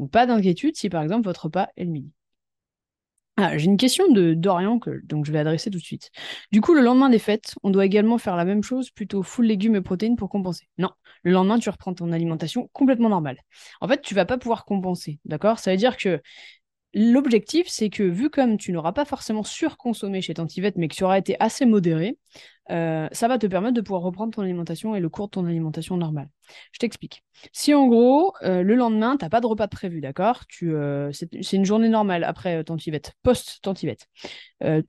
Donc 0.00 0.10
pas 0.10 0.26
d'inquiétude 0.26 0.74
si 0.74 0.88
par 0.88 1.04
exemple 1.04 1.24
votre 1.24 1.44
repas 1.44 1.68
est 1.76 1.84
le 1.84 1.90
midi. 1.92 2.10
Ah, 3.42 3.56
j'ai 3.56 3.66
une 3.66 3.76
question 3.76 4.10
de 4.12 4.34
Dorian 4.34 4.78
que 4.78 5.00
donc 5.06 5.24
je 5.24 5.32
vais 5.32 5.38
adresser 5.38 5.70
tout 5.70 5.78
de 5.78 5.82
suite. 5.84 6.10
Du 6.52 6.60
coup, 6.60 6.74
le 6.74 6.80
lendemain 6.82 7.08
des 7.08 7.18
fêtes, 7.18 7.54
on 7.62 7.70
doit 7.70 7.86
également 7.86 8.18
faire 8.18 8.36
la 8.36 8.44
même 8.44 8.62
chose, 8.62 8.90
plutôt 8.90 9.22
full 9.22 9.46
légumes 9.46 9.76
et 9.76 9.80
protéines 9.80 10.16
pour 10.16 10.28
compenser. 10.28 10.68
Non, 10.78 10.90
le 11.22 11.32
lendemain, 11.32 11.58
tu 11.58 11.70
reprends 11.70 11.94
ton 11.94 12.12
alimentation 12.12 12.68
complètement 12.74 13.08
normale. 13.08 13.38
En 13.80 13.88
fait, 13.88 14.02
tu 14.02 14.14
vas 14.14 14.24
pas 14.26 14.36
pouvoir 14.36 14.64
compenser, 14.64 15.20
d'accord? 15.24 15.58
Ça 15.58 15.70
veut 15.70 15.76
dire 15.78 15.96
que 15.96 16.20
L'objectif, 16.92 17.68
c'est 17.68 17.88
que 17.88 18.02
vu 18.02 18.30
comme 18.30 18.56
tu 18.56 18.72
n'auras 18.72 18.92
pas 18.92 19.04
forcément 19.04 19.44
surconsommé 19.44 20.20
chez 20.22 20.34
Tantivette, 20.34 20.76
mais 20.76 20.88
que 20.88 20.94
tu 20.96 21.04
auras 21.04 21.18
été 21.18 21.36
assez 21.38 21.64
modéré, 21.64 22.18
euh, 22.70 23.08
ça 23.12 23.26
va 23.26 23.38
te 23.38 23.46
permettre 23.46 23.74
de 23.74 23.80
pouvoir 23.80 24.02
reprendre 24.02 24.32
ton 24.32 24.42
alimentation 24.42 24.94
et 24.94 25.00
le 25.00 25.08
cours 25.08 25.26
de 25.26 25.32
ton 25.32 25.46
alimentation 25.46 25.96
normale. 25.96 26.28
Je 26.72 26.78
t'explique. 26.78 27.24
Si 27.52 27.74
en 27.74 27.86
gros, 27.88 28.34
euh, 28.42 28.62
le 28.62 28.74
lendemain, 28.74 29.16
tu 29.16 29.24
n'as 29.24 29.28
pas 29.28 29.40
de 29.40 29.46
repas 29.46 29.66
prévu, 29.68 30.00
d'accord? 30.00 30.42
Euh, 30.62 31.10
C'est 31.12 31.56
une 31.56 31.64
journée 31.64 31.88
normale 31.88 32.24
après 32.24 32.62
Tantivette, 32.64 33.12
post-Tantivette. 33.22 34.06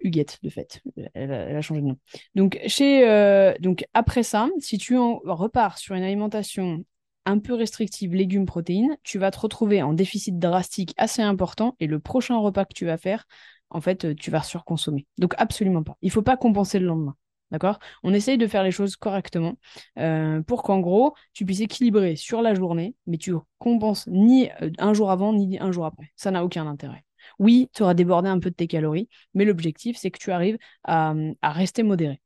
Huguette, 0.01 0.37
de 0.43 0.49
fait. 0.49 0.81
Elle, 1.13 1.31
a 1.31 1.61
changé 1.61 1.81
de 1.81 1.87
nom. 1.87 1.97
Donc, 2.35 2.59
chez, 2.67 3.55
donc, 3.59 3.85
après 3.93 4.23
ça, 4.23 4.49
si 4.59 4.77
tu 4.77 4.97
en 4.97 5.19
repars 5.23 5.77
sur 5.77 5.95
une 5.95 6.03
alimentation 6.03 6.83
un 7.25 7.39
peu 7.39 7.53
restrictive 7.53 8.13
légumes, 8.13 8.45
protéines, 8.45 8.97
tu 9.03 9.19
vas 9.19 9.31
te 9.31 9.39
retrouver 9.39 9.81
en 9.81 9.93
déficit 9.93 10.39
drastique 10.39 10.93
assez 10.97 11.21
important 11.21 11.75
et 11.79 11.87
le 11.87 11.99
prochain 11.99 12.37
repas 12.37 12.65
que 12.65 12.73
tu 12.73 12.85
vas 12.85 12.97
faire, 12.97 13.25
en 13.69 13.81
fait, 13.81 14.05
euh, 14.05 14.15
tu 14.15 14.31
vas 14.31 14.41
surconsommer. 14.43 15.07
Donc 15.17 15.33
absolument 15.37 15.83
pas. 15.83 15.97
Il 16.01 16.11
faut 16.11 16.21
pas 16.21 16.37
compenser 16.37 16.79
le 16.79 16.87
lendemain. 16.87 17.15
D'accord? 17.51 17.79
On 18.03 18.13
essaye 18.13 18.37
de 18.37 18.47
faire 18.47 18.63
les 18.63 18.71
choses 18.71 18.95
correctement 18.95 19.57
euh, 19.99 20.41
pour 20.41 20.63
qu'en 20.63 20.79
gros, 20.79 21.15
tu 21.33 21.45
puisses 21.45 21.59
équilibrer 21.59 22.15
sur 22.15 22.41
la 22.41 22.53
journée, 22.53 22.95
mais 23.07 23.17
tu 23.17 23.33
compenses 23.59 24.07
ni 24.07 24.49
euh, 24.61 24.69
un 24.77 24.93
jour 24.93 25.11
avant, 25.11 25.33
ni 25.33 25.59
un 25.59 25.71
jour 25.73 25.85
après. 25.85 26.13
Ça 26.15 26.31
n'a 26.31 26.45
aucun 26.45 26.65
intérêt. 26.65 27.03
Oui, 27.39 27.69
tu 27.73 27.83
auras 27.83 27.93
débordé 27.93 28.29
un 28.29 28.39
peu 28.39 28.49
de 28.49 28.55
tes 28.55 28.67
calories, 28.67 29.09
mais 29.33 29.43
l'objectif, 29.43 29.97
c'est 29.97 30.11
que 30.11 30.17
tu 30.17 30.31
arrives 30.31 30.57
à 30.85 31.13
rester 31.43 31.83
modéré 31.83 32.21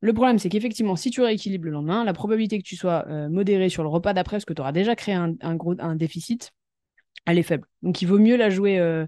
le 0.00 0.12
problème, 0.12 0.38
c'est 0.38 0.48
qu'effectivement, 0.48 0.96
si 0.96 1.10
tu 1.10 1.20
rééquilibres 1.22 1.66
le 1.66 1.72
lendemain, 1.72 2.04
la 2.04 2.12
probabilité 2.12 2.58
que 2.58 2.64
tu 2.64 2.76
sois 2.76 3.06
euh, 3.08 3.28
modéré 3.28 3.68
sur 3.68 3.82
le 3.82 3.88
repas 3.88 4.12
d'après, 4.12 4.36
parce 4.36 4.44
que 4.44 4.54
tu 4.54 4.60
auras 4.60 4.72
déjà 4.72 4.96
créé 4.96 5.14
un, 5.14 5.54
gros, 5.56 5.74
déficit, 5.94 6.52
elle 7.26 7.38
est 7.38 7.42
faible. 7.42 7.66
Donc, 7.82 8.02
il 8.02 8.06
vaut 8.06 8.18
mieux 8.18 8.36
la 8.36 8.50
jouer 8.50 8.78
euh, 8.78 9.06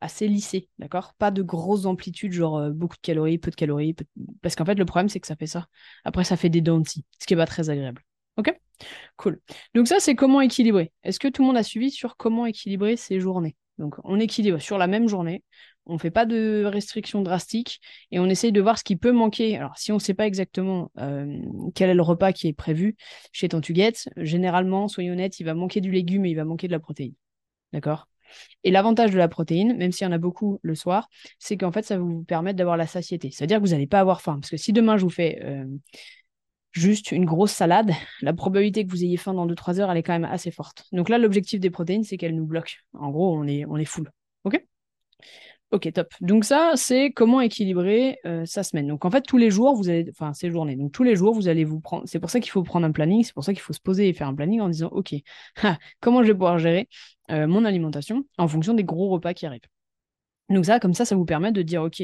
assez 0.00 0.28
lissée, 0.28 0.68
d'accord? 0.78 1.14
Pas 1.14 1.30
de 1.30 1.42
grosses 1.42 1.86
amplitudes, 1.86 2.32
genre 2.32 2.58
euh, 2.58 2.70
beaucoup 2.70 2.96
de 2.96 3.00
calories, 3.00 3.38
peu 3.38 3.50
de 3.50 3.56
calories. 3.56 3.96
Parce 4.42 4.56
qu'en 4.56 4.64
fait, 4.64 4.74
le 4.74 4.84
problème, 4.84 5.08
c'est 5.08 5.20
que 5.20 5.26
ça 5.26 5.36
fait 5.36 5.46
ça. 5.46 5.66
Après, 6.04 6.24
ça 6.24 6.36
fait 6.36 6.50
des 6.50 6.60
dents 6.60 6.82
ce 6.84 7.00
qui 7.26 7.34
n'est 7.34 7.36
pas 7.36 7.46
très 7.46 7.70
agréable. 7.70 8.02
Ok? 8.36 8.54
Cool. 9.16 9.40
Donc, 9.74 9.88
ça, 9.88 10.00
c'est 10.00 10.14
comment 10.14 10.40
équilibrer. 10.40 10.92
Est-ce 11.02 11.18
que 11.18 11.28
tout 11.28 11.42
le 11.42 11.46
monde 11.48 11.56
a 11.56 11.62
suivi 11.62 11.90
sur 11.90 12.16
comment 12.16 12.46
équilibrer 12.46 12.96
ses 12.96 13.20
journées? 13.20 13.56
Donc, 13.78 13.96
on 14.04 14.20
équilibre 14.20 14.58
sur 14.58 14.78
la 14.78 14.86
même 14.86 15.08
journée 15.08 15.42
On 15.86 15.94
ne 15.94 15.98
fait 15.98 16.10
pas 16.10 16.26
de 16.26 16.64
restrictions 16.66 17.22
drastiques 17.22 17.80
et 18.10 18.18
on 18.18 18.26
essaye 18.26 18.52
de 18.52 18.60
voir 18.60 18.78
ce 18.78 18.84
qui 18.84 18.96
peut 18.96 19.12
manquer. 19.12 19.56
Alors, 19.56 19.78
si 19.78 19.92
on 19.92 19.96
ne 19.96 20.00
sait 20.00 20.14
pas 20.14 20.26
exactement 20.26 20.90
euh, 20.98 21.38
quel 21.74 21.90
est 21.90 21.94
le 21.94 22.02
repas 22.02 22.32
qui 22.32 22.48
est 22.48 22.52
prévu 22.52 22.96
chez 23.32 23.48
Tantuguette, 23.48 24.08
généralement, 24.16 24.88
soyons 24.88 25.12
honnêtes, 25.12 25.38
il 25.40 25.44
va 25.44 25.54
manquer 25.54 25.80
du 25.80 25.90
légume 25.90 26.26
et 26.26 26.30
il 26.30 26.34
va 26.34 26.44
manquer 26.44 26.66
de 26.66 26.72
la 26.72 26.80
protéine. 26.80 27.14
D'accord? 27.72 28.08
Et 28.64 28.70
l'avantage 28.70 29.12
de 29.12 29.18
la 29.18 29.28
protéine, 29.28 29.76
même 29.76 29.92
s'il 29.92 30.04
y 30.04 30.08
en 30.08 30.12
a 30.12 30.18
beaucoup 30.18 30.58
le 30.62 30.74
soir, 30.74 31.08
c'est 31.38 31.56
qu'en 31.56 31.72
fait, 31.72 31.82
ça 31.82 31.96
va 31.96 32.02
vous 32.02 32.24
permettre 32.24 32.56
d'avoir 32.56 32.76
la 32.76 32.86
satiété. 32.86 33.30
C'est-à-dire 33.30 33.58
que 33.58 33.64
vous 33.64 33.72
n'allez 33.72 33.86
pas 33.86 34.00
avoir 34.00 34.20
faim. 34.20 34.38
Parce 34.40 34.50
que 34.50 34.56
si 34.56 34.72
demain, 34.72 34.96
je 34.96 35.04
vous 35.04 35.10
fais 35.10 35.40
euh, 35.44 35.64
juste 36.72 37.12
une 37.12 37.24
grosse 37.24 37.52
salade, 37.52 37.92
la 38.22 38.32
probabilité 38.32 38.84
que 38.84 38.90
vous 38.90 39.04
ayez 39.04 39.16
faim 39.16 39.34
dans 39.34 39.46
2-3 39.46 39.80
heures, 39.80 39.90
elle 39.90 39.98
est 39.98 40.02
quand 40.02 40.12
même 40.12 40.24
assez 40.24 40.50
forte. 40.50 40.84
Donc 40.92 41.08
là, 41.08 41.18
l'objectif 41.18 41.60
des 41.60 41.70
protéines, 41.70 42.04
c'est 42.04 42.16
qu'elles 42.16 42.36
nous 42.36 42.46
bloquent. 42.46 42.74
En 42.94 43.10
gros, 43.10 43.36
on 43.36 43.46
est, 43.46 43.64
on 43.66 43.76
est 43.76 43.84
full. 43.84 44.10
OK? 44.44 44.62
Ok, 45.76 45.92
top. 45.92 46.08
Donc 46.22 46.46
ça, 46.46 46.72
c'est 46.74 47.10
comment 47.10 47.42
équilibrer 47.42 48.18
euh, 48.24 48.46
sa 48.46 48.62
semaine. 48.62 48.86
Donc 48.86 49.04
en 49.04 49.10
fait, 49.10 49.20
tous 49.20 49.36
les 49.36 49.50
jours, 49.50 49.74
vous 49.76 49.90
allez, 49.90 50.06
enfin 50.08 50.32
ces 50.32 50.50
journées, 50.50 50.74
donc 50.74 50.90
tous 50.92 51.02
les 51.02 51.16
jours, 51.16 51.34
vous 51.34 51.48
allez 51.48 51.64
vous 51.64 51.80
prendre. 51.80 52.04
C'est 52.06 52.18
pour 52.18 52.30
ça 52.30 52.40
qu'il 52.40 52.50
faut 52.50 52.62
prendre 52.62 52.86
un 52.86 52.92
planning. 52.92 53.22
C'est 53.24 53.34
pour 53.34 53.44
ça 53.44 53.52
qu'il 53.52 53.60
faut 53.60 53.74
se 53.74 53.80
poser 53.80 54.08
et 54.08 54.14
faire 54.14 54.26
un 54.26 54.34
planning 54.34 54.62
en 54.62 54.70
disant, 54.70 54.88
ok, 54.88 55.14
comment 56.00 56.22
je 56.22 56.28
vais 56.28 56.32
pouvoir 56.32 56.58
gérer 56.58 56.88
euh, 57.30 57.46
mon 57.46 57.66
alimentation 57.66 58.24
en 58.38 58.48
fonction 58.48 58.72
des 58.72 58.84
gros 58.84 59.10
repas 59.10 59.34
qui 59.34 59.44
arrivent. 59.44 59.60
Donc 60.48 60.64
ça, 60.64 60.78
comme 60.78 60.94
ça, 60.94 61.04
ça 61.04 61.16
vous 61.16 61.24
permet 61.24 61.50
de 61.50 61.62
dire, 61.62 61.82
OK, 61.82 62.02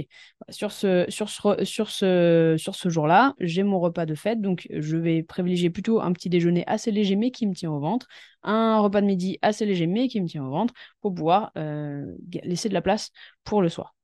sur 0.49 0.73
ce, 0.73 1.05
sur 1.09 1.29
ce, 1.29 1.65
sur 1.65 1.91
ce, 1.91 2.57
sur 2.59 2.75
ce 2.75 2.89
jour-là, 2.89 3.35
j'ai 3.39 3.63
mon 3.63 3.79
repas 3.79 4.05
de 4.05 4.15
fête, 4.15 4.41
donc 4.41 4.67
je 4.71 4.97
vais 4.97 5.23
privilégier 5.23 5.71
plutôt 5.71 6.01
un 6.01 6.13
petit 6.13 6.29
déjeuner 6.29 6.65
assez 6.67 6.91
léger, 6.91 7.15
mais 7.15 7.31
qui 7.31 7.47
me 7.47 7.55
tient 7.55 7.71
au 7.71 7.79
ventre, 7.79 8.09
un 8.43 8.81
repas 8.81 9.01
de 9.01 9.07
midi 9.07 9.39
assez 9.43 9.65
léger, 9.65 9.87
mais 9.87 10.09
qui 10.09 10.21
me 10.21 10.27
tient 10.27 10.45
au 10.45 10.51
ventre, 10.51 10.75
pour 11.01 11.15
pouvoir 11.15 11.53
euh, 11.57 12.05
laisser 12.43 12.69
de 12.69 12.75
la 12.75 12.83
place 12.83 13.13
pour 13.45 13.63
le 13.63 13.69
soir. 13.69 13.95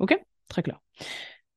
OK? 0.00 0.18
Très 0.48 0.62
clair. 0.62 0.80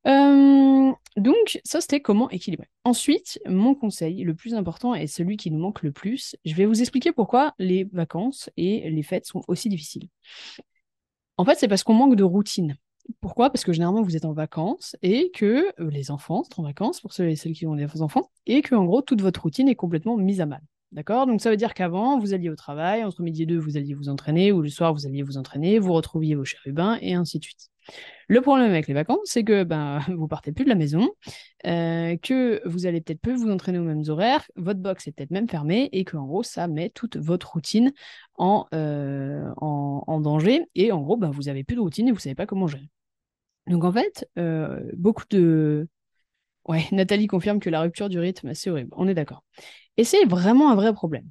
Euh, 0.06 0.92
donc, 1.18 1.60
ça, 1.66 1.82
c'était 1.82 2.00
comment 2.00 2.30
équilibrer. 2.30 2.70
Ensuite, 2.84 3.40
mon 3.48 3.76
conseil 3.76 4.24
le 4.24 4.36
plus 4.36 4.54
important 4.54 4.94
et 4.94 5.08
celui 5.08 5.38
qui 5.38 5.52
nous 5.52 5.60
manque 5.60 5.82
le 5.82 5.92
plus, 5.92 6.36
je 6.46 6.54
vais 6.54 6.66
vous 6.66 6.82
expliquer 6.82 7.12
pourquoi 7.12 7.54
les 7.58 7.86
vacances 7.92 8.50
et 8.56 8.90
les 8.90 9.04
fêtes 9.04 9.26
sont 9.26 9.42
aussi 9.48 9.70
difficiles. 9.70 10.08
En 11.38 11.46
fait, 11.46 11.56
c'est 11.56 11.68
parce 11.68 11.84
qu'on 11.84 11.94
manque 11.94 12.16
de 12.16 12.24
routine. 12.24 12.78
Pourquoi? 13.22 13.50
Parce 13.50 13.64
que 13.64 13.72
généralement, 13.72 14.02
vous 14.02 14.16
êtes 14.18 14.26
en 14.26 14.34
vacances 14.34 14.96
et 15.02 15.32
que 15.32 15.68
euh, 15.80 15.90
les 15.90 16.12
enfants 16.12 16.44
sont 16.44 16.62
en 16.62 16.64
vacances, 16.64 17.00
pour 17.00 17.14
ceux 17.14 17.30
et 17.30 17.36
celles 17.36 17.54
qui 17.54 17.66
ont 17.66 17.76
des 17.76 18.02
enfants, 18.02 18.32
et 18.48 18.62
que, 18.62 18.76
en 18.76 18.86
gros, 18.86 19.02
toute 19.02 19.22
votre 19.22 19.44
routine 19.44 19.70
est 19.70 19.76
complètement 19.76 20.18
mise 20.18 20.42
à 20.42 20.46
mal. 20.46 20.62
D'accord? 20.92 21.28
Donc 21.28 21.42
ça 21.42 21.50
veut 21.50 21.58
dire 21.58 21.74
qu'avant, 21.74 22.18
vous 22.18 22.34
alliez 22.34 22.50
au 22.50 22.56
travail, 22.56 23.04
entre 23.04 23.22
midi 23.22 23.44
et 23.44 23.46
deux, 23.46 23.58
vous 23.58 23.78
alliez 23.78 23.94
vous 23.94 24.10
entraîner, 24.10 24.52
ou 24.52 24.62
le 24.62 24.70
soir, 24.70 24.94
vous 24.94 25.06
alliez 25.06 25.22
vous 25.22 25.38
entraîner, 25.38 25.80
vous 25.80 25.94
retrouviez 25.94 26.36
vos 26.36 26.46
chérubins, 26.46 26.98
et 27.02 27.14
ainsi 27.14 27.40
de 27.40 27.44
suite. 27.44 27.70
Le 28.30 28.42
problème 28.42 28.70
avec 28.70 28.88
les 28.88 28.94
vacances, 28.94 29.20
c'est 29.24 29.44
que 29.44 29.64
ben, 29.64 30.00
vous 30.18 30.28
partez 30.28 30.52
plus 30.52 30.66
de 30.66 30.70
la 30.70 30.76
maison, 30.76 31.10
euh, 31.66 32.18
que 32.18 32.62
vous 32.68 32.86
allez 32.86 33.00
peut-être 33.02 33.22
peu 33.22 33.34
vous 33.34 33.50
entraîner 33.50 33.80
aux 33.80 33.84
mêmes 33.84 34.04
horaires, 34.08 34.46
votre 34.56 34.80
box 34.82 35.08
est 35.08 35.14
peut-être 35.14 35.32
même 35.32 35.48
fermée, 35.48 35.90
et 35.94 36.04
qu'en 36.04 36.26
gros, 36.26 36.44
ça 36.44 36.68
met 36.68 36.90
toute 36.90 37.16
votre 37.18 37.54
routine 37.54 37.94
en, 38.36 38.68
euh, 38.74 39.50
en, 39.58 40.20
danger, 40.20 40.66
et 40.76 40.92
en 40.92 41.02
gros, 41.02 41.16
ben, 41.18 41.30
vous 41.32 41.48
avez 41.48 41.64
plus 41.64 41.76
de 41.76 41.82
routine 41.82 42.08
et 42.10 42.12
vous 42.12 42.20
savez 42.20 42.36
pas 42.36 42.46
comment 42.46 42.68
gérer. 42.68 42.90
Donc 43.68 43.84
en 43.84 43.92
fait, 43.92 44.30
euh, 44.38 44.90
beaucoup 44.96 45.26
de... 45.30 45.88
Ouais, 46.68 46.86
Nathalie 46.92 47.28
confirme 47.28 47.60
que 47.60 47.70
la 47.70 47.82
rupture 47.82 48.10
du 48.10 48.20
rythme, 48.20 48.54
c'est 48.54 48.70
horrible, 48.70 48.92
on 48.98 49.08
est 49.08 49.14
d'accord. 49.14 49.44
Et 49.98 50.04
c'est 50.04 50.26
vraiment 50.26 50.72
un 50.72 50.76
vrai 50.76 50.94
problème. 50.94 51.30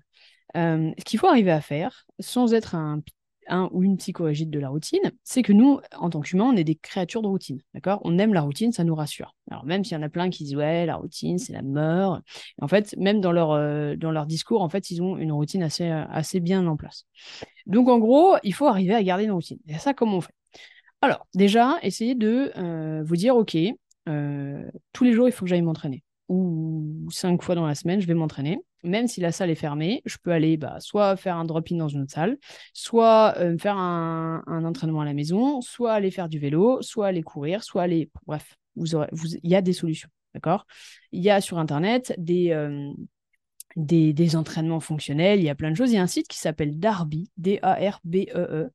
Ce 0.54 1.04
qu'il 1.04 1.18
faut 1.18 1.26
arriver 1.26 1.50
à 1.50 1.60
faire, 1.60 2.06
sans 2.18 2.54
être 2.54 2.74
un, 2.74 3.02
un 3.48 3.68
ou 3.72 3.82
une 3.82 3.96
psychorigide 3.96 4.50
de 4.50 4.58
la 4.58 4.68
routine, 4.68 5.12
c'est 5.24 5.42
que 5.42 5.52
nous, 5.52 5.80
en 5.98 6.10
tant 6.10 6.20
qu'humains, 6.20 6.50
on 6.52 6.56
est 6.56 6.64
des 6.64 6.74
créatures 6.74 7.22
de 7.22 7.28
routine. 7.28 7.60
D'accord? 7.74 8.00
On 8.04 8.18
aime 8.18 8.34
la 8.34 8.42
routine, 8.42 8.72
ça 8.72 8.84
nous 8.84 8.94
rassure. 8.94 9.34
Alors, 9.50 9.64
même 9.64 9.84
s'il 9.84 9.96
y 9.96 10.00
en 10.00 10.02
a 10.02 10.08
plein 10.08 10.30
qui 10.30 10.44
disent 10.44 10.56
Ouais, 10.56 10.86
la 10.86 10.96
routine, 10.96 11.38
c'est 11.38 11.52
la 11.52 11.62
mort. 11.62 12.20
En 12.60 12.68
fait, 12.68 12.94
même 12.98 13.20
dans 13.20 13.32
leur, 13.32 13.52
euh, 13.52 13.96
dans 13.96 14.10
leur 14.10 14.26
discours, 14.26 14.62
en 14.62 14.68
fait, 14.68 14.90
ils 14.90 15.02
ont 15.02 15.16
une 15.16 15.32
routine 15.32 15.62
assez, 15.62 15.88
assez 15.88 16.40
bien 16.40 16.66
en 16.66 16.76
place. 16.76 17.04
Donc, 17.66 17.88
en 17.88 17.98
gros, 17.98 18.36
il 18.42 18.54
faut 18.54 18.66
arriver 18.66 18.94
à 18.94 19.02
garder 19.02 19.24
une 19.24 19.32
routine. 19.32 19.58
Et 19.68 19.74
ça, 19.78 19.94
comment 19.94 20.18
on 20.18 20.20
fait? 20.20 20.34
Alors, 21.02 21.26
déjà, 21.34 21.78
essayez 21.82 22.14
de 22.14 22.52
euh, 22.56 23.02
vous 23.04 23.16
dire 23.16 23.36
Ok, 23.36 23.56
tous 24.92 25.04
les 25.04 25.12
jours, 25.12 25.28
il 25.28 25.32
faut 25.32 25.44
que 25.44 25.48
j'aille 25.48 25.62
m'entraîner 25.62 26.02
ou 26.28 27.08
cinq 27.10 27.42
fois 27.42 27.54
dans 27.54 27.66
la 27.66 27.74
semaine, 27.74 28.00
je 28.00 28.06
vais 28.06 28.14
m'entraîner. 28.14 28.58
Même 28.86 29.08
si 29.08 29.20
la 29.20 29.32
salle 29.32 29.50
est 29.50 29.56
fermée, 29.56 30.02
je 30.06 30.16
peux 30.22 30.30
aller 30.32 30.56
bah, 30.56 30.76
soit 30.80 31.16
faire 31.16 31.36
un 31.36 31.44
drop-in 31.44 31.76
dans 31.76 31.88
une 31.88 32.02
autre 32.02 32.12
salle, 32.12 32.38
soit 32.72 33.34
euh, 33.38 33.58
faire 33.58 33.76
un, 33.76 34.42
entraînement 34.64 35.00
à 35.00 35.04
la 35.04 35.14
maison, 35.14 35.60
soit 35.60 35.92
aller 35.92 36.10
faire 36.10 36.28
du 36.28 36.38
vélo, 36.38 36.80
soit 36.82 37.08
aller 37.08 37.22
courir, 37.22 37.62
soit 37.62 37.82
aller... 37.82 38.10
Bref, 38.26 38.56
vous 38.76 38.94
aurez, 38.94 39.08
vous... 39.12 39.34
il 39.42 39.50
y 39.50 39.54
a 39.54 39.62
des 39.62 39.72
solutions, 39.72 40.08
d'accord? 40.34 40.66
Il 41.12 41.22
y 41.22 41.30
a 41.30 41.40
sur 41.40 41.58
Internet 41.58 42.14
des... 42.18 42.52
Euh, 42.52 42.92
des, 43.76 44.36
entraînements 44.36 44.80
fonctionnels, 44.80 45.38
il 45.38 45.44
y 45.44 45.50
a 45.50 45.54
plein 45.54 45.70
de 45.70 45.76
choses. 45.76 45.90
Il 45.92 45.96
y 45.96 45.98
a 45.98 46.02
un 46.02 46.06
site 46.06 46.28
qui 46.28 46.38
s'appelle 46.38 46.78
Darby, 46.78 47.30
D-A-R-B-E-E, 47.36 48.34
e, 48.34 48.70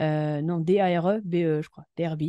euh, 0.00 0.42
non, 0.42 0.58
D-A-R-E-B-E, 0.58 1.62
je 1.62 1.68
crois, 1.68 1.84
DRB, 1.96 2.22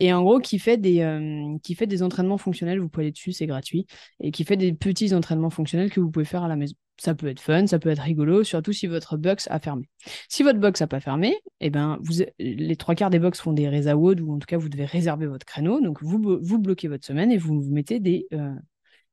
et 0.00 0.12
en 0.12 0.22
gros, 0.22 0.40
qui 0.40 0.58
fait, 0.58 0.76
des, 0.76 1.00
euh, 1.00 1.56
qui 1.62 1.74
fait 1.74 1.86
des 1.86 2.02
entraînements 2.02 2.38
fonctionnels, 2.38 2.80
vous 2.80 2.88
pouvez 2.88 3.04
aller 3.06 3.12
dessus, 3.12 3.32
c'est 3.32 3.46
gratuit, 3.46 3.86
et 4.20 4.30
qui 4.30 4.44
fait 4.44 4.56
des 4.56 4.72
petits 4.72 5.14
entraînements 5.14 5.50
fonctionnels 5.50 5.90
que 5.90 6.00
vous 6.00 6.10
pouvez 6.10 6.24
faire 6.24 6.44
à 6.44 6.48
la 6.48 6.56
maison. 6.56 6.74
Ça 6.96 7.14
peut 7.14 7.26
être 7.26 7.40
fun, 7.40 7.66
ça 7.66 7.80
peut 7.80 7.88
être 7.88 8.02
rigolo, 8.02 8.44
surtout 8.44 8.72
si 8.72 8.86
votre 8.86 9.16
box 9.16 9.48
a 9.50 9.58
fermé. 9.58 9.88
Si 10.28 10.44
votre 10.44 10.60
box 10.60 10.80
n'a 10.80 10.86
pas 10.86 11.00
fermé, 11.00 11.36
eh 11.60 11.70
ben, 11.70 11.98
les 12.38 12.76
trois 12.76 12.94
quarts 12.94 13.10
des 13.10 13.18
box 13.18 13.40
font 13.40 13.52
des 13.52 13.68
wood 13.94 14.20
ou 14.20 14.32
en 14.32 14.38
tout 14.38 14.46
cas, 14.46 14.58
vous 14.58 14.68
devez 14.68 14.84
réserver 14.84 15.26
votre 15.26 15.44
créneau, 15.44 15.80
donc 15.80 16.02
vous, 16.02 16.38
vous 16.40 16.58
bloquez 16.58 16.86
votre 16.86 17.04
semaine 17.04 17.32
et 17.32 17.36
vous, 17.36 17.60
vous 17.60 17.72
mettez 17.72 17.98
des, 17.98 18.28
euh, 18.32 18.54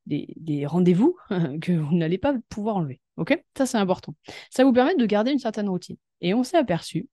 des, 0.05 0.65
rendez-vous 0.65 1.15
que 1.61 1.71
vous 1.71 1.95
n'allez 1.95 2.17
pas 2.17 2.35
pouvoir 2.49 2.77
enlever. 2.77 2.99
Ok? 3.17 3.39
Ça, 3.57 3.65
c'est 3.65 3.77
important. 3.77 4.15
Ça 4.49 4.63
vous 4.63 4.73
permet 4.73 4.95
de 4.95 5.05
garder 5.05 5.31
une 5.31 5.39
certaine 5.39 5.69
routine. 5.69 5.97
Et 6.21 6.33
on 6.33 6.43
s'est 6.43 6.57
aperçu 6.57 7.07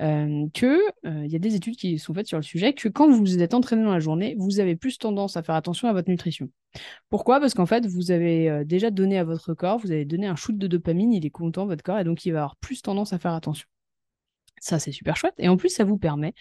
euh, 0.00 0.46
qu'il 0.52 0.78
euh, 1.06 1.26
y 1.26 1.34
a 1.36 1.38
des 1.38 1.56
études 1.56 1.76
qui 1.76 1.98
sont 1.98 2.14
faites 2.14 2.28
sur 2.28 2.38
le 2.38 2.42
sujet 2.42 2.72
que 2.72 2.88
quand 2.88 3.10
vous 3.10 3.42
êtes 3.42 3.52
entraîné 3.52 3.82
dans 3.82 3.92
la 3.92 4.00
journée, 4.00 4.36
vous 4.38 4.60
avez 4.60 4.76
plus 4.76 4.98
tendance 4.98 5.36
à 5.36 5.42
faire 5.42 5.56
attention 5.56 5.88
à 5.88 5.92
votre 5.92 6.08
nutrition. 6.08 6.48
Pourquoi? 7.10 7.40
Parce 7.40 7.54
qu'en 7.54 7.66
fait, 7.66 7.86
vous 7.86 8.10
avez 8.12 8.48
euh, 8.48 8.64
déjà 8.64 8.90
donné 8.90 9.18
à 9.18 9.24
votre 9.24 9.54
corps, 9.54 9.78
vous 9.78 9.90
avez 9.90 10.04
donné 10.04 10.26
un 10.26 10.36
shoot 10.36 10.56
de 10.56 10.66
dopamine, 10.68 11.12
il 11.12 11.26
est 11.26 11.30
content, 11.30 11.66
votre 11.66 11.82
corps, 11.82 11.98
et 11.98 12.04
donc 12.04 12.24
il 12.26 12.32
va 12.32 12.40
avoir 12.40 12.56
plus 12.56 12.80
tendance 12.80 13.12
à 13.12 13.18
faire 13.18 13.32
attention. 13.32 13.66
Ça, 14.64 14.78
c'est 14.78 14.92
super 14.92 15.14
chouette. 15.14 15.34
Et 15.36 15.50
en 15.50 15.58
plus, 15.58 15.68
ça 15.68 15.84
vous 15.84 15.98
permet, 15.98 16.32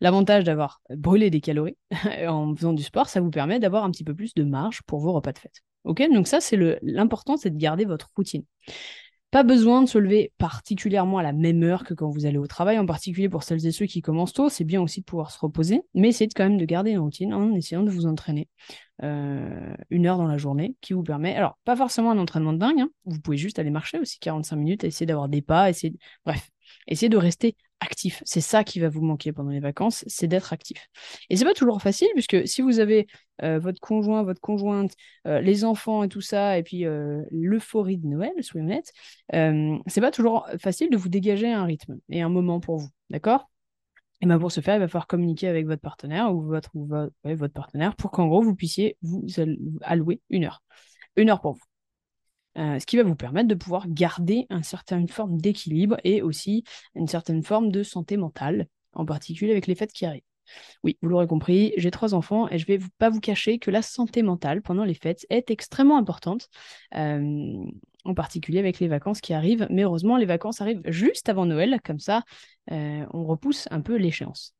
l'avantage 0.00 0.44
d'avoir 0.44 0.80
brûlé 0.88 1.28
des 1.28 1.42
calories 1.42 1.76
en 2.26 2.54
faisant 2.56 2.72
du 2.72 2.82
sport, 2.82 3.10
ça 3.10 3.20
vous 3.20 3.30
permet 3.30 3.60
d'avoir 3.60 3.84
un 3.84 3.90
petit 3.90 4.02
peu 4.02 4.14
plus 4.14 4.32
de 4.32 4.44
marge 4.44 4.80
pour 4.86 4.98
vos 5.00 5.12
repas 5.12 5.32
de 5.32 5.38
fête. 5.38 5.60
Ok? 5.84 6.02
Donc 6.10 6.26
ça, 6.26 6.40
c'est 6.40 6.58
l'important, 6.80 7.36
c'est 7.36 7.50
de 7.50 7.58
garder 7.58 7.84
votre 7.84 8.08
routine. 8.16 8.44
Pas 9.30 9.42
besoin 9.42 9.82
de 9.82 9.88
se 9.88 9.98
lever 9.98 10.32
particulièrement 10.38 11.18
à 11.18 11.22
la 11.22 11.34
même 11.34 11.62
heure 11.64 11.84
que 11.84 11.92
quand 11.92 12.08
vous 12.08 12.24
allez 12.24 12.38
au 12.38 12.46
travail, 12.46 12.78
en 12.78 12.86
particulier 12.86 13.28
pour 13.28 13.42
celles 13.42 13.66
et 13.66 13.72
ceux 13.72 13.84
qui 13.84 14.00
commencent 14.00 14.32
tôt. 14.32 14.48
C'est 14.48 14.64
bien 14.64 14.80
aussi 14.80 15.00
de 15.00 15.04
pouvoir 15.04 15.30
se 15.30 15.38
reposer, 15.38 15.82
mais 15.92 16.08
essayez 16.08 16.30
quand 16.34 16.44
même 16.44 16.56
de 16.56 16.64
garder 16.64 16.92
une 16.92 17.00
routine 17.00 17.34
en 17.34 17.52
essayant 17.52 17.82
de 17.82 17.90
vous 17.90 18.06
entraîner 18.06 18.48
euh, 19.02 19.74
une 19.90 20.06
heure 20.06 20.16
dans 20.16 20.28
la 20.28 20.38
journée 20.38 20.76
qui 20.80 20.94
vous 20.94 21.02
permet. 21.02 21.36
Alors, 21.36 21.58
pas 21.66 21.76
forcément 21.76 22.12
un 22.12 22.18
entraînement 22.18 22.54
de 22.54 22.58
dingue, 22.58 22.80
hein. 22.80 22.88
vous 23.04 23.20
pouvez 23.20 23.36
juste 23.36 23.58
aller 23.58 23.68
marcher 23.68 23.98
aussi 23.98 24.18
45 24.18 24.56
minutes, 24.56 24.84
essayer 24.84 25.04
d'avoir 25.04 25.28
des 25.28 25.42
pas, 25.42 25.68
essayer. 25.68 25.98
Bref, 26.24 26.48
essayez 26.86 27.08
de 27.08 27.16
rester 27.16 27.56
actif. 27.80 28.22
C'est 28.24 28.40
ça 28.40 28.64
qui 28.64 28.80
va 28.80 28.88
vous 28.88 29.02
manquer 29.02 29.32
pendant 29.32 29.50
les 29.50 29.60
vacances, 29.60 30.04
c'est 30.06 30.26
d'être 30.26 30.52
actif. 30.52 30.88
Et 31.30 31.36
c'est 31.36 31.44
pas 31.44 31.54
toujours 31.54 31.82
facile, 31.82 32.08
puisque 32.14 32.46
si 32.46 32.62
vous 32.62 32.80
avez 32.80 33.06
euh, 33.42 33.58
votre 33.58 33.80
conjoint, 33.80 34.22
votre 34.22 34.40
conjointe, 34.40 34.92
euh, 35.26 35.40
les 35.40 35.64
enfants 35.64 36.02
et 36.02 36.08
tout 36.08 36.20
ça, 36.20 36.58
et 36.58 36.62
puis 36.62 36.86
euh, 36.86 37.22
l'euphorie 37.30 37.98
de 37.98 38.06
Noël, 38.06 38.32
soyons 38.40 38.66
honnêtes, 38.66 38.92
c'est 39.86 40.00
pas 40.00 40.10
toujours 40.10 40.46
facile 40.58 40.90
de 40.90 40.96
vous 40.96 41.08
dégager 41.08 41.52
un 41.52 41.64
rythme 41.64 41.98
et 42.08 42.22
un 42.22 42.28
moment 42.28 42.60
pour 42.60 42.78
vous. 42.78 42.88
D'accord? 43.10 43.50
Et 44.22 44.26
bien 44.26 44.38
pour 44.38 44.50
ce 44.50 44.60
faire, 44.62 44.76
il 44.76 44.80
va 44.80 44.88
falloir 44.88 45.06
communiquer 45.06 45.48
avec 45.48 45.66
votre 45.66 45.82
partenaire 45.82 46.34
ou 46.34 46.42
votre, 46.42 46.70
votre 47.24 47.54
partenaire 47.54 47.94
pour 47.96 48.10
qu'en 48.10 48.26
gros, 48.26 48.42
vous 48.42 48.54
puissiez 48.54 48.96
vous 49.02 49.26
allouer 49.82 50.22
une 50.30 50.44
heure. 50.44 50.62
Une 51.16 51.28
heure 51.28 51.40
pour 51.40 51.52
vous. 51.52 51.75
Euh, 52.58 52.78
ce 52.78 52.86
qui 52.86 52.96
va 52.96 53.02
vous 53.02 53.16
permettre 53.16 53.48
de 53.48 53.54
pouvoir 53.54 53.86
garder 53.88 54.46
une 54.90 55.08
forme 55.08 55.36
d'équilibre 55.38 55.96
et 56.04 56.22
aussi 56.22 56.64
une 56.94 57.06
certaine 57.06 57.42
forme 57.42 57.70
de 57.70 57.82
santé 57.82 58.16
mentale, 58.16 58.66
en 58.94 59.04
particulier 59.04 59.50
avec 59.52 59.66
les 59.66 59.74
fêtes 59.74 59.92
qui 59.92 60.06
arrivent. 60.06 60.22
Oui, 60.84 60.96
vous 61.02 61.08
l'aurez 61.08 61.26
compris, 61.26 61.72
j'ai 61.76 61.90
trois 61.90 62.14
enfants 62.14 62.48
et 62.48 62.58
je 62.58 62.70
ne 62.70 62.78
vais 62.78 62.84
pas 62.98 63.10
vous 63.10 63.20
cacher 63.20 63.58
que 63.58 63.70
la 63.70 63.82
santé 63.82 64.22
mentale 64.22 64.62
pendant 64.62 64.84
les 64.84 64.94
fêtes 64.94 65.26
est 65.28 65.50
extrêmement 65.50 65.98
importante, 65.98 66.48
euh, 66.94 67.64
en 68.04 68.14
particulier 68.14 68.60
avec 68.60 68.78
les 68.78 68.86
vacances 68.88 69.20
qui 69.20 69.34
arrivent. 69.34 69.66
Mais 69.68 69.82
heureusement, 69.82 70.16
les 70.16 70.24
vacances 70.24 70.60
arrivent 70.60 70.82
juste 70.86 71.28
avant 71.28 71.46
Noël, 71.46 71.80
comme 71.84 71.98
ça, 71.98 72.22
euh, 72.70 73.04
on 73.12 73.24
repousse 73.24 73.66
un 73.72 73.80
peu 73.80 73.96
l'échéance. 73.96 74.54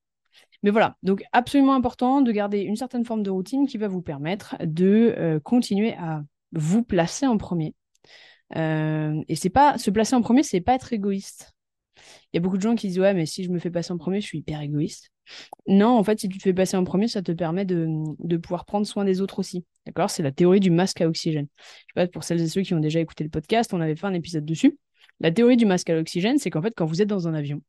Mais 0.65 0.71
voilà, 0.71 0.97
donc 1.05 1.23
absolument 1.33 1.75
important 1.75 2.21
de 2.21 2.33
garder 2.33 2.61
une 2.61 2.77
certaine 2.77 3.05
forme 3.05 3.23
de 3.23 3.31
routine 3.31 3.67
qui 3.67 3.79
va 3.79 3.89
vous 3.89 4.03
permettre 4.03 4.57
de 4.61 5.41
continuer 5.45 5.95
à 5.95 6.25
vous 6.53 6.83
placer 6.83 7.27
en 7.27 7.37
premier 7.37 7.75
euh, 8.57 9.23
et 9.29 9.37
c'est 9.37 9.51
pas 9.51 9.79
se 9.79 9.91
placer 9.91 10.15
en 10.15 10.23
premier, 10.23 10.43
c'est 10.43 10.61
pas 10.61 10.75
être 10.75 10.93
égoïste. 10.93 11.53
Il 12.33 12.37
y 12.37 12.39
a 12.39 12.41
beaucoup 12.41 12.57
de 12.57 12.63
gens 12.63 12.75
qui 12.75 12.89
disent 12.89 13.01
ouais, 13.01 13.15
mais 13.15 13.27
si 13.27 13.45
je 13.45 13.51
me 13.51 13.59
fais 13.59 13.71
passer 13.71 13.93
en 13.93 13.99
premier, 13.99 14.21
je 14.21 14.27
suis 14.27 14.39
hyper 14.39 14.61
égoïste. 14.61 15.11
Non, 15.67 15.99
en 15.99 16.05
fait, 16.05 16.21
si 16.21 16.29
tu 16.29 16.39
te 16.39 16.43
fais 16.43 16.55
passer 16.55 16.77
en 16.77 16.85
premier, 16.85 17.09
ça 17.09 17.23
te 17.23 17.33
permet 17.33 17.65
de, 17.65 17.87
de 18.19 18.37
pouvoir 18.37 18.65
prendre 18.65 18.87
soin 18.87 19.05
des 19.05 19.21
autres 19.21 19.39
aussi. 19.39 19.65
D'accord? 19.87 20.11
C'est 20.11 20.23
la 20.23 20.33
théorie 20.33 20.61
du 20.61 20.71
masque 20.71 21.01
à 21.01 21.09
oxygène. 21.09 21.49
Je 21.57 21.63
sais 22.01 22.07
pas, 22.07 22.07
pour 22.07 22.25
celles 22.25 22.41
et 22.41 22.49
ceux 22.49 22.63
qui 22.63 22.75
ont 22.75 22.81
déjà 22.81 23.01
écouté 23.01 23.25
le 23.25 23.31
podcast, 23.31 23.73
on 23.75 23.81
avait 23.81 23.97
fait 23.97 24.07
un 24.07 24.15
épisode 24.15 24.45
dessus. 24.45 24.79
La 25.21 25.33
théorie 25.33 25.57
du 25.57 25.67
masque 25.67 25.91
à 25.91 25.99
oxygène, 25.99 26.39
c'est 26.39 26.51
qu'en 26.51 26.63
fait, 26.63 26.75
quand 26.77 26.87
vous 26.87 27.03
êtes 27.03 27.09
dans 27.09 27.27
un 27.27 27.35
avion, 27.35 27.63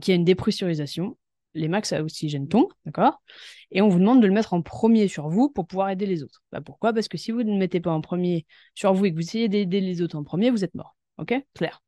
qu'il 0.00 0.12
y 0.12 0.12
a 0.12 0.16
une 0.16 0.24
dépressurisation, 0.24 1.16
les 1.54 1.68
masques 1.68 1.92
à 1.92 2.02
oxygène 2.02 2.48
tombent, 2.48 2.72
d'accord? 2.84 3.22
Et 3.70 3.80
on 3.80 3.88
vous 3.88 3.98
demande 3.98 4.20
de 4.20 4.26
le 4.26 4.32
mettre 4.32 4.52
en 4.54 4.62
premier 4.62 5.08
sur 5.08 5.28
vous 5.28 5.48
pour 5.48 5.66
pouvoir 5.66 5.90
aider 5.90 6.06
les 6.06 6.22
autres. 6.22 6.42
Bah, 6.52 6.60
pourquoi? 6.60 6.92
Parce 6.92 7.08
que 7.08 7.16
si 7.16 7.30
vous 7.30 7.42
ne 7.42 7.52
le 7.52 7.58
mettez 7.58 7.80
pas 7.80 7.92
en 7.92 8.00
premier 8.00 8.46
sur 8.74 8.92
vous 8.92 9.04
et 9.06 9.10
que 9.10 9.16
vous 9.16 9.22
essayez 9.22 9.48
d'aider 9.48 9.80
les 9.80 10.02
autres 10.02 10.16
en 10.16 10.24
premier, 10.24 10.50
vous 10.50 10.64
êtes 10.64 10.74
mort. 10.74 10.96
Ok? 11.18 11.34
Clair. 11.54 11.80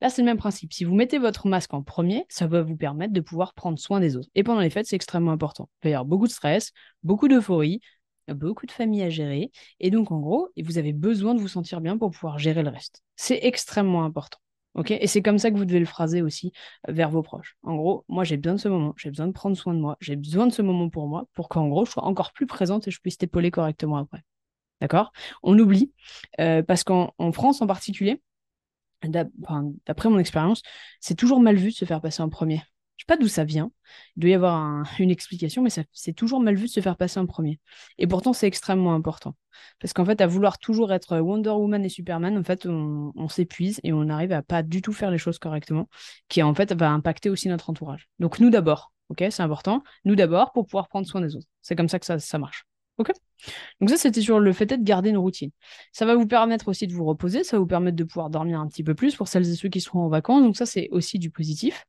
Là, 0.00 0.08
c'est 0.08 0.22
le 0.22 0.26
même 0.26 0.36
principe. 0.36 0.72
Si 0.72 0.84
vous 0.84 0.94
mettez 0.94 1.18
votre 1.18 1.46
masque 1.46 1.72
en 1.74 1.82
premier, 1.82 2.26
ça 2.28 2.48
va 2.48 2.62
vous 2.62 2.76
permettre 2.76 3.12
de 3.12 3.20
pouvoir 3.20 3.54
prendre 3.54 3.78
soin 3.78 4.00
des 4.00 4.16
autres. 4.16 4.28
Et 4.34 4.42
pendant 4.42 4.60
les 4.60 4.70
fêtes, 4.70 4.86
c'est 4.86 4.96
extrêmement 4.96 5.30
important. 5.30 5.68
Il 5.82 5.86
va 5.86 5.90
y 5.90 5.94
avoir 5.94 6.06
beaucoup 6.06 6.26
de 6.26 6.32
stress, 6.32 6.72
beaucoup 7.04 7.28
d'euphorie, 7.28 7.80
beaucoup 8.28 8.66
de 8.66 8.72
familles 8.72 9.04
à 9.04 9.10
gérer. 9.10 9.52
Et 9.78 9.90
donc, 9.90 10.10
en 10.10 10.18
gros, 10.18 10.48
vous 10.60 10.78
avez 10.78 10.92
besoin 10.92 11.34
de 11.34 11.40
vous 11.40 11.48
sentir 11.48 11.80
bien 11.80 11.98
pour 11.98 12.10
pouvoir 12.10 12.40
gérer 12.40 12.64
le 12.64 12.70
reste. 12.70 13.02
C'est 13.14 13.40
extrêmement 13.42 14.04
important. 14.04 14.38
Et 14.88 15.06
c'est 15.06 15.22
comme 15.22 15.38
ça 15.38 15.50
que 15.50 15.56
vous 15.56 15.64
devez 15.64 15.80
le 15.80 15.86
phraser 15.86 16.22
aussi 16.22 16.52
euh, 16.88 16.92
vers 16.92 17.10
vos 17.10 17.22
proches. 17.22 17.56
En 17.62 17.76
gros, 17.76 18.04
moi, 18.08 18.24
j'ai 18.24 18.36
besoin 18.36 18.54
de 18.54 18.60
ce 18.60 18.68
moment, 18.68 18.94
j'ai 18.96 19.10
besoin 19.10 19.26
de 19.26 19.32
prendre 19.32 19.56
soin 19.56 19.74
de 19.74 19.80
moi, 19.80 19.96
j'ai 20.00 20.16
besoin 20.16 20.46
de 20.46 20.52
ce 20.52 20.62
moment 20.62 20.88
pour 20.88 21.06
moi, 21.08 21.26
pour 21.34 21.48
qu'en 21.48 21.68
gros, 21.68 21.84
je 21.84 21.92
sois 21.92 22.04
encore 22.04 22.32
plus 22.32 22.46
présente 22.46 22.88
et 22.88 22.90
je 22.90 23.00
puisse 23.00 23.18
t'épauler 23.18 23.50
correctement 23.50 23.96
après. 23.98 24.22
D'accord? 24.80 25.12
On 25.42 25.58
oublie, 25.58 25.92
euh, 26.40 26.62
parce 26.62 26.84
qu'en 26.84 27.12
France 27.32 27.62
en 27.62 27.66
particulier, 27.66 28.20
d'après 29.08 30.08
mon 30.08 30.18
expérience, 30.18 30.62
c'est 31.00 31.14
toujours 31.14 31.40
mal 31.40 31.56
vu 31.56 31.70
de 31.70 31.74
se 31.74 31.84
faire 31.84 32.00
passer 32.00 32.22
en 32.22 32.28
premier. 32.28 32.62
Sais 33.02 33.06
pas 33.08 33.16
d'où 33.16 33.26
ça 33.26 33.42
vient. 33.42 33.72
Il 34.16 34.20
doit 34.20 34.30
y 34.30 34.34
avoir 34.34 34.84
une 35.00 35.10
explication, 35.10 35.60
mais 35.60 35.70
c'est 35.92 36.12
toujours 36.12 36.38
mal 36.38 36.54
vu 36.54 36.66
de 36.66 36.70
se 36.70 36.78
faire 36.78 36.96
passer 36.96 37.18
en 37.18 37.26
premier. 37.26 37.58
Et 37.98 38.06
pourtant, 38.06 38.32
c'est 38.32 38.46
extrêmement 38.46 38.94
important. 38.94 39.34
Parce 39.80 39.92
qu'en 39.92 40.04
fait, 40.04 40.20
à 40.20 40.28
vouloir 40.28 40.58
toujours 40.58 40.92
être 40.92 41.18
Wonder 41.18 41.50
Woman 41.50 41.84
et 41.84 41.88
Superman, 41.88 42.38
en 42.38 42.44
fait, 42.44 42.64
on, 42.64 43.28
s'épuise 43.28 43.80
et 43.82 43.92
on 43.92 44.08
arrive 44.08 44.30
à 44.30 44.42
pas 44.42 44.62
du 44.62 44.82
tout 44.82 44.92
faire 44.92 45.10
les 45.10 45.18
choses 45.18 45.40
correctement, 45.40 45.88
qui 46.28 46.44
en 46.44 46.54
fait 46.54 46.72
va 46.74 46.90
impacter 46.90 47.28
aussi 47.28 47.48
notre 47.48 47.70
entourage. 47.70 48.08
Donc 48.20 48.38
nous 48.38 48.50
d'abord, 48.50 48.92
ok, 49.08 49.24
c'est 49.30 49.42
important. 49.42 49.82
Nous 50.04 50.14
d'abord 50.14 50.52
pour 50.52 50.66
pouvoir 50.66 50.86
prendre 50.86 51.08
soin 51.08 51.20
des 51.20 51.34
autres. 51.34 51.48
C'est 51.60 51.74
comme 51.74 51.88
ça 51.88 51.98
que 51.98 52.06
ça, 52.06 52.38
marche. 52.38 52.66
Donc 53.80 53.90
ça, 53.90 53.96
c'était 53.96 54.20
sur 54.20 54.38
le 54.38 54.52
fait 54.52 54.66
de 54.66 54.76
garder 54.76 55.10
une 55.10 55.18
routine. 55.18 55.50
Ça 55.90 56.06
va 56.06 56.14
vous 56.14 56.28
permettre 56.28 56.68
aussi 56.68 56.86
de 56.86 56.92
vous 56.92 57.04
reposer, 57.04 57.42
ça 57.42 57.56
va 57.56 57.60
vous 57.60 57.66
permettre 57.66 57.96
de 57.96 58.04
pouvoir 58.04 58.30
dormir 58.30 58.60
un 58.60 58.68
petit 58.68 58.84
peu 58.84 58.94
plus 58.94 59.16
pour 59.16 59.26
celles 59.26 59.50
et 59.50 59.56
ceux 59.56 59.68
qui 59.68 59.80
seront 59.80 60.02
en 60.02 60.08
vacances. 60.08 60.42
Donc 60.44 60.56
ça, 60.56 60.66
c'est 60.66 60.88
aussi 60.92 61.18
du 61.18 61.30
positif. 61.30 61.84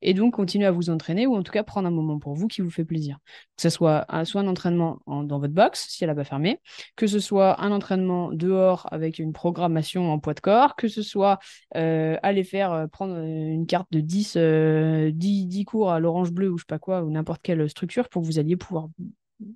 Et 0.00 0.14
donc, 0.14 0.34
continuer 0.34 0.66
à 0.66 0.70
vous 0.70 0.90
entraîner 0.90 1.26
ou 1.26 1.36
en 1.36 1.42
tout 1.42 1.52
cas 1.52 1.62
prendre 1.62 1.88
un 1.88 1.90
moment 1.90 2.18
pour 2.18 2.34
vous 2.34 2.48
qui 2.48 2.60
vous 2.60 2.70
fait 2.70 2.84
plaisir. 2.84 3.18
Que 3.56 3.62
ce 3.62 3.70
soit 3.70 4.04
un, 4.08 4.24
soit 4.24 4.40
un 4.40 4.48
entraînement 4.48 5.00
dans 5.06 5.38
votre 5.38 5.52
box, 5.52 5.86
si 5.88 6.04
elle 6.04 6.10
n'a 6.10 6.14
pas 6.14 6.24
fermé, 6.24 6.60
que 6.96 7.06
ce 7.06 7.20
soit 7.20 7.62
un 7.62 7.72
entraînement 7.72 8.32
dehors 8.32 8.86
avec 8.90 9.18
une 9.18 9.32
programmation 9.32 10.12
en 10.12 10.18
poids 10.18 10.34
de 10.34 10.40
corps, 10.40 10.76
que 10.76 10.88
ce 10.88 11.02
soit 11.02 11.38
euh, 11.76 12.16
aller 12.22 12.44
faire 12.44 12.72
euh, 12.72 12.86
prendre 12.86 13.16
une 13.16 13.66
carte 13.66 13.88
de 13.92 14.00
10, 14.00 14.32
10, 14.32 14.36
euh, 14.36 15.64
cours 15.66 15.92
à 15.92 16.00
l'orange 16.00 16.32
bleu 16.32 16.50
ou 16.50 16.58
je 16.58 16.62
sais 16.62 16.66
pas 16.66 16.78
quoi, 16.78 17.02
ou 17.02 17.10
n'importe 17.10 17.42
quelle 17.42 17.68
structure 17.68 18.08
pour 18.08 18.22
que 18.22 18.26
vous 18.26 18.38
alliez 18.38 18.56
pouvoir 18.56 18.88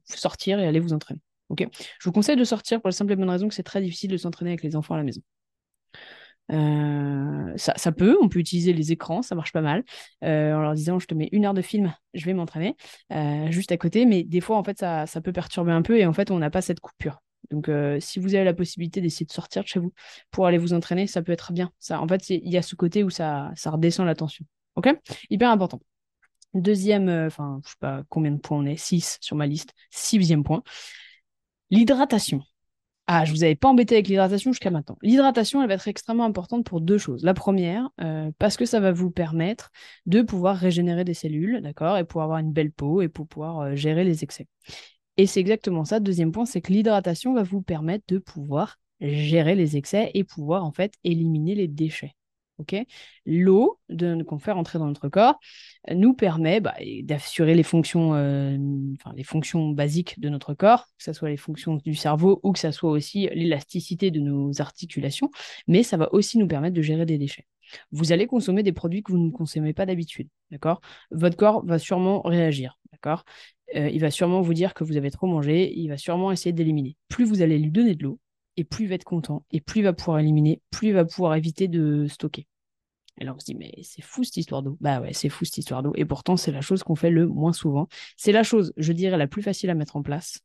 sortir 0.05 0.59
et 0.59 0.66
aller 0.66 0.81
vous 0.81 0.92
entraîner. 0.92 1.20
Ok? 1.48 1.66
Je 1.72 2.09
vous 2.09 2.12
conseille 2.12 2.37
de 2.37 2.44
sortir 2.44 2.81
pour 2.81 2.88
la 2.88 2.92
simple 2.92 3.12
et 3.12 3.16
bonne 3.16 3.31
raison 3.31 3.48
que 3.48 3.55
c'est 3.55 3.62
très 3.62 3.81
difficile 3.81 4.11
de 4.11 4.16
s'entraîner 4.16 4.50
avec 4.50 4.62
les 4.62 4.76
enfants 4.76 4.94
à 4.94 4.98
la 4.98 5.05
maison. 5.05 5.20
Euh, 6.52 7.52
ça, 7.56 7.92
peut, 7.92 8.16
on 8.20 8.28
peut 8.28 8.38
utiliser 8.38 8.72
les 8.72 8.92
écrans, 8.92 9.22
ça 9.22 9.35
marche 9.35 9.52
pas 9.52 9.61
mal, 9.61 9.85
euh, 10.24 10.54
en 10.54 10.61
leur 10.61 10.74
disant 10.74 10.98
je 10.98 11.06
te 11.06 11.14
mets 11.14 11.28
une 11.32 11.44
heure 11.44 11.54
de 11.54 11.62
film, 11.62 11.94
je 12.14 12.24
vais 12.24 12.35
m'entraîner 12.35 12.76
euh, 13.12 13.50
juste 13.50 13.72
à 13.72 13.76
côté, 13.76 14.06
mais 14.06 14.22
des 14.22 14.40
fois 14.40 14.56
en 14.56 14.64
fait 14.64 14.78
ça, 14.78 15.06
peut 15.22 15.32
perturber 15.32 15.72
un 15.72 15.82
peu 15.82 15.98
et 15.98 16.06
en 16.06 16.12
fait 16.12 16.30
on 16.30 16.38
n'a 16.38 16.50
pas 16.50 16.62
cette 16.62 16.80
coupure. 16.80 17.20
Donc 17.50 17.70
si 18.00 18.18
vous 18.18 18.35
avez 18.35 18.44
la 18.44 18.54
possibilité 18.54 19.00
d'essayer 19.00 19.24
de 19.24 19.30
sortir 19.30 19.62
de 19.62 19.68
chez 19.68 19.78
vous 19.78 19.92
pour 20.32 20.46
aller 20.46 20.59
vous 20.59 20.72
entraîner, 20.72 21.06
ça 21.06 21.22
peut 21.22 21.30
être 21.30 21.52
bien. 21.52 21.70
Ça, 21.78 22.00
en 22.00 22.09
fait, 22.09 22.28
il 22.28 22.48
y 22.48 22.56
a 22.56 22.62
ce 22.62 22.74
côté 22.74 23.04
où 23.04 23.11
ça, 23.11 23.52
redescend 23.66 24.04
la 24.04 24.16
tension. 24.16 24.44
Ok? 24.74 24.88
Hyper 25.30 25.50
important. 25.50 25.80
Deuxième, 26.54 27.09
enfin, 27.09 27.61
je 27.64 27.70
sais 27.70 27.76
pas 27.78 28.02
combien 28.09 28.32
de 28.32 28.38
points 28.38 28.59
on 28.59 28.66
est, 28.66 28.76
6 28.76 29.18
sur 29.20 29.37
ma 29.37 29.46
liste. 29.46 29.74
Sixième 29.90 30.42
point, 30.42 30.64
l'hydratation. 31.70 32.42
Ah, 33.09 33.25
je 33.25 33.31
vous 33.31 33.45
avais 33.45 33.55
pas 33.55 33.69
embêté 33.69 33.95
avec 33.95 34.09
l'hydratation 34.09 34.51
jusqu'à 34.51 34.71
maintenant. 34.71 34.99
L'hydratation, 35.01 35.62
elle 35.62 35.69
va 35.69 35.75
être 35.75 35.87
extrêmement 35.87 36.25
importante 36.25 36.64
pour 36.64 36.81
deux 36.81 36.99
choses. 36.99 37.23
La 37.23 37.35
première, 37.35 37.88
euh, 38.01 38.33
parce 38.38 38.57
que 38.57 38.64
ça 38.66 38.81
va 38.81 38.90
vous 38.90 39.12
permettre 39.12 39.71
de 40.07 40.23
pouvoir 40.23 40.57
régénérer 40.57 41.05
des 41.05 41.14
cellules, 41.14 41.61
d'accord, 41.62 41.99
et 41.99 42.05
pour 42.05 42.23
avoir 42.23 42.38
une 42.38 42.53
belle 42.53 42.73
peau 42.73 43.03
et 43.03 43.09
pour 43.09 43.29
pouvoir 43.29 43.61
euh, 43.61 43.75
gérer 43.77 44.03
les 44.03 44.25
excès. 44.25 44.49
Et 45.19 45.27
c'est 45.27 45.38
exactement 45.38 45.85
ça. 45.85 46.01
Deuxième 46.01 46.33
point, 46.33 46.47
c'est 46.47 46.61
que 46.61 46.73
l'hydratation 46.73 47.33
va 47.33 47.45
vous 47.45 47.62
permettre 47.62 48.05
de 48.09 48.19
pouvoir 48.19 48.77
gérer 49.01 49.55
les 49.55 49.77
excès 49.77 50.11
et 50.14 50.25
pouvoir 50.25 50.64
en 50.64 50.73
fait 50.73 50.92
éliminer 51.05 51.55
les 51.55 51.69
déchets. 51.69 52.16
L'eau 53.25 53.79
qu'on 54.27 54.38
fait 54.38 54.53
rentrer 54.53 54.79
dans 54.79 54.87
notre 54.87 55.09
corps 55.09 55.38
nous 55.92 56.14
permet 56.14 56.61
bah, 56.61 56.75
d'assurer 57.03 57.55
les 57.55 57.62
fonctions, 57.62 58.14
euh, 58.14 58.57
les 59.14 59.25
fonctions 59.25 59.71
basiques 59.71 60.19
de 60.21 60.29
notre 60.29 60.55
corps, 60.55 60.87
que 60.99 61.05
ce 61.05 61.12
soit 61.12 61.29
les 61.29 61.37
fonctions 61.37 61.77
du 61.77 61.95
cerveau 61.95 62.40
ou 62.42 62.53
que 62.53 62.59
ce 62.59 62.71
soit 62.71 62.90
aussi 62.90 63.29
l'élasticité 63.35 64.11
de 64.11 64.21
nos 64.21 64.61
articulations, 64.61 65.31
mais 65.66 65.83
ça 65.83 65.97
va 65.97 66.12
aussi 66.12 66.38
nous 66.38 66.49
permettre 66.49 66.75
de 66.75 66.83
gérer 66.83 67.07
des 67.07 67.19
déchets. 67.19 67.47
Vous 67.90 68.12
allez 68.12 68.27
consommer 68.27 68.62
des 68.62 68.73
produits 68.73 69.03
que 69.03 69.12
vous 69.12 69.19
ne 69.19 69.31
consommez 69.31 69.73
pas 69.73 69.87
d'habitude, 69.87 70.29
d'accord? 70.51 70.81
Votre 71.11 71.37
corps 71.37 71.64
va 71.66 71.79
sûrement 71.79 72.23
réagir, 72.23 72.79
d'accord? 72.92 73.25
Euh, 73.75 73.88
Il 73.90 74.01
va 74.01 74.11
sûrement 74.11 74.40
vous 74.40 74.55
dire 74.55 74.75
que 74.75 74.85
vous 74.85 74.97
avez 74.97 75.11
trop 75.11 75.27
mangé, 75.27 75.73
il 75.77 75.88
va 75.88 75.97
sûrement 75.97 76.31
essayer 76.33 76.53
d'éliminer. 76.53 76.97
Plus 77.09 77.25
vous 77.25 77.42
allez 77.42 77.59
lui 77.59 77.71
donner 77.71 77.95
de 77.95 78.05
l'eau, 78.05 78.21
et 78.57 78.64
plus 78.64 78.85
il 78.85 78.88
va 78.88 78.95
être 78.95 79.05
content, 79.05 79.45
et 79.51 79.61
plus 79.61 79.81
il 79.81 79.85
va 79.85 79.92
pouvoir 79.92 80.19
éliminer, 80.19 80.61
plus 80.71 80.88
il 80.88 80.95
va 80.95 81.05
pouvoir 81.05 81.35
éviter 81.35 81.69
de 81.69 82.07
stocker. 82.09 82.47
Et 83.19 83.25
là, 83.25 83.35
on 83.35 83.38
se 83.38 83.47
dit, 83.47 83.55
mais 83.55 83.73
c'est 83.83 84.03
fou 84.03 84.25
cette 84.25 84.37
histoire 84.37 84.62
d'eau. 84.62 84.77
Bah 84.81 85.01
ouais, 85.01 85.12
c'est 85.14 85.31
fou 85.31 85.45
cette 85.45 85.57
histoire 85.57 85.83
d'eau. 85.83 85.92
Et 85.97 86.05
pourtant, 86.05 86.37
c'est 86.37 86.53
la 86.53 86.61
chose 86.61 86.83
qu'on 86.83 86.97
fait 86.97 87.11
le 87.11 87.27
moins 87.27 87.55
souvent. 87.55 87.88
C'est 88.16 88.33
la 88.33 88.42
chose, 88.42 88.75
je 88.77 88.92
dirais, 88.92 89.16
la 89.16 89.27
plus 89.27 89.42
facile 89.42 89.71
à 89.71 89.75
mettre 89.75 89.97
en 89.97 90.03
place, 90.03 90.40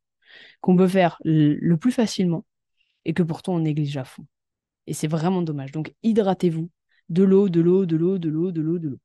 qu'on 0.62 0.78
peut 0.78 0.88
faire 0.88 1.17
le 1.26 1.76
plus 1.76 1.91
facilement, 1.91 2.45
et 3.04 3.13
que 3.13 3.24
pourtant 3.24 3.56
on 3.56 3.60
néglige 3.60 3.97
à 3.97 4.06
fond. 4.06 4.26
Et 4.88 4.93
c'est 4.93 5.08
vraiment 5.08 5.41
dommage. 5.41 5.71
Donc, 5.71 5.93
hydratez-vous. 6.04 6.69
De 7.10 7.24
l'eau, 7.24 7.50
de 7.50 7.60
l'eau, 7.60 7.86
de 7.86 7.97
l'eau, 7.97 8.17
de 8.17 8.30
l'eau, 8.30 8.52
de 8.52 8.62
l'eau, 8.62 8.80
de 8.80 8.88
l'eau. 8.88 9.00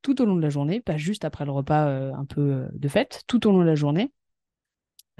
Tout 0.00 0.22
au 0.22 0.24
long 0.24 0.36
de 0.36 0.42
la 0.42 0.48
journée, 0.48 0.80
pas 0.80 0.96
juste 0.96 1.24
après 1.24 1.44
le 1.44 1.50
repas 1.50 1.88
euh, 1.88 2.12
un 2.14 2.24
peu 2.24 2.40
euh, 2.40 2.68
de 2.72 2.86
fête, 2.86 3.24
tout 3.26 3.48
au 3.48 3.50
long 3.50 3.58
de 3.58 3.64
la 3.64 3.74
journée. 3.74 4.12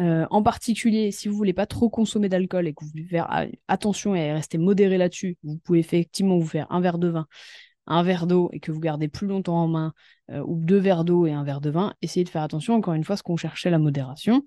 Euh, 0.00 0.26
en 0.30 0.42
particulier, 0.42 1.10
si 1.10 1.28
vous 1.28 1.36
voulez 1.36 1.52
pas 1.52 1.66
trop 1.66 1.88
consommer 1.90 2.28
d'alcool 2.28 2.68
et 2.68 2.74
que 2.74 2.84
vous 2.84 2.90
voulez 2.90 3.06
faire 3.06 3.26
ah, 3.30 3.46
attention 3.66 4.14
et 4.14 4.32
rester 4.32 4.58
modéré 4.58 4.98
là-dessus, 4.98 5.36
vous 5.42 5.58
pouvez 5.58 5.80
effectivement 5.80 6.38
vous 6.38 6.46
faire 6.46 6.66
un 6.70 6.80
verre 6.80 6.98
de 6.98 7.08
vin, 7.08 7.26
un 7.88 8.02
verre 8.02 8.26
d'eau 8.26 8.50
et 8.52 8.60
que 8.60 8.70
vous 8.70 8.80
gardez 8.80 9.08
plus 9.08 9.26
longtemps 9.26 9.62
en 9.62 9.66
main, 9.66 9.92
euh, 10.30 10.42
ou 10.46 10.60
deux 10.60 10.78
verres 10.78 11.04
d'eau 11.04 11.26
et 11.26 11.32
un 11.32 11.42
verre 11.42 11.60
de 11.60 11.70
vin, 11.70 11.94
essayez 12.02 12.22
de 12.22 12.28
faire 12.28 12.42
attention, 12.42 12.74
encore 12.74 12.94
une 12.94 13.02
fois, 13.02 13.16
ce 13.16 13.22
qu'on 13.22 13.36
cherchait, 13.36 13.70
la 13.70 13.78
modération. 13.78 14.44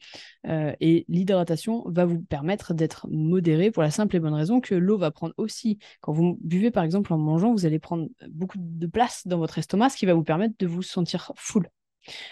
Euh, 0.48 0.74
et 0.80 1.06
l'hydratation 1.10 1.84
va 1.88 2.06
vous 2.06 2.22
permettre 2.22 2.74
d'être 2.74 3.08
modéré 3.10 3.72
pour 3.72 3.84
la 3.84 3.92
simple 3.92 4.16
et 4.16 4.20
bonne 4.20 4.34
raison 4.34 4.62
que 4.62 4.76
l'eau 4.76 4.98
va 4.98 5.12
prendre 5.12 5.34
aussi, 5.38 5.80
quand 6.00 6.14
vous 6.14 6.38
buvez 6.42 6.72
par 6.72 6.84
exemple 6.84 7.14
en 7.14 7.18
mangeant, 7.18 7.52
vous 7.52 7.66
allez 7.66 7.80
prendre 7.80 8.08
beaucoup 8.30 8.58
de 8.60 8.88
place 8.88 9.28
dans 9.28 9.38
votre 9.38 9.58
estomac, 9.58 9.90
ce 9.90 9.98
qui 9.98 10.06
va 10.06 10.14
vous 10.14 10.24
permettre 10.24 10.56
de 10.60 10.68
vous 10.68 10.84
sentir 10.84 11.32
full. 11.36 11.68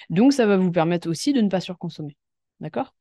Donc 0.10 0.34
ça 0.34 0.46
va 0.46 0.58
vous 0.58 0.72
permettre 0.72 1.10
aussi 1.10 1.34
de 1.34 1.42
ne 1.42 1.50
pas 1.50 1.60
surconsommer. 1.60 2.16
D'accord? 2.60 2.94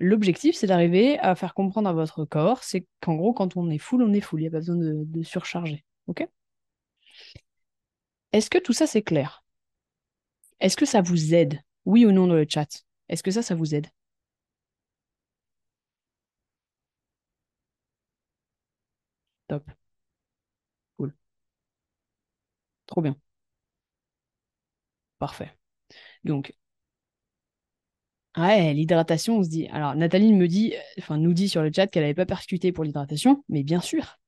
L'objectif, 0.00 0.56
c'est 0.56 0.66
d'arriver 0.66 1.18
à 1.20 1.34
faire 1.34 1.54
comprendre 1.54 1.88
à 1.88 1.92
votre 1.92 2.24
corps, 2.24 2.62
c'est 2.64 2.86
qu'en 3.00 3.14
gros, 3.16 3.32
quand 3.32 3.56
on 3.56 3.70
est 3.70 3.78
full, 3.78 4.02
on 4.02 4.12
est 4.12 4.20
full, 4.20 4.40
il 4.40 4.44
n'y 4.44 4.48
a 4.48 4.50
pas 4.50 4.58
besoin 4.58 4.76
de, 4.76 5.04
de 5.06 5.22
surcharger. 5.22 5.84
OK? 6.06 6.26
Est-ce 8.32 8.50
que 8.50 8.58
tout 8.58 8.72
ça, 8.72 8.86
c'est 8.86 9.02
clair? 9.02 9.42
Est-ce 10.60 10.76
que 10.76 10.84
ça 10.84 11.00
vous 11.00 11.32
aide? 11.32 11.62
Oui 11.86 12.04
ou 12.04 12.12
non 12.12 12.26
dans 12.26 12.34
le 12.34 12.44
chat? 12.46 12.84
Est-ce 13.08 13.22
que 13.22 13.30
ça, 13.30 13.40
ça 13.40 13.54
vous 13.54 13.74
aide? 13.74 13.86
Top. 19.48 19.70
Cool. 20.98 21.12
Trop 22.86 23.02
bien. 23.02 23.16
Parfait. 25.18 25.54
Donc, 26.24 26.54
Ouais, 28.36 28.74
l'hydratation, 28.74 29.38
on 29.38 29.42
se 29.42 29.48
dit. 29.48 29.66
Alors, 29.68 29.94
Nathalie 29.94 30.32
me 30.34 30.46
dit, 30.46 30.74
enfin, 30.98 31.16
nous 31.16 31.32
dit 31.32 31.48
sur 31.48 31.62
le 31.62 31.70
chat 31.74 31.86
qu'elle 31.86 32.02
n'avait 32.02 32.14
pas 32.14 32.26
percuté 32.26 32.70
pour 32.70 32.84
l'hydratation, 32.84 33.42
mais 33.48 33.62
bien 33.62 33.80
sûr. 33.80 34.18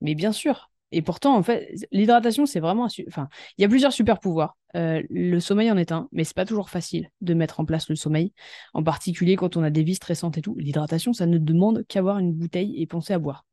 Mais 0.00 0.14
bien 0.14 0.32
sûr. 0.32 0.70
Et 0.92 1.02
pourtant, 1.02 1.36
en 1.36 1.42
fait, 1.42 1.74
l'hydratation, 1.90 2.46
c'est 2.46 2.60
vraiment. 2.60 2.88
Enfin, 3.08 3.28
il 3.58 3.62
y 3.62 3.64
a 3.64 3.68
plusieurs 3.68 3.92
super 3.92 4.20
pouvoirs. 4.20 4.56
Euh, 4.76 5.02
le 5.10 5.40
sommeil 5.40 5.70
en 5.72 5.76
est 5.76 5.92
un, 5.92 6.08
mais 6.12 6.24
c'est 6.24 6.36
pas 6.36 6.46
toujours 6.46 6.70
facile 6.70 7.10
de 7.20 7.34
mettre 7.34 7.60
en 7.60 7.64
place 7.64 7.88
le 7.88 7.96
sommeil, 7.96 8.32
en 8.74 8.82
particulier 8.82 9.36
quand 9.36 9.56
on 9.56 9.62
a 9.64 9.70
des 9.70 9.82
vies 9.82 9.96
stressantes 9.96 10.38
et 10.38 10.42
tout. 10.42 10.54
L'hydratation, 10.56 11.12
ça 11.12 11.26
ne 11.26 11.38
demande 11.38 11.84
qu'avoir 11.88 12.18
une 12.18 12.32
bouteille 12.32 12.80
et 12.80 12.86
penser 12.86 13.12
à 13.12 13.18
boire. 13.18 13.44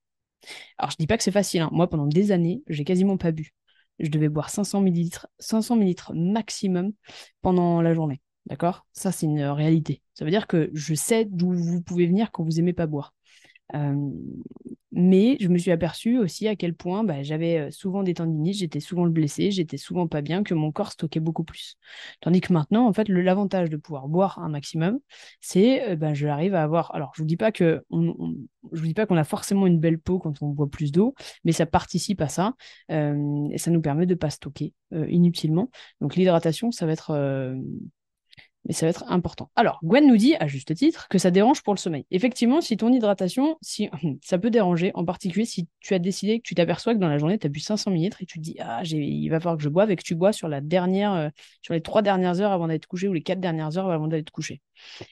Alors, 0.77 0.91
je 0.91 0.97
dis 0.97 1.07
pas 1.07 1.17
que 1.17 1.23
c'est 1.23 1.31
facile. 1.31 1.61
Hein. 1.61 1.69
Moi, 1.71 1.89
pendant 1.89 2.07
des 2.07 2.31
années, 2.31 2.63
j'ai 2.67 2.83
quasiment 2.83 3.17
pas 3.17 3.31
bu. 3.31 3.53
Je 3.99 4.09
devais 4.09 4.29
boire 4.29 4.49
500 4.49 4.81
millilitres, 4.81 5.27
500 5.39 5.75
millilitres 5.77 6.13
maximum 6.13 6.93
pendant 7.41 7.81
la 7.81 7.93
journée. 7.93 8.21
D'accord? 8.45 8.85
Ça, 8.93 9.11
c'est 9.11 9.25
une 9.25 9.41
réalité. 9.43 10.01
Ça 10.13 10.23
veut 10.25 10.31
dire 10.31 10.47
que 10.47 10.69
je 10.73 10.93
sais 10.93 11.25
d'où 11.25 11.51
vous 11.51 11.81
pouvez 11.81 12.05
venir 12.05 12.31
quand 12.31 12.43
vous 12.43 12.59
aimez 12.59 12.73
pas 12.73 12.87
boire. 12.87 13.13
Euh, 13.73 14.09
mais 14.91 15.37
je 15.41 15.49
me 15.49 15.57
suis 15.57 15.71
aperçue 15.71 16.19
aussi 16.19 16.47
à 16.47 16.55
quel 16.55 16.73
point 16.73 17.03
bah, 17.03 17.23
j'avais 17.23 17.57
euh, 17.57 17.71
souvent 17.71 18.03
des 18.03 18.13
tendinites, 18.13 18.57
j'étais 18.57 18.79
souvent 18.79 19.07
blessée, 19.07 19.51
j'étais 19.51 19.77
souvent 19.77 20.07
pas 20.07 20.21
bien, 20.21 20.43
que 20.43 20.53
mon 20.53 20.71
corps 20.71 20.91
stockait 20.91 21.19
beaucoup 21.19 21.43
plus. 21.43 21.75
Tandis 22.21 22.39
que 22.39 22.53
maintenant, 22.53 22.87
en 22.87 22.93
fait, 22.93 23.09
l'avantage 23.09 23.69
de 23.69 23.77
pouvoir 23.77 24.07
boire 24.07 24.39
un 24.39 24.49
maximum, 24.49 24.99
c'est 25.41 25.89
euh, 25.89 25.95
bah, 25.95 26.13
je 26.13 26.27
arrive 26.27 26.55
à 26.55 26.63
avoir. 26.63 26.93
Alors, 26.95 27.11
je 27.15 27.23
vous 27.23 27.27
dis 27.27 27.37
pas 27.37 27.51
que 27.51 27.83
je 27.91 28.79
vous 28.79 28.87
dis 28.87 28.93
pas 28.93 29.05
qu'on 29.05 29.17
a 29.17 29.23
forcément 29.23 29.67
une 29.67 29.79
belle 29.79 29.99
peau 29.99 30.19
quand 30.19 30.41
on 30.41 30.49
boit 30.49 30.69
plus 30.69 30.91
d'eau, 30.91 31.13
mais 31.43 31.51
ça 31.51 31.65
participe 31.65 32.21
à 32.21 32.29
ça 32.29 32.53
et 32.89 33.57
ça 33.57 33.71
nous 33.71 33.81
permet 33.81 34.05
de 34.05 34.15
pas 34.15 34.29
stocker 34.29 34.73
inutilement. 34.91 35.69
Donc 36.01 36.15
l'hydratation, 36.15 36.71
ça 36.71 36.85
va 36.85 36.93
être 36.93 37.55
mais 38.65 38.73
ça 38.73 38.85
va 38.85 38.89
être 38.89 39.05
important. 39.07 39.49
Alors, 39.55 39.79
Gwen 39.83 40.07
nous 40.07 40.17
dit, 40.17 40.35
à 40.35 40.47
juste 40.47 40.73
titre, 40.73 41.07
que 41.07 41.17
ça 41.17 41.31
dérange 41.31 41.61
pour 41.61 41.73
le 41.73 41.79
sommeil. 41.79 42.05
Effectivement, 42.11 42.61
si 42.61 42.77
ton 42.77 42.91
hydratation, 42.91 43.57
si, 43.61 43.89
ça 44.23 44.37
peut 44.37 44.49
déranger, 44.49 44.91
en 44.95 45.05
particulier 45.05 45.45
si 45.45 45.67
tu 45.79 45.93
as 45.93 45.99
décidé 45.99 46.39
que 46.39 46.43
tu 46.43 46.55
t'aperçois 46.55 46.93
que 46.93 46.99
dans 46.99 47.07
la 47.07 47.17
journée, 47.17 47.37
tu 47.37 47.47
as 47.47 47.49
bu 47.49 47.59
500 47.59 47.91
ml 47.91 48.15
et 48.19 48.25
tu 48.25 48.39
te 48.39 48.43
dis, 48.43 48.55
ah, 48.59 48.81
il 48.83 49.29
va 49.29 49.39
falloir 49.39 49.57
que 49.57 49.63
je 49.63 49.69
boive 49.69 49.91
et 49.91 49.95
que 49.95 50.03
tu 50.03 50.15
bois 50.15 50.33
sur, 50.33 50.47
la 50.47 50.61
dernière, 50.61 51.13
euh, 51.13 51.29
sur 51.61 51.73
les 51.73 51.81
trois 51.81 52.01
dernières 52.01 52.41
heures 52.41 52.51
avant 52.51 52.67
d'être 52.67 52.87
couché 52.87 53.07
ou 53.07 53.13
les 53.13 53.21
quatre 53.21 53.39
dernières 53.39 53.77
heures 53.77 53.89
avant 53.91 54.07
d'être 54.07 54.31
couché. 54.31 54.61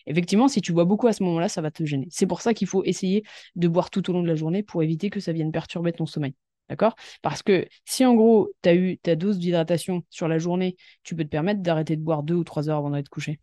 Effectivement, 0.08 0.48
si 0.48 0.62
tu 0.62 0.74
bois 0.74 0.86
beaucoup 0.86 1.08
à 1.08 1.13
ce 1.13 1.24
moment-là, 1.24 1.50
ça 1.50 1.62
va 1.62 1.72
te 1.72 1.86
gêner. 1.86 2.08
C'est 2.10 2.28
pour 2.28 2.42
ça 2.42 2.54
qu'il 2.54 2.68
faut 2.68 2.84
essayer 2.84 3.24
de 3.56 3.68
boire 3.68 3.89
tout 3.89 4.10
au 4.10 4.13
long 4.13 4.24
de 4.24 4.28
la 4.28 4.36
journée 4.36 4.63
pour 4.63 4.84
éviter 4.84 5.10
que 5.10 5.20
ça 5.20 5.32
vienne 5.32 5.52
perturber 5.52 5.94
ton 5.94 6.06
sommeil. 6.06 6.34
D'accord? 6.69 6.95
Parce 7.21 7.43
que 7.43 7.67
si 7.86 8.06
en 8.06 8.15
gros, 8.15 8.52
tu 8.62 8.69
as 8.69 8.76
eu 8.76 8.97
ta 8.97 9.15
dose 9.15 9.38
d'hydratation 9.38 10.04
sur 10.10 10.28
la 10.28 10.39
journée, 10.39 10.76
tu 11.04 11.15
peux 11.15 11.23
te 11.23 11.30
permettre 11.30 11.62
d'arrêter 11.62 11.95
de 11.95 12.02
boire 12.02 12.23
deux 12.23 12.36
ou 12.36 12.43
trois 12.43 12.69
heures 12.69 12.78
avant 12.78 12.91
d'être 12.91 13.10
couché. 13.10 13.39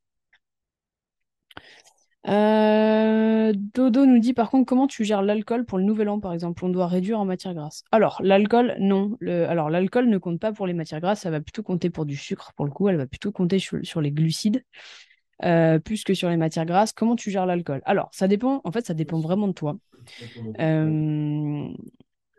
Euh, 2.29 3.55
Dodo 3.75 4.05
nous 4.05 4.19
dit 4.19 4.35
par 4.35 4.51
contre 4.51 4.67
comment 4.67 4.87
tu 4.87 5.05
gères 5.05 5.23
l'alcool 5.23 5.65
pour 5.65 5.79
le 5.79 5.85
nouvel 5.85 6.09
an 6.09 6.21
par 6.21 6.33
exemple? 6.33 6.65
On 6.65 6.69
doit 6.69 6.87
réduire 6.87 7.19
en 7.19 7.25
matière 7.25 7.55
grasse. 7.55 7.83
Alors 7.93 8.21
l'alcool 8.23 8.77
non. 8.79 9.17
Alors 9.27 9.71
l'alcool 9.71 10.09
ne 10.09 10.19
compte 10.19 10.39
pas 10.39 10.53
pour 10.53 10.67
les 10.67 10.75
matières 10.75 11.01
grasses, 11.01 11.21
ça 11.21 11.31
va 11.31 11.41
plutôt 11.41 11.63
compter 11.63 11.89
pour 11.89 12.05
du 12.05 12.17
sucre 12.17 12.53
pour 12.57 12.67
le 12.67 12.71
coup. 12.71 12.89
Elle 12.89 12.97
va 12.97 13.07
plutôt 13.07 13.33
compter 13.33 13.59
sur, 13.59 14.01
les 14.01 14.13
glucides 14.13 14.65
euh, 15.45 15.79
plus 15.79 16.05
que 16.05 16.13
sur 16.13 16.29
les 16.29 16.37
matières 16.37 16.67
grasses. 16.67 16.93
Comment 16.93 17.17
tu 17.17 17.31
gères 17.31 17.47
l'alcool? 17.47 17.81
Alors 17.87 18.11
ça 18.13 18.29
dépend. 18.29 18.61
En 18.65 18.73
fait 18.73 18.87
ça 18.87 18.95
dépend 18.95 19.21
vraiment 19.21 19.49
de 19.49 19.55
toi. 19.55 19.79
Euh, 20.61 21.69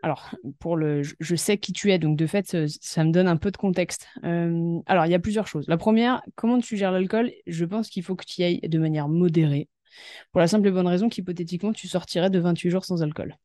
alors, 0.02 0.34
pour 0.58 0.76
le, 0.76 1.02
je 1.02 1.36
sais 1.36 1.58
qui 1.58 1.72
tu 1.72 1.92
es, 1.92 1.98
donc 2.00 2.16
de 2.16 2.26
fait, 2.26 2.66
ça 2.66 3.04
me 3.04 3.12
donne 3.12 3.28
un 3.28 3.36
peu 3.36 3.52
de 3.52 3.56
contexte. 3.56 4.08
Euh, 4.24 4.80
alors, 4.86 5.06
il 5.06 5.12
y 5.12 5.14
a 5.14 5.20
plusieurs 5.20 5.46
choses. 5.46 5.64
La 5.68 5.76
première, 5.76 6.22
comment 6.34 6.58
tu 6.58 6.76
gères 6.76 6.90
l'alcool? 6.90 7.30
Je 7.46 7.64
pense 7.64 7.88
qu'il 7.88 8.02
faut 8.02 8.16
que 8.16 8.24
tu 8.24 8.40
y 8.40 8.44
ailles 8.44 8.60
de 8.60 8.78
manière 8.80 9.08
modérée, 9.08 9.68
pour 10.32 10.40
la 10.40 10.48
simple 10.48 10.66
et 10.66 10.72
bonne 10.72 10.88
raison 10.88 11.08
qu'hypothétiquement, 11.08 11.72
tu 11.72 11.86
sortirais 11.86 12.30
de 12.30 12.40
28 12.40 12.70
jours 12.70 12.84
sans 12.84 13.02
alcool. 13.04 13.36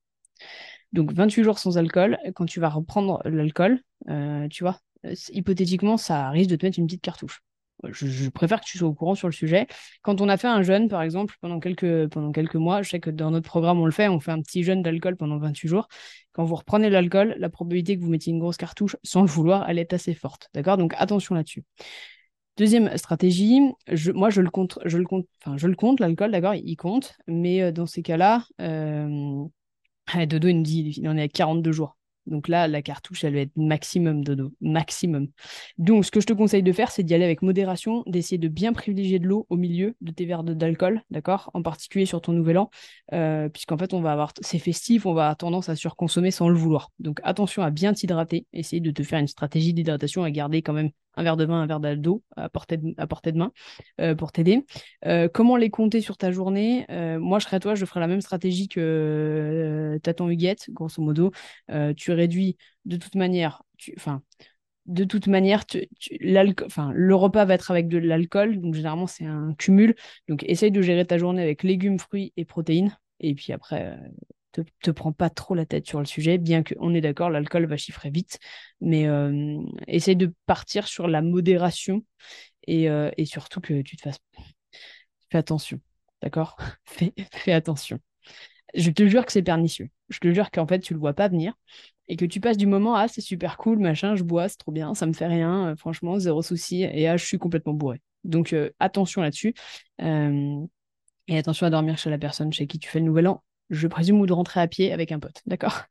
Donc, 0.93 1.13
28 1.13 1.43
jours 1.43 1.59
sans 1.59 1.77
alcool, 1.77 2.17
quand 2.33 2.45
tu 2.45 2.59
vas 2.59 2.69
reprendre 2.69 3.21
l'alcool, 3.25 3.81
euh, 4.09 4.47
tu 4.47 4.63
vois, 4.63 4.79
hypothétiquement, 5.29 5.97
ça 5.97 6.29
risque 6.31 6.49
de 6.49 6.55
te 6.55 6.65
mettre 6.65 6.79
une 6.79 6.87
petite 6.87 7.03
cartouche 7.03 7.43
je, 7.83 8.29
préfère 8.29 8.61
que 8.61 8.65
tu 8.65 8.77
sois 8.77 8.87
au 8.87 8.93
courant 8.93 9.15
sur 9.15 9.27
le 9.27 9.33
sujet. 9.33 9.67
Quand 10.01 10.21
on 10.21 10.29
a 10.29 10.37
fait 10.37 10.47
un 10.47 10.61
jeûne, 10.63 10.87
par 10.87 11.01
exemple, 11.01 11.35
pendant 11.41 11.59
quelques, 11.59 12.55
mois, 12.55 12.81
je 12.81 12.89
sais 12.89 12.99
que 12.99 13.09
dans 13.09 13.31
notre 13.31 13.47
programme, 13.47 13.79
on 13.79 13.85
le 13.85 13.91
fait, 13.91 14.07
on 14.07 14.19
fait 14.19 14.31
un 14.31 14.41
petit 14.41 14.63
jeûne 14.63 14.81
d'alcool 14.81 15.15
pendant 15.15 15.37
28 15.37 15.67
jours. 15.67 15.87
Quand 16.33 16.43
vous 16.43 16.55
reprenez 16.55 16.89
l'alcool, 16.89 17.35
la 17.37 17.49
probabilité 17.49 17.97
que 17.97 18.01
vous 18.01 18.09
mettiez 18.09 18.31
une 18.33 18.39
grosse 18.39 18.57
cartouche 18.57 18.95
sans 19.03 19.21
le 19.21 19.27
vouloir, 19.27 19.69
elle 19.69 19.79
est 19.79 19.93
assez 19.93 20.13
forte. 20.13 20.49
D'accord? 20.53 20.77
Donc 20.77 20.93
attention 20.97 21.35
là-dessus. 21.35 21.63
Deuxième 22.57 22.97
stratégie, 22.97 23.61
moi 24.15 24.31
je 24.31 24.41
le 24.41 24.49
compte, 24.49 24.79
je 24.85 24.97
le 24.97 25.05
compte, 25.05 25.27
je 25.57 25.67
le 25.67 25.75
compte, 25.75 25.99
l'alcool, 25.99 26.31
d'accord, 26.31 26.55
il 26.55 26.75
compte, 26.75 27.15
mais 27.27 27.61
euh, 27.61 27.71
dans 27.71 27.85
ces 27.85 28.01
cas-là, 28.01 28.45
euh... 28.61 29.45
Dodo 30.25 30.47
il 30.47 30.57
nous 30.57 30.63
dit 30.63 30.93
il 30.97 31.07
en 31.09 31.17
est 31.17 31.23
à 31.23 31.27
42 31.27 31.71
jours. 31.71 31.96
Donc 32.27 32.47
là, 32.47 32.67
la 32.67 32.81
cartouche, 32.81 33.23
elle 33.23 33.33
va 33.33 33.39
être 33.41 33.55
maximum 33.55 34.23
dodo, 34.23 34.53
maximum. 34.61 35.27
Donc, 35.77 36.05
ce 36.05 36.11
que 36.11 36.19
je 36.19 36.25
te 36.25 36.33
conseille 36.33 36.63
de 36.63 36.71
faire, 36.71 36.91
c'est 36.91 37.03
d'y 37.03 37.13
aller 37.13 37.23
avec 37.23 37.41
modération, 37.41 38.03
d'essayer 38.05 38.37
de 38.37 38.47
bien 38.47 38.73
privilégier 38.73 39.19
de 39.19 39.27
l'eau 39.27 39.47
au 39.49 39.57
milieu 39.57 39.95
de 40.01 40.11
tes 40.11 40.25
verres 40.25 40.43
d'alcool, 40.43 41.01
d'accord 41.09 41.49
En 41.53 41.61
particulier 41.61 42.05
sur 42.05 42.21
ton 42.21 42.33
nouvel 42.33 42.57
an, 42.57 42.69
euh, 43.13 43.49
puisqu'en 43.49 43.77
fait, 43.77 43.93
on 43.93 44.01
va 44.01 44.11
avoir, 44.11 44.33
c'est 44.41 44.59
festif, 44.59 45.05
on 45.05 45.13
va 45.13 45.23
avoir 45.23 45.37
tendance 45.37 45.69
à 45.69 45.75
surconsommer 45.75 46.31
sans 46.31 46.49
le 46.49 46.55
vouloir. 46.55 46.91
Donc, 46.99 47.19
attention 47.23 47.63
à 47.63 47.71
bien 47.71 47.93
t'hydrater, 47.93 48.45
essayer 48.53 48.81
de 48.81 48.91
te 48.91 49.03
faire 49.03 49.19
une 49.19 49.27
stratégie 49.27 49.73
d'hydratation, 49.73 50.23
à 50.23 50.31
garder 50.31 50.61
quand 50.61 50.73
même 50.73 50.91
un 51.17 51.23
verre 51.23 51.37
de 51.37 51.45
vin, 51.45 51.61
un 51.61 51.79
verre 51.79 51.97
d'eau 51.97 52.23
à 52.35 52.49
portée 52.49 52.77
de, 52.77 53.37
main 53.37 53.51
euh, 53.99 54.15
pour 54.15 54.31
t'aider. 54.31 54.65
Euh, 55.05 55.27
comment 55.27 55.57
les 55.57 55.69
compter 55.69 56.01
sur 56.01 56.17
ta 56.17 56.31
journée? 56.31 56.85
Moi, 56.89 57.39
je 57.39 57.45
serais 57.45 57.59
toi, 57.59 57.75
je 57.75 57.85
ferais 57.85 57.99
la 57.99 58.07
même 58.07 58.21
stratégie 58.21 58.67
que 58.67 59.99
Taton 60.03 60.29
Huguette, 60.29 60.69
grosso 60.69 61.01
modo. 61.01 61.31
tu 61.95 62.11
réduis 62.11 62.57
de 62.85 62.95
toute 62.97 63.15
manière, 63.15 63.63
enfin, 63.97 64.21
de 64.87 65.03
toute 65.03 65.27
manière, 65.27 65.65
tu, 65.65 65.87
le 66.21 67.13
repas 67.13 67.45
va 67.45 67.53
être 67.53 67.71
avec 67.71 67.87
de 67.89 67.97
l'alcool, 67.97 68.59
donc 68.59 68.73
généralement 68.73 69.07
c'est 69.07 69.25
un 69.25 69.53
cumul. 69.57 69.95
Donc 70.29 70.43
essaye 70.43 70.71
de 70.71 70.81
gérer 70.81 71.05
ta 71.05 71.17
journée 71.17 71.41
avec 71.41 71.63
légumes, 71.63 71.99
fruits 71.99 72.33
et 72.37 72.45
protéines. 72.45 72.97
Et 73.19 73.35
puis 73.35 73.51
après, 73.51 73.85
euh, 73.85 74.07
te, 74.61 74.69
te 74.81 74.91
prends 74.91 75.11
pas 75.11 75.29
trop 75.29 75.55
la 75.55 75.65
tête 75.65 75.87
sur 75.87 75.99
le 75.99 76.05
sujet, 76.05 76.37
bien 76.37 76.63
qu'on 76.63 76.93
est 76.93 77.01
d'accord, 77.01 77.29
l'alcool 77.29 77.65
va 77.65 77.77
chiffrer 77.77 78.09
vite. 78.09 78.39
Mais 78.81 79.07
euh, 79.07 79.59
essaye 79.87 80.15
de 80.15 80.33
partir 80.45 80.87
sur 80.87 81.07
la 81.07 81.21
modération 81.21 82.03
et, 82.65 82.89
euh, 82.89 83.11
surtout 83.25 83.61
que 83.61 83.81
tu 83.81 83.97
te 83.97 84.01
fasses. 84.03 84.19
Attention, 85.31 85.79
d'accord? 86.21 86.57
Fais, 86.85 87.13
attention. 87.51 87.99
Je 88.73 88.91
te 88.91 89.07
jure 89.07 89.25
que 89.25 89.31
c'est 89.31 89.43
pernicieux. 89.43 89.89
Je 90.09 90.19
te 90.19 90.31
jure 90.33 90.51
qu'en 90.51 90.67
fait, 90.67 90.79
tu 90.79 90.93
le 90.93 90.99
vois 90.99 91.13
pas 91.13 91.27
venir 91.27 91.53
et 92.07 92.15
que 92.15 92.25
tu 92.25 92.39
passes 92.39 92.57
du 92.57 92.67
moment 92.67 92.95
à 92.95 93.09
c'est 93.09 93.21
super 93.21 93.57
cool, 93.57 93.79
machin, 93.79 94.15
je 94.15 94.23
bois, 94.23 94.47
c'est 94.47 94.57
trop 94.57 94.71
bien, 94.71 94.93
ça 94.93 95.05
me 95.05 95.13
fait 95.13 95.27
rien, 95.27 95.69
euh, 95.69 95.75
franchement, 95.75 96.19
zéro 96.19 96.41
souci, 96.41 96.83
et 96.83 97.07
ah, 97.09 97.17
je 97.17 97.25
suis 97.25 97.37
complètement 97.37 97.73
bourré. 97.73 98.01
Donc 98.23 98.55
attention 98.79 99.21
là-dessus. 99.21 99.53
Et 101.27 101.37
attention 101.37 101.67
à 101.67 101.69
dormir 101.69 101.97
chez 101.97 102.09
la 102.09 102.17
personne 102.17 102.53
chez 102.53 102.67
qui 102.67 102.79
tu 102.79 102.89
fais 102.89 102.99
le 102.99 103.05
nouvel 103.05 103.27
an, 103.27 103.43
je 103.69 103.87
présume, 103.87 104.19
ou 104.21 104.25
de 104.25 104.33
rentrer 104.33 104.59
à 104.59 104.67
pied 104.67 104.93
avec 104.93 105.11
un 105.11 105.19
pote, 105.19 105.41
d'accord? 105.45 105.83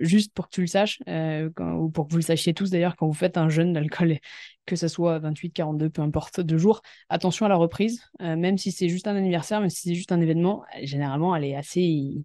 Juste 0.00 0.32
pour 0.34 0.48
que 0.48 0.54
tu 0.54 0.60
le 0.60 0.66
saches, 0.66 1.00
ou 1.06 1.90
pour 1.90 2.06
que 2.06 2.12
vous 2.12 2.18
le 2.18 2.22
sachiez 2.22 2.54
tous 2.54 2.70
d'ailleurs, 2.70 2.96
quand 2.96 3.06
vous 3.06 3.14
faites 3.14 3.38
un 3.38 3.48
jeûne 3.48 3.72
d'alcool, 3.72 4.18
que 4.66 4.76
ce 4.76 4.88
soit 4.88 5.18
28, 5.20 5.52
42, 5.52 5.90
peu 5.90 6.02
importe, 6.02 6.40
deux 6.40 6.58
jours, 6.58 6.82
attention 7.08 7.46
à 7.46 7.48
la 7.48 7.56
reprise, 7.56 8.02
même 8.20 8.58
si 8.58 8.72
c'est 8.72 8.88
juste 8.88 9.06
un 9.06 9.16
anniversaire, 9.16 9.60
même 9.60 9.70
si 9.70 9.88
c'est 9.88 9.94
juste 9.94 10.12
un 10.12 10.20
événement, 10.20 10.64
généralement, 10.82 11.34
elle 11.36 11.44
est 11.44 11.56
assez... 11.56 12.24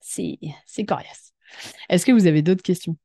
C'est 0.00 0.38
coriace. 0.86 1.32
Est-ce 1.88 2.04
que 2.04 2.12
vous 2.12 2.26
avez 2.26 2.42
d'autres 2.42 2.62
questions? 2.62 2.96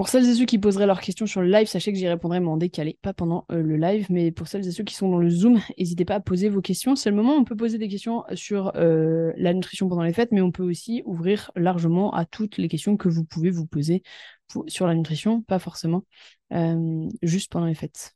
Pour 0.00 0.08
celles 0.08 0.26
et 0.26 0.34
ceux 0.34 0.46
qui 0.46 0.58
poseraient 0.58 0.86
leurs 0.86 1.02
questions 1.02 1.26
sur 1.26 1.42
le 1.42 1.48
live, 1.48 1.66
sachez 1.66 1.92
que 1.92 1.98
j'y 1.98 2.08
répondrai 2.08 2.40
mais 2.40 2.46
en 2.46 2.56
décalé, 2.56 2.98
pas 3.02 3.12
pendant 3.12 3.44
euh, 3.52 3.60
le 3.62 3.76
live, 3.76 4.06
mais 4.08 4.30
pour 4.32 4.48
celles 4.48 4.66
et 4.66 4.72
ceux 4.72 4.82
qui 4.82 4.94
sont 4.94 5.10
dans 5.10 5.18
le 5.18 5.28
Zoom, 5.28 5.60
n'hésitez 5.78 6.06
pas 6.06 6.14
à 6.14 6.20
poser 6.20 6.48
vos 6.48 6.62
questions. 6.62 6.96
C'est 6.96 7.10
le 7.10 7.16
moment 7.16 7.34
où 7.36 7.38
on 7.40 7.44
peut 7.44 7.54
poser 7.54 7.76
des 7.76 7.86
questions 7.86 8.24
sur 8.32 8.72
euh, 8.76 9.30
la 9.36 9.52
nutrition 9.52 9.90
pendant 9.90 10.00
les 10.02 10.14
fêtes, 10.14 10.32
mais 10.32 10.40
on 10.40 10.52
peut 10.52 10.62
aussi 10.62 11.02
ouvrir 11.04 11.50
largement 11.54 12.14
à 12.14 12.24
toutes 12.24 12.56
les 12.56 12.68
questions 12.68 12.96
que 12.96 13.10
vous 13.10 13.24
pouvez 13.26 13.50
vous 13.50 13.66
poser 13.66 14.02
sur 14.68 14.86
la 14.86 14.94
nutrition, 14.94 15.42
pas 15.42 15.58
forcément 15.58 16.06
euh, 16.54 17.06
juste 17.22 17.52
pendant 17.52 17.66
les 17.66 17.74
fêtes. 17.74 18.14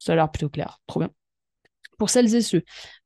Ça 0.00 0.12
a 0.12 0.16
l'air 0.16 0.30
plutôt 0.32 0.48
clair. 0.48 0.80
Trop 0.88 0.98
bien. 1.00 1.10
Pour 2.00 2.08
celles 2.08 2.34
et 2.34 2.40
ceux 2.40 2.62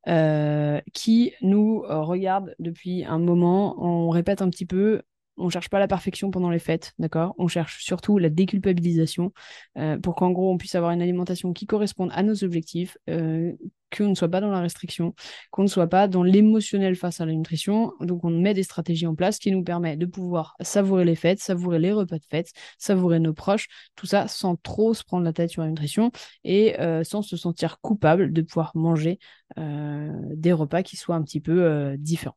euh, 0.07 0.79
qui 0.93 1.33
nous 1.41 1.83
euh, 1.83 1.99
regardent 2.01 2.55
depuis 2.59 3.03
un 3.03 3.19
moment, 3.19 3.75
on 3.77 4.09
répète 4.09 4.41
un 4.41 4.49
petit 4.49 4.65
peu 4.65 5.01
on 5.37 5.49
cherche 5.49 5.69
pas 5.69 5.79
la 5.79 5.87
perfection 5.87 6.31
pendant 6.31 6.49
les 6.49 6.59
fêtes, 6.59 6.93
d'accord? 6.99 7.35
On 7.37 7.47
cherche 7.47 7.83
surtout 7.83 8.17
la 8.17 8.29
déculpabilisation 8.29 9.33
euh, 9.77 9.97
pour 9.97 10.15
qu'en 10.15 10.31
gros 10.31 10.51
on 10.51 10.57
puisse 10.57 10.75
avoir 10.75 10.91
une 10.91 11.01
alimentation 11.01 11.53
qui 11.53 11.65
corresponde 11.65 12.09
à 12.13 12.23
nos 12.23 12.43
objectifs, 12.43 12.97
euh, 13.09 13.53
qu'on 13.95 14.09
ne 14.09 14.15
soit 14.15 14.29
pas 14.29 14.41
dans 14.41 14.49
la 14.51 14.61
restriction, 14.61 15.13
qu'on 15.51 15.63
ne 15.63 15.67
soit 15.67 15.87
pas 15.87 16.07
dans 16.07 16.23
l'émotionnel 16.23 16.95
face 16.95 17.21
à 17.21 17.25
la 17.25 17.33
nutrition. 17.33 17.93
Donc 18.01 18.23
on 18.23 18.29
met 18.29 18.53
des 18.53 18.63
stratégies 18.63 19.07
en 19.07 19.15
place 19.15 19.37
qui 19.39 19.51
nous 19.51 19.63
permettent 19.63 19.99
de 19.99 20.05
pouvoir 20.05 20.55
savourer 20.61 21.05
les 21.05 21.15
fêtes, 21.15 21.39
savourer 21.39 21.79
les 21.79 21.91
repas 21.91 22.17
de 22.17 22.25
fête, 22.29 22.51
savourer 22.77 23.19
nos 23.19 23.33
proches, 23.33 23.67
tout 23.95 24.05
ça 24.07 24.27
sans 24.27 24.55
trop 24.55 24.93
se 24.93 25.03
prendre 25.03 25.23
la 25.23 25.33
tête 25.33 25.49
sur 25.49 25.61
la 25.61 25.69
nutrition 25.69 26.11
et 26.43 26.79
euh, 26.79 27.03
sans 27.03 27.21
se 27.21 27.37
sentir 27.37 27.79
coupable 27.81 28.33
de 28.33 28.41
pouvoir 28.41 28.71
manger 28.75 29.19
des 29.57 30.51
repas 30.53 30.83
qui 30.83 30.97
soient 30.97 31.15
un 31.15 31.21
petit 31.23 31.39
peu 31.39 31.95
différents. 31.97 32.35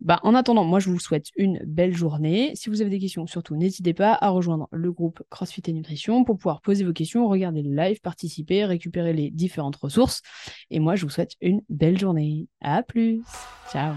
Bah, 0.00 0.20
en 0.22 0.34
attendant, 0.34 0.64
moi, 0.64 0.80
je 0.80 0.90
vous 0.90 0.98
souhaite 0.98 1.28
une 1.36 1.60
belle 1.64 1.94
journée. 1.94 2.52
Si 2.54 2.68
vous 2.70 2.80
avez 2.80 2.90
des 2.90 2.98
questions, 2.98 3.26
surtout, 3.26 3.56
n'hésitez 3.56 3.94
pas 3.94 4.16
à 4.20 4.30
rejoindre 4.30 4.68
le 4.72 4.92
groupe 4.92 5.22
CrossFit 5.30 5.62
et 5.66 5.72
Nutrition 5.72 6.24
pour 6.24 6.38
pouvoir 6.38 6.60
poser 6.60 6.84
vos 6.84 6.92
questions, 6.92 7.28
regarder 7.28 7.62
le 7.62 7.74
live, 7.74 8.00
participer, 8.00 8.64
récupérer 8.64 9.12
les 9.12 9.30
différentes 9.30 9.76
ressources. 9.76 10.22
Et 10.70 10.80
moi, 10.80 10.96
je 10.96 11.04
vous 11.04 11.10
souhaite 11.10 11.32
une 11.40 11.62
belle 11.68 11.98
journée. 11.98 12.48
À 12.60 12.82
plus. 12.82 13.22
Ciao. 13.70 13.94